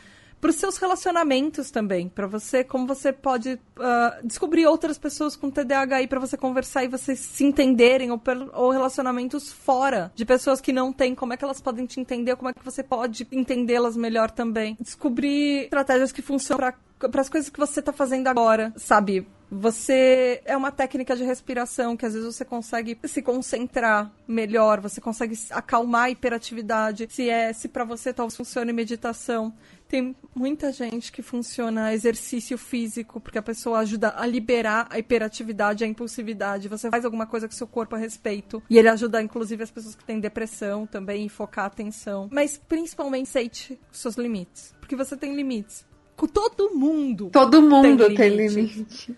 [0.41, 5.51] para os seus relacionamentos também, para você como você pode uh, descobrir outras pessoas com
[5.51, 8.21] TDAH para você conversar e vocês se entenderem ou,
[8.53, 12.37] ou, relacionamentos fora de pessoas que não têm, como é que elas podem te entender,
[12.37, 14.77] como é que você pode entendê-las melhor também.
[14.81, 19.27] Descobrir estratégias que funcionam para as coisas que você está fazendo agora, sabe?
[19.51, 25.01] Você é uma técnica de respiração que às vezes você consegue se concentrar melhor, você
[25.01, 27.09] consegue acalmar a hiperatividade.
[27.11, 29.55] Se é, se para você talvez funcione meditação,
[29.89, 35.83] tem muita gente que funciona exercício físico, porque a pessoa ajuda a liberar a hiperatividade,
[35.83, 36.69] a impulsividade.
[36.69, 38.63] Você faz alguma coisa com seu corpo a respeito.
[38.69, 42.29] E ele ajuda, inclusive, as pessoas que têm depressão também, focar a atenção.
[42.31, 44.75] Mas principalmente aceite os seus limites.
[44.81, 45.87] Porque você tem limites.
[46.27, 47.31] Todo mundo.
[47.31, 49.17] Todo mundo tem limite.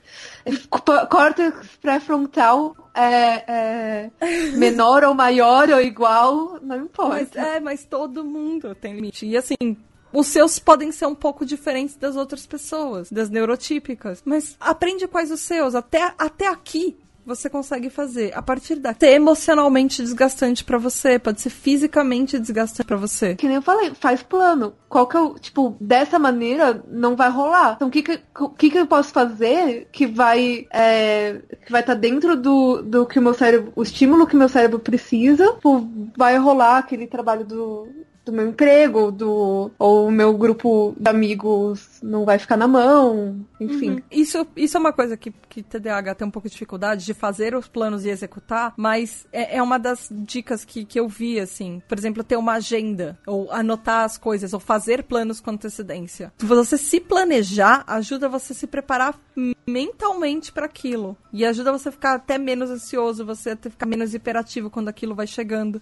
[1.08, 4.10] Córtex pré-frontal é, é,
[4.56, 7.30] menor ou maior ou igual, não importa.
[7.34, 9.26] Mas, é, mas todo mundo tem limite.
[9.26, 9.76] E assim,
[10.12, 14.22] os seus podem ser um pouco diferentes das outras pessoas, das neurotípicas.
[14.24, 15.74] Mas aprende quais os seus.
[15.74, 18.32] Até, até aqui você consegue fazer.
[18.34, 23.34] A partir daqui, ser emocionalmente desgastante para você, pode ser fisicamente desgastante para você.
[23.34, 24.74] Que nem eu falei, faz plano.
[24.88, 27.74] Qual que é o, tipo, dessa maneira não vai rolar.
[27.76, 28.20] Então o que que,
[28.58, 33.06] que, que eu posso fazer que vai é, que vai estar tá dentro do, do
[33.06, 37.44] que o meu cérebro, o estímulo que meu cérebro precisa, tipo, vai rolar aquele trabalho
[37.44, 37.88] do
[38.24, 43.44] do meu emprego, do ou o meu grupo de amigos não vai ficar na mão,
[43.58, 43.90] enfim.
[43.90, 44.02] Uhum.
[44.10, 47.54] Isso, isso é uma coisa que, que TDAH tem um pouco de dificuldade de fazer
[47.54, 51.82] os planos e executar, mas é, é uma das dicas que, que eu vi, assim.
[51.88, 56.32] Por exemplo, ter uma agenda, ou anotar as coisas, ou fazer planos com antecedência.
[56.38, 59.18] Você se planejar ajuda você a se preparar
[59.66, 61.16] mentalmente para aquilo.
[61.32, 65.14] E ajuda você a ficar até menos ansioso, você a ficar menos hiperativo quando aquilo
[65.14, 65.80] vai chegando.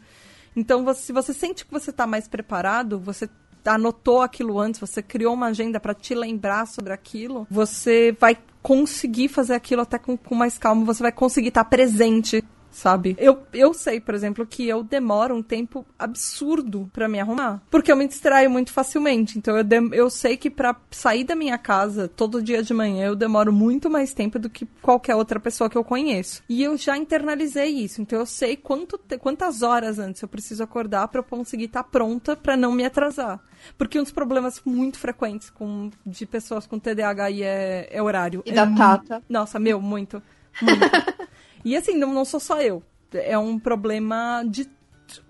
[0.59, 3.31] Então, você, se você sente que você está mais preparado, você
[3.65, 9.29] anotou aquilo antes, você criou uma agenda para te lembrar sobre aquilo, você vai conseguir
[9.29, 12.43] fazer aquilo até com, com mais calma, você vai conseguir estar tá presente
[12.79, 13.17] sabe?
[13.19, 17.61] Eu, eu sei, por exemplo, que eu demoro um tempo absurdo para me arrumar.
[17.71, 19.37] Porque eu me distraio muito facilmente.
[19.37, 23.07] Então eu, de, eu sei que para sair da minha casa todo dia de manhã
[23.07, 26.43] eu demoro muito mais tempo do que qualquer outra pessoa que eu conheço.
[26.49, 28.01] E eu já internalizei isso.
[28.01, 31.89] Então eu sei quanto, quantas horas antes eu preciso acordar para eu conseguir estar tá
[31.89, 33.41] pronta para não me atrasar.
[33.77, 38.43] Porque um dos problemas muito frequentes com, de pessoas com TDAH é, é horário.
[38.47, 39.23] E é da Tata.
[39.29, 40.23] Nossa, meu, muito.
[40.63, 40.87] Muito.
[41.69, 42.83] E assim, não, não sou só eu.
[43.13, 44.67] É um problema de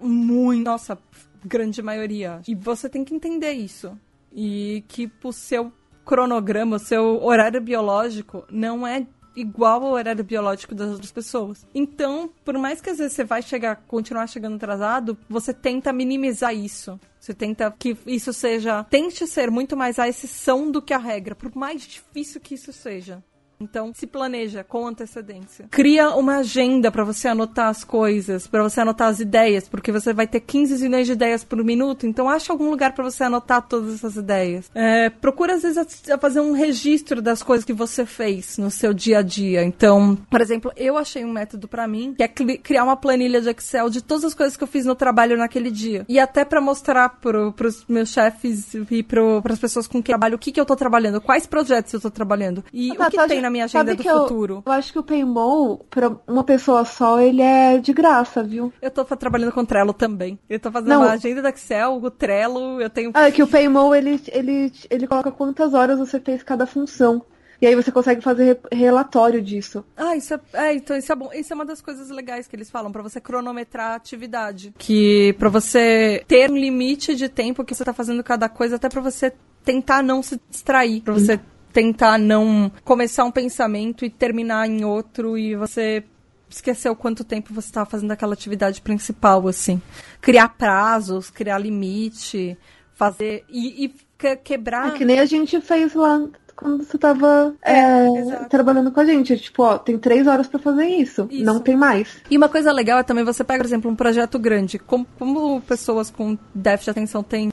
[0.00, 0.64] muito.
[0.64, 0.96] Nossa,
[1.44, 2.40] grande maioria.
[2.46, 3.98] E você tem que entender isso.
[4.32, 5.72] E que o seu
[6.04, 9.04] cronograma, o seu horário biológico não é
[9.34, 11.66] igual ao horário biológico das outras pessoas.
[11.74, 16.54] Então, por mais que às vezes você vai chegar, continuar chegando atrasado, você tenta minimizar
[16.54, 17.00] isso.
[17.18, 21.34] Você tenta que isso seja, tente ser muito mais a exceção do que a regra,
[21.34, 23.22] por mais difícil que isso seja
[23.60, 25.66] Então, se planeja com antecedência.
[25.70, 30.12] Cria uma agenda para você anotar as coisas, para você anotar as ideias, porque você
[30.12, 33.66] vai ter 15 milhões de ideias por minuto, então acha algum lugar para você anotar
[33.66, 34.70] todas essas ideias.
[34.74, 39.18] É, procura, às vezes, fazer um registro das coisas que você fez no seu dia
[39.18, 39.64] a dia.
[39.64, 43.48] Então, por exemplo, eu achei um método para mim, que é criar uma planilha de
[43.48, 46.04] Excel de todas as coisas que eu fiz no trabalho naquele dia.
[46.08, 50.18] E até para mostrar pro, pros meus chefes e pro, pras pessoas com quem eu
[50.18, 53.10] trabalho o que, que eu tô trabalhando, quais projetos eu tô trabalhando e ah, o
[53.10, 54.54] que tá, tem na minha agenda do futuro.
[54.54, 58.72] Eu, eu acho que o Paymall, pra uma pessoa só, ele é de graça, viu?
[58.80, 60.38] Eu tô trabalhando com Trello também.
[60.48, 61.02] Eu tô fazendo Não.
[61.02, 63.10] uma agenda do Excel, o Trello, eu tenho...
[63.14, 67.24] Ah, é que o Paymall, ele, ele, ele coloca quantas horas você fez cada função.
[67.60, 69.84] E aí você consegue fazer relatório disso.
[69.96, 71.30] Ah, isso é, é, então isso é bom.
[71.32, 75.34] Isso é uma das coisas legais que eles falam para você cronometrar a atividade, que
[75.38, 79.00] para você ter um limite de tempo que você tá fazendo cada coisa, até para
[79.00, 79.32] você
[79.64, 81.40] tentar não se distrair, para você
[81.78, 86.02] tentar não começar um pensamento e terminar em outro e você
[86.50, 89.80] esquecer o quanto tempo você estava fazendo aquela atividade principal, assim.
[90.20, 92.58] Criar prazos, criar limite,
[92.94, 93.94] fazer e, e
[94.42, 94.88] quebrar.
[94.88, 96.20] É que nem a gente fez lá
[96.56, 99.38] quando você tava é, é, trabalhando com a gente.
[99.38, 102.16] Tipo, ó, tem três horas para fazer isso, isso, não tem mais.
[102.28, 104.80] E uma coisa legal é também você pega, por exemplo, um projeto grande.
[104.80, 107.52] Como, como pessoas com déficit de atenção têm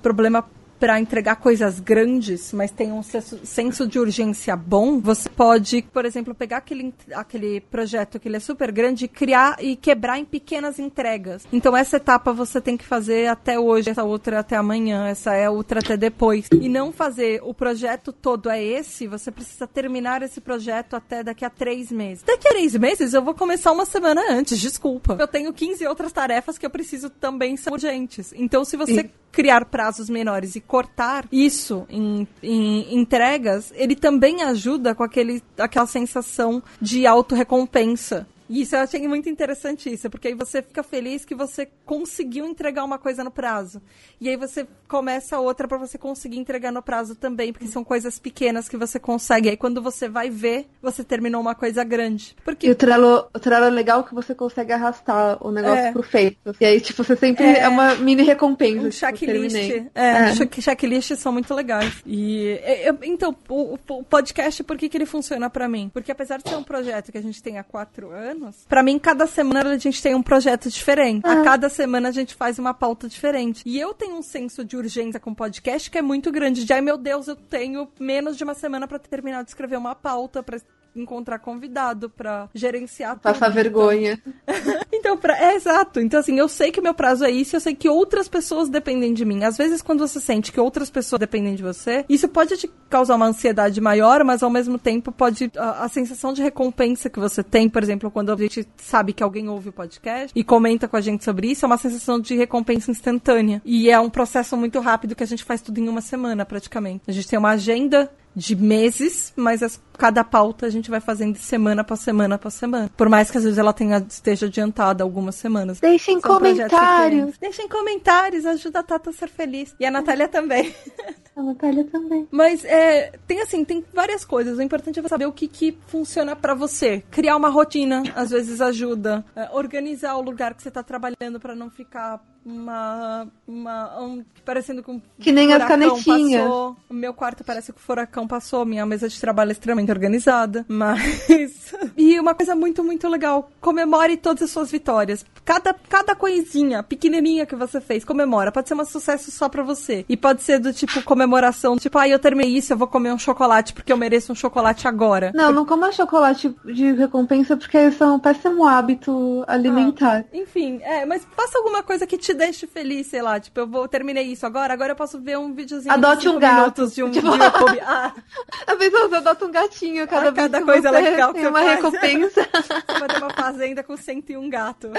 [0.00, 0.48] problema
[0.78, 6.34] para entregar coisas grandes, mas tem um senso de urgência bom, você pode, por exemplo,
[6.34, 10.78] pegar aquele, aquele projeto que ele é super grande e criar e quebrar em pequenas
[10.78, 11.46] entregas.
[11.52, 15.48] Então essa etapa você tem que fazer até hoje, essa outra até amanhã, essa é
[15.48, 16.48] outra até depois.
[16.52, 21.44] E não fazer o projeto todo é esse, você precisa terminar esse projeto até daqui
[21.44, 22.22] a três meses.
[22.24, 25.16] Daqui a três meses eu vou começar uma semana antes, desculpa.
[25.18, 28.32] Eu tenho 15 outras tarefas que eu preciso também são urgentes.
[28.36, 34.42] Então se você e criar prazos menores e cortar isso em, em entregas, ele também
[34.42, 38.26] ajuda com aquele, aquela sensação de autorrecompensa.
[38.48, 42.84] Isso eu achei muito interessante isso, porque aí você fica feliz que você conseguiu entregar
[42.84, 43.82] uma coisa no prazo.
[44.20, 48.18] E aí você começa outra para você conseguir entregar no prazo também, porque são coisas
[48.18, 49.48] pequenas que você consegue.
[49.48, 52.36] Aí quando você vai ver, você terminou uma coisa grande.
[52.44, 52.66] Porque...
[52.66, 55.92] E o Trello, o Trello é legal que você consegue arrastar o negócio é.
[55.92, 56.54] pro feito.
[56.60, 58.86] E aí, tipo, você sempre é, é uma mini recompensa.
[58.86, 59.56] Um tipo, checklist.
[59.94, 60.60] É, é.
[60.60, 62.02] checklists são muito legais.
[62.06, 65.90] E eu, então, o, o, podcast, por que, que ele funciona para mim?
[65.92, 68.35] Porque apesar de ser um projeto que a gente tem há quatro anos,
[68.68, 71.26] para mim, cada semana a gente tem um projeto diferente.
[71.26, 73.62] A cada semana a gente faz uma pauta diferente.
[73.66, 76.64] E eu tenho um senso de urgência com podcast que é muito grande.
[76.64, 79.94] De ai meu Deus, eu tenho menos de uma semana para terminar de escrever uma
[79.94, 80.58] pauta, para
[80.96, 84.20] encontrar convidado para gerenciar Passar vergonha.
[84.92, 85.38] então, pra...
[85.38, 86.00] é exato.
[86.00, 88.68] Então, assim, eu sei que o meu prazo é isso, eu sei que outras pessoas
[88.68, 89.44] dependem de mim.
[89.44, 93.16] Às vezes, quando você sente que outras pessoas dependem de você, isso pode te causar
[93.16, 95.50] uma ansiedade maior, mas ao mesmo tempo pode.
[95.56, 99.22] A, a sensação de recompensa que você tem, por exemplo, quando a gente sabe que
[99.22, 102.34] alguém ouve o podcast e comenta com a gente sobre isso, é uma sensação de
[102.34, 103.60] recompensa instantânea.
[103.64, 107.04] E é um processo muito rápido que a gente faz tudo em uma semana, praticamente.
[107.06, 111.34] A gente tem uma agenda de meses, mas as, cada pauta a gente vai fazendo
[111.34, 112.90] de semana para semana para semana.
[112.96, 115.80] Por mais que às vezes ela tenha, esteja adiantada algumas semanas.
[115.80, 117.36] Deixem comentários.
[117.38, 119.74] Deixem comentários, ajuda a Tata a ser feliz.
[119.78, 120.74] E a Natália também.
[121.36, 122.26] A Natália também.
[122.30, 124.56] Mas é, tem assim, tem várias coisas.
[124.56, 127.04] O importante é você saber o que, que funciona para você.
[127.10, 129.22] Criar uma rotina, às vezes ajuda.
[129.36, 134.82] É, organizar o lugar que você tá trabalhando para não ficar uma, uma um, parecendo
[134.82, 136.42] com que nem as canetinhas.
[136.42, 136.76] Passou.
[136.88, 138.64] O meu quarto parece que o furacão passou.
[138.64, 144.16] Minha mesa de trabalho é extremamente organizada, mas e uma coisa muito muito legal, comemore
[144.16, 145.24] todas as suas vitórias.
[145.44, 148.52] Cada cada coisinha pequenininha que você fez, comemora.
[148.52, 152.08] Pode ser um sucesso só para você e pode ser do tipo comemoração, tipo, ah,
[152.08, 155.32] eu terminei isso, eu vou comer um chocolate porque eu mereço um chocolate agora.
[155.34, 160.24] Não, não coma chocolate de recompensa porque isso é um péssimo hábito alimentar.
[160.24, 163.38] Ah, enfim, é, mas faça alguma coisa que te deixe feliz, sei lá.
[163.40, 166.86] Tipo, eu vou terminei isso agora, agora eu posso ver um videozinho Adote um gato.
[166.88, 167.30] de um tipo...
[167.30, 167.80] de YouTube.
[167.80, 168.12] Ah.
[168.66, 171.76] A pessoa adota um gatinho cada, ah, cada coisa legal que tem uma faz.
[171.76, 172.48] recompensa.
[172.86, 174.90] você vai ter uma fazenda com 101 gatos.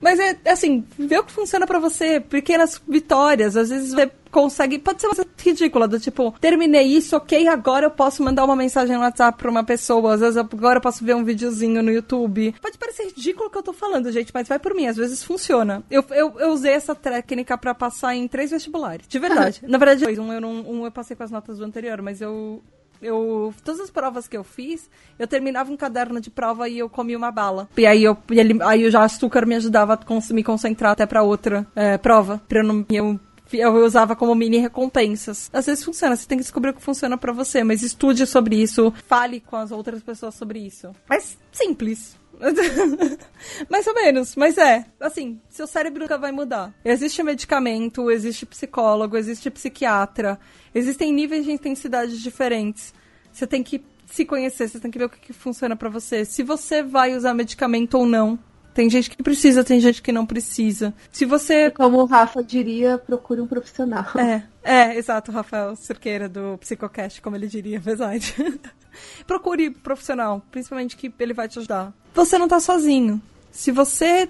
[0.00, 4.78] Mas é assim, vê o que funciona para você, pequenas vitórias, às vezes você consegue,
[4.78, 8.56] pode ser uma coisa ridícula, do tipo, terminei isso, ok, agora eu posso mandar uma
[8.56, 11.90] mensagem no WhatsApp pra uma pessoa, às vezes agora eu posso ver um videozinho no
[11.90, 12.54] YouTube.
[12.60, 15.24] Pode parecer ridículo o que eu tô falando, gente, mas vai por mim, às vezes
[15.24, 15.82] funciona.
[15.90, 19.62] Eu, eu, eu usei essa técnica para passar em três vestibulares, de verdade.
[19.66, 22.62] Na verdade, um eu, não, um eu passei com as notas do anterior, mas eu
[23.04, 26.88] eu todas as provas que eu fiz, eu terminava um caderno de prova e eu
[26.88, 27.68] comia uma bala.
[27.76, 31.22] E aí eu, ele, aí eu já açúcar me ajudava a me concentrar até para
[31.22, 33.20] outra é, prova, para eu não eu
[33.52, 35.48] eu usava como mini recompensas.
[35.52, 38.60] Às vezes funciona, você tem que descobrir o que funciona para você, mas estude sobre
[38.60, 40.90] isso, fale com as outras pessoas sobre isso.
[41.08, 42.16] Mas simples.
[43.68, 44.86] Mais ou menos, mas é.
[45.00, 46.74] Assim, seu cérebro nunca vai mudar.
[46.84, 50.38] Existe medicamento, existe psicólogo, existe psiquiatra.
[50.74, 52.94] Existem níveis de intensidade diferentes.
[53.32, 56.24] Você tem que se conhecer, você tem que ver o que, que funciona para você.
[56.24, 58.38] Se você vai usar medicamento ou não.
[58.74, 60.92] Tem gente que precisa, tem gente que não precisa.
[61.12, 61.70] Se você.
[61.70, 64.06] Como o Rafa diria, procure um profissional.
[64.18, 68.34] É, é, exato, Rafael Cerqueira do Psicocast, como ele diria, verdade.
[69.26, 71.92] procure profissional, principalmente que ele vai te ajudar.
[72.14, 73.22] Você não tá sozinho.
[73.52, 74.28] Se você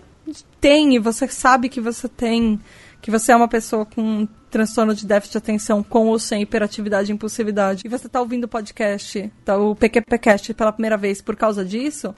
[0.60, 2.60] tem e você sabe que você tem,
[3.00, 7.10] que você é uma pessoa com transtorno de déficit de atenção com ou sem hiperatividade
[7.10, 11.34] e impulsividade, e você tá ouvindo o podcast, tá, o PQPcast pela primeira vez por
[11.34, 12.14] causa disso,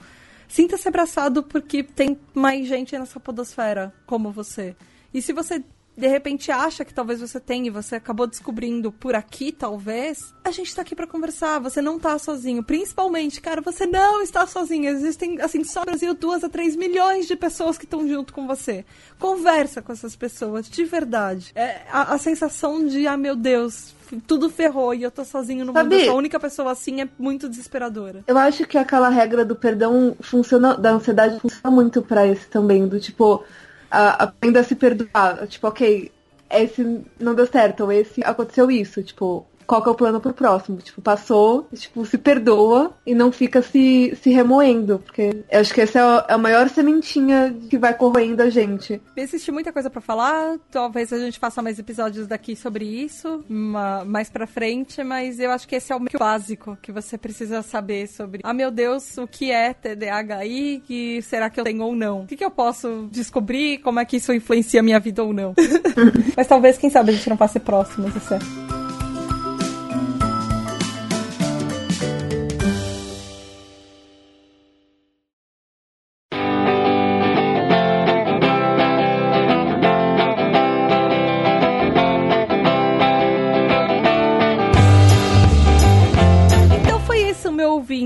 [0.47, 4.75] Sinta-se abraçado porque tem mais gente nessa podosfera como você.
[5.13, 5.63] E se você
[5.97, 10.51] de repente acha que talvez você tenha e você acabou descobrindo por aqui, talvez, a
[10.51, 11.59] gente tá aqui para conversar.
[11.59, 12.61] Você não tá sozinho.
[12.61, 14.87] Principalmente, cara, você não está sozinho.
[14.89, 18.45] Existem, assim, só no Brasil, duas a três milhões de pessoas que estão junto com
[18.45, 18.85] você.
[19.17, 21.51] Conversa com essas pessoas, de verdade.
[21.55, 23.95] É, a, a sensação de, ah, meu Deus,
[24.27, 27.01] tudo ferrou e eu tô sozinho no Sabe, mundo, eu sou a única pessoa assim,
[27.01, 28.23] é muito desesperadora.
[28.27, 32.87] Eu acho que aquela regra do perdão funciona, da ansiedade funciona muito para esse também,
[32.87, 33.43] do tipo,
[33.89, 35.47] a, aprenda a se perdoar.
[35.47, 36.11] Tipo, ok,
[36.49, 40.33] esse não deu certo, ou esse aconteceu isso, tipo, qual que é o plano pro
[40.33, 40.77] próximo.
[40.77, 44.99] Tipo, passou, tipo, se perdoa e não fica se, se remoendo.
[44.99, 49.01] Porque eu acho que essa é a maior sementinha que vai corroendo a gente.
[49.15, 50.57] Existe muita coisa para falar.
[50.71, 55.67] Talvez a gente faça mais episódios daqui sobre isso, mais pra frente, mas eu acho
[55.67, 58.41] que esse é o básico que você precisa saber sobre.
[58.43, 60.83] Ah, meu Deus, o que é TDAHI?
[60.89, 62.21] E será que eu tenho ou não?
[62.21, 63.79] O que, que eu posso descobrir?
[63.79, 65.53] Como é que isso influencia a minha vida ou não?
[66.37, 68.76] mas talvez, quem sabe, a gente não passe próximos, isso é.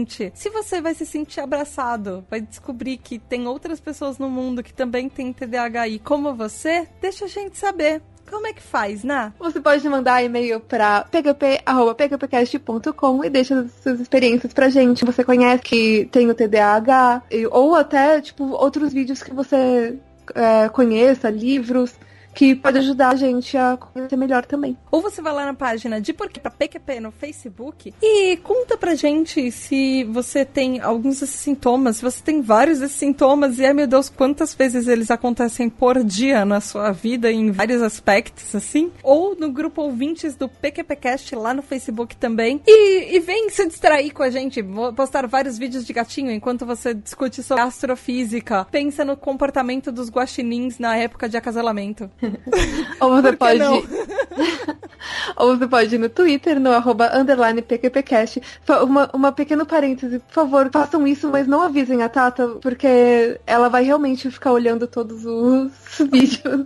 [0.02, 4.62] Ouvinte, se você vai se sentir abraçado, vai descobrir que tem outras pessoas no mundo
[4.64, 8.02] que também têm TDAH como você, deixa a gente saber.
[8.30, 9.34] Como é que faz, né?
[9.38, 15.04] Você pode mandar e-mail para pgp.pgpcast.com e deixa suas experiências pra gente.
[15.04, 20.00] Você conhece que tem o TDAH, ou até, tipo, outros vídeos que você
[20.34, 21.94] é, conheça, livros
[22.34, 24.78] que pode ajudar a gente a conhecer melhor também.
[24.90, 28.96] Ou você vai lá na página de Porquê pra PQP no Facebook e conta pra
[28.96, 33.74] gente se você tem alguns desses sintomas, se você tem vários desses sintomas e, ai
[33.74, 38.92] meu Deus, quantas vezes eles acontecem por dia na sua vida em vários aspectos, assim.
[39.04, 42.62] Ou no grupo ouvintes do PQPcast lá no Facebook também.
[42.66, 44.62] E, e vem se distrair com a gente.
[44.62, 48.66] Vou postar vários vídeos de gatinho enquanto você discute sobre astrofísica.
[48.66, 52.10] Pensa no comportamento dos guaxinins na época de acasalamento.
[53.00, 53.62] Ou você pode.
[55.38, 58.42] Ou você pode ir no Twitter, no arroba underline PQPcast.
[58.84, 63.70] Uma, uma pequena parêntese, por favor, façam isso, mas não avisem a Tata, porque ela
[63.70, 65.72] vai realmente ficar olhando todos os
[66.12, 66.66] vídeos.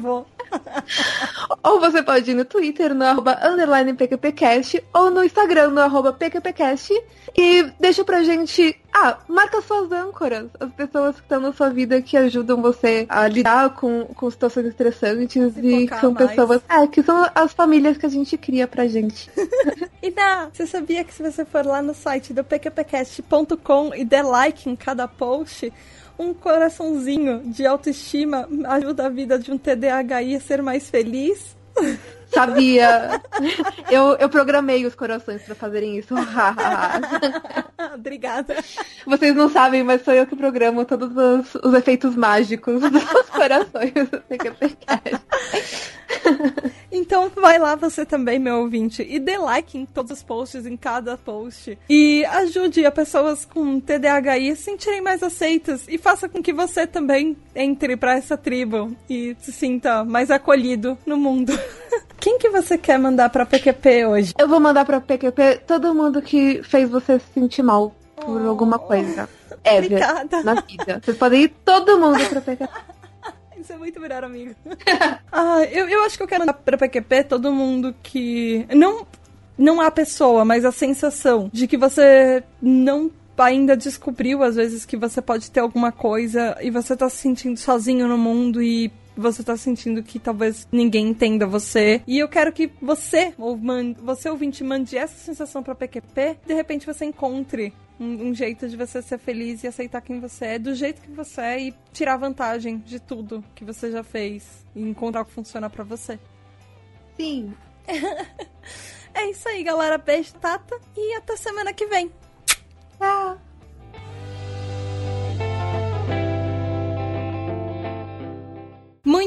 [0.00, 0.26] Vou.
[1.62, 6.12] ou você pode ir no Twitter, no arroba underline PQPcast, ou no Instagram, no arroba
[6.12, 6.92] PQPcast,
[7.36, 8.76] e deixa pra gente.
[8.92, 13.28] Ah, marca suas âncoras, as pessoas que estão na sua vida que ajudam você a
[13.28, 16.30] lidar com, com situações estressantes Se e que são mais.
[16.30, 16.62] pessoas.
[16.68, 19.30] É, que são as famílias que a gente cria pra gente.
[20.02, 24.22] e dá, você sabia que se você for lá no site do pqpcast.com e der
[24.22, 25.72] like em cada post,
[26.18, 31.56] um coraçãozinho de autoestima ajuda a vida de um TDAHI a ser mais feliz?
[32.30, 33.20] Sabia.
[33.90, 36.14] Eu, eu programei os corações para fazerem isso.
[37.94, 38.56] Obrigada.
[39.06, 43.92] Vocês não sabem, mas sou eu que programo todos os, os efeitos mágicos dos corações
[43.92, 44.22] do
[46.90, 50.76] Então vai lá você também, meu ouvinte, e dê like em todos os posts, em
[50.76, 51.78] cada post.
[51.88, 55.86] E ajude a pessoas com TDAH a se sentirem mais aceitas.
[55.88, 60.98] E faça com que você também entre para essa tribo e se sinta mais acolhido
[61.06, 61.52] no mundo.
[62.20, 64.34] Quem que você quer mandar pra PQP hoje?
[64.38, 68.48] Eu vou mandar pra PQP todo mundo que fez você se sentir mal por oh,
[68.48, 69.28] alguma coisa.
[69.64, 69.80] É,
[70.44, 71.00] na vida.
[71.02, 72.68] Vocês podem ir todo mundo pra PQP.
[73.60, 74.54] Isso é muito melhor amigo.
[75.32, 78.64] ah, eu, eu acho que eu quero mandar pra PQP todo mundo que.
[78.74, 79.06] Não,
[79.58, 84.96] não a pessoa, mas a sensação de que você não ainda descobriu, às vezes, que
[84.96, 88.90] você pode ter alguma coisa e você tá se sentindo sozinho no mundo e
[89.20, 92.02] você tá sentindo que talvez ninguém entenda você.
[92.06, 96.38] E eu quero que você, ou man, você ouvinte, mande essa sensação pra PQP.
[96.46, 100.44] De repente você encontre um, um, jeito de você ser feliz e aceitar quem você
[100.44, 104.64] é, do jeito que você é e tirar vantagem de tudo que você já fez
[104.74, 106.18] e encontrar o que funciona para você.
[107.16, 107.52] Sim.
[109.14, 109.98] é isso aí, galera.
[109.98, 112.10] Beijo, Tata, e até semana que vem.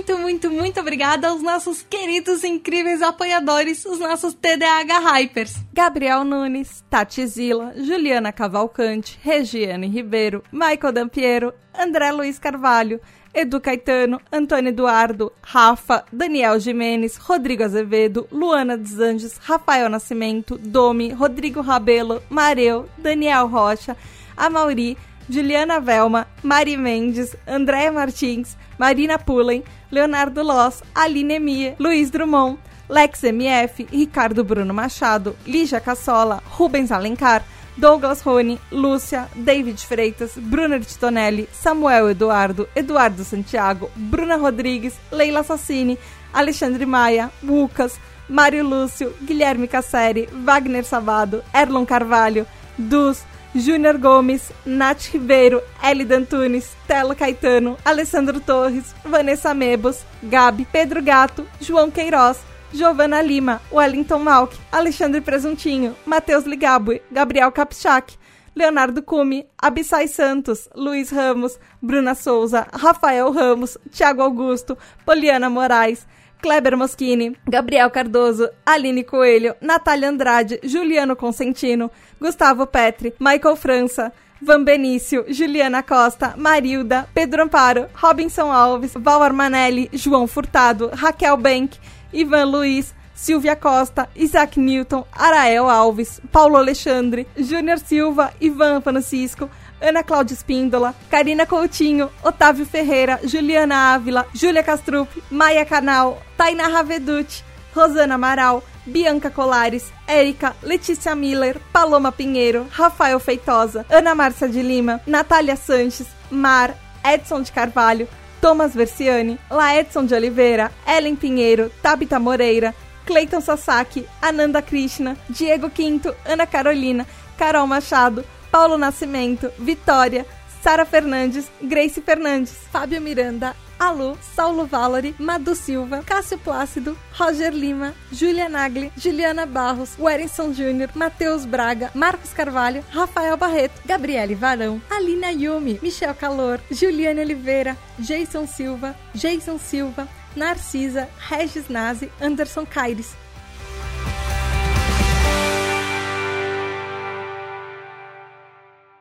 [0.01, 5.57] Muito, muito, muito obrigada aos nossos queridos incríveis apoiadores, os nossos TDAH Hypers.
[5.71, 12.99] Gabriel Nunes, Tati Zila, Juliana Cavalcante, Regiane Ribeiro, Michael Dampiero, André Luiz Carvalho,
[13.31, 21.11] Edu Caetano, Antônio Eduardo, Rafa, Daniel Jimenez, Rodrigo Azevedo, Luana dos Anjos, Rafael Nascimento, Domi,
[21.11, 23.95] Rodrigo Rabelo, Mareu, Daniel Rocha,
[24.35, 24.97] Amauri,
[25.29, 32.57] Juliana Velma, Mari Mendes, Andréa Martins, Marina Pullen, Leonardo Loss, Aline Emia, Luiz Drummond,
[32.89, 37.43] Lex MF, Ricardo Bruno Machado, Lígia Cassola, Rubens Alencar,
[37.77, 45.95] Douglas Rony, Lúcia, David Freitas, Bruna Titonelli, Samuel Eduardo, Eduardo Santiago, Bruna Rodrigues, Leila Sassini,
[46.33, 52.47] Alexandre Maia, Lucas, Mário Lúcio, Guilherme Casseri, Wagner Sabado, Erlon Carvalho,
[52.77, 61.01] Dus, Júnior Gomes, Nath Ribeiro, Elida Antunes, Telo Caetano, Alessandro Torres, Vanessa Mebos, Gabi, Pedro
[61.01, 62.39] Gato, João Queiroz,
[62.73, 68.13] Giovana Lima, Wellington Malk, Alexandre Presuntinho, Matheus Ligabue, Gabriel Kapchak,
[68.55, 76.05] Leonardo Cume, Abissai Santos, Luiz Ramos, Bruna Souza, Rafael Ramos, Thiago Augusto, Poliana Moraes,
[76.41, 84.11] Kleber Moschini, Gabriel Cardoso, Aline Coelho, Natália Andrade, Juliano Consentino, Gustavo Petri, Michael França,
[84.41, 91.77] Van Benício, Juliana Costa, Marilda, Pedro Amparo, Robinson Alves, Val Armanelli, João Furtado, Raquel Bank,
[92.11, 99.47] Ivan Luiz, Silvia Costa, Isaac Newton, Arael Alves, Paulo Alexandre, Júnior Silva, Ivan Francisco,
[99.81, 107.43] Ana Cláudia Espíndola, Karina Coutinho, Otávio Ferreira, Juliana Ávila, Júlia Castrup, Maia Canal, Tainá Raveduti,
[107.75, 115.01] Rosana Amaral, Bianca Colares, Érica, Letícia Miller, Paloma Pinheiro, Rafael Feitosa, Ana Márcia de Lima,
[115.07, 118.07] Natália Sanches, Mar, Edson de Carvalho,
[118.41, 122.73] Thomas Versiani, Laedson de Oliveira, Ellen Pinheiro, Tabita Moreira,
[123.05, 127.05] Cleiton Sasaki, Ananda Krishna, Diego Quinto, Ana Carolina,
[127.37, 130.25] Carol Machado, Paulo Nascimento, Vitória,
[130.61, 137.95] Sara Fernandes, Grace Fernandes, Fábio Miranda, Alu, Saulo Valery, Madu Silva, Cássio Plácido, Roger Lima,
[138.11, 145.31] Julia Nagli, Juliana Barros, Wellington Júnior, Matheus Braga, Marcos Carvalho, Rafael Barreto, Gabriele Varão, Alina
[145.31, 153.15] Yumi, Michel Calor, Juliane Oliveira, Jason Silva, Jason Silva, Narcisa, Regis Nazi, Anderson Caires,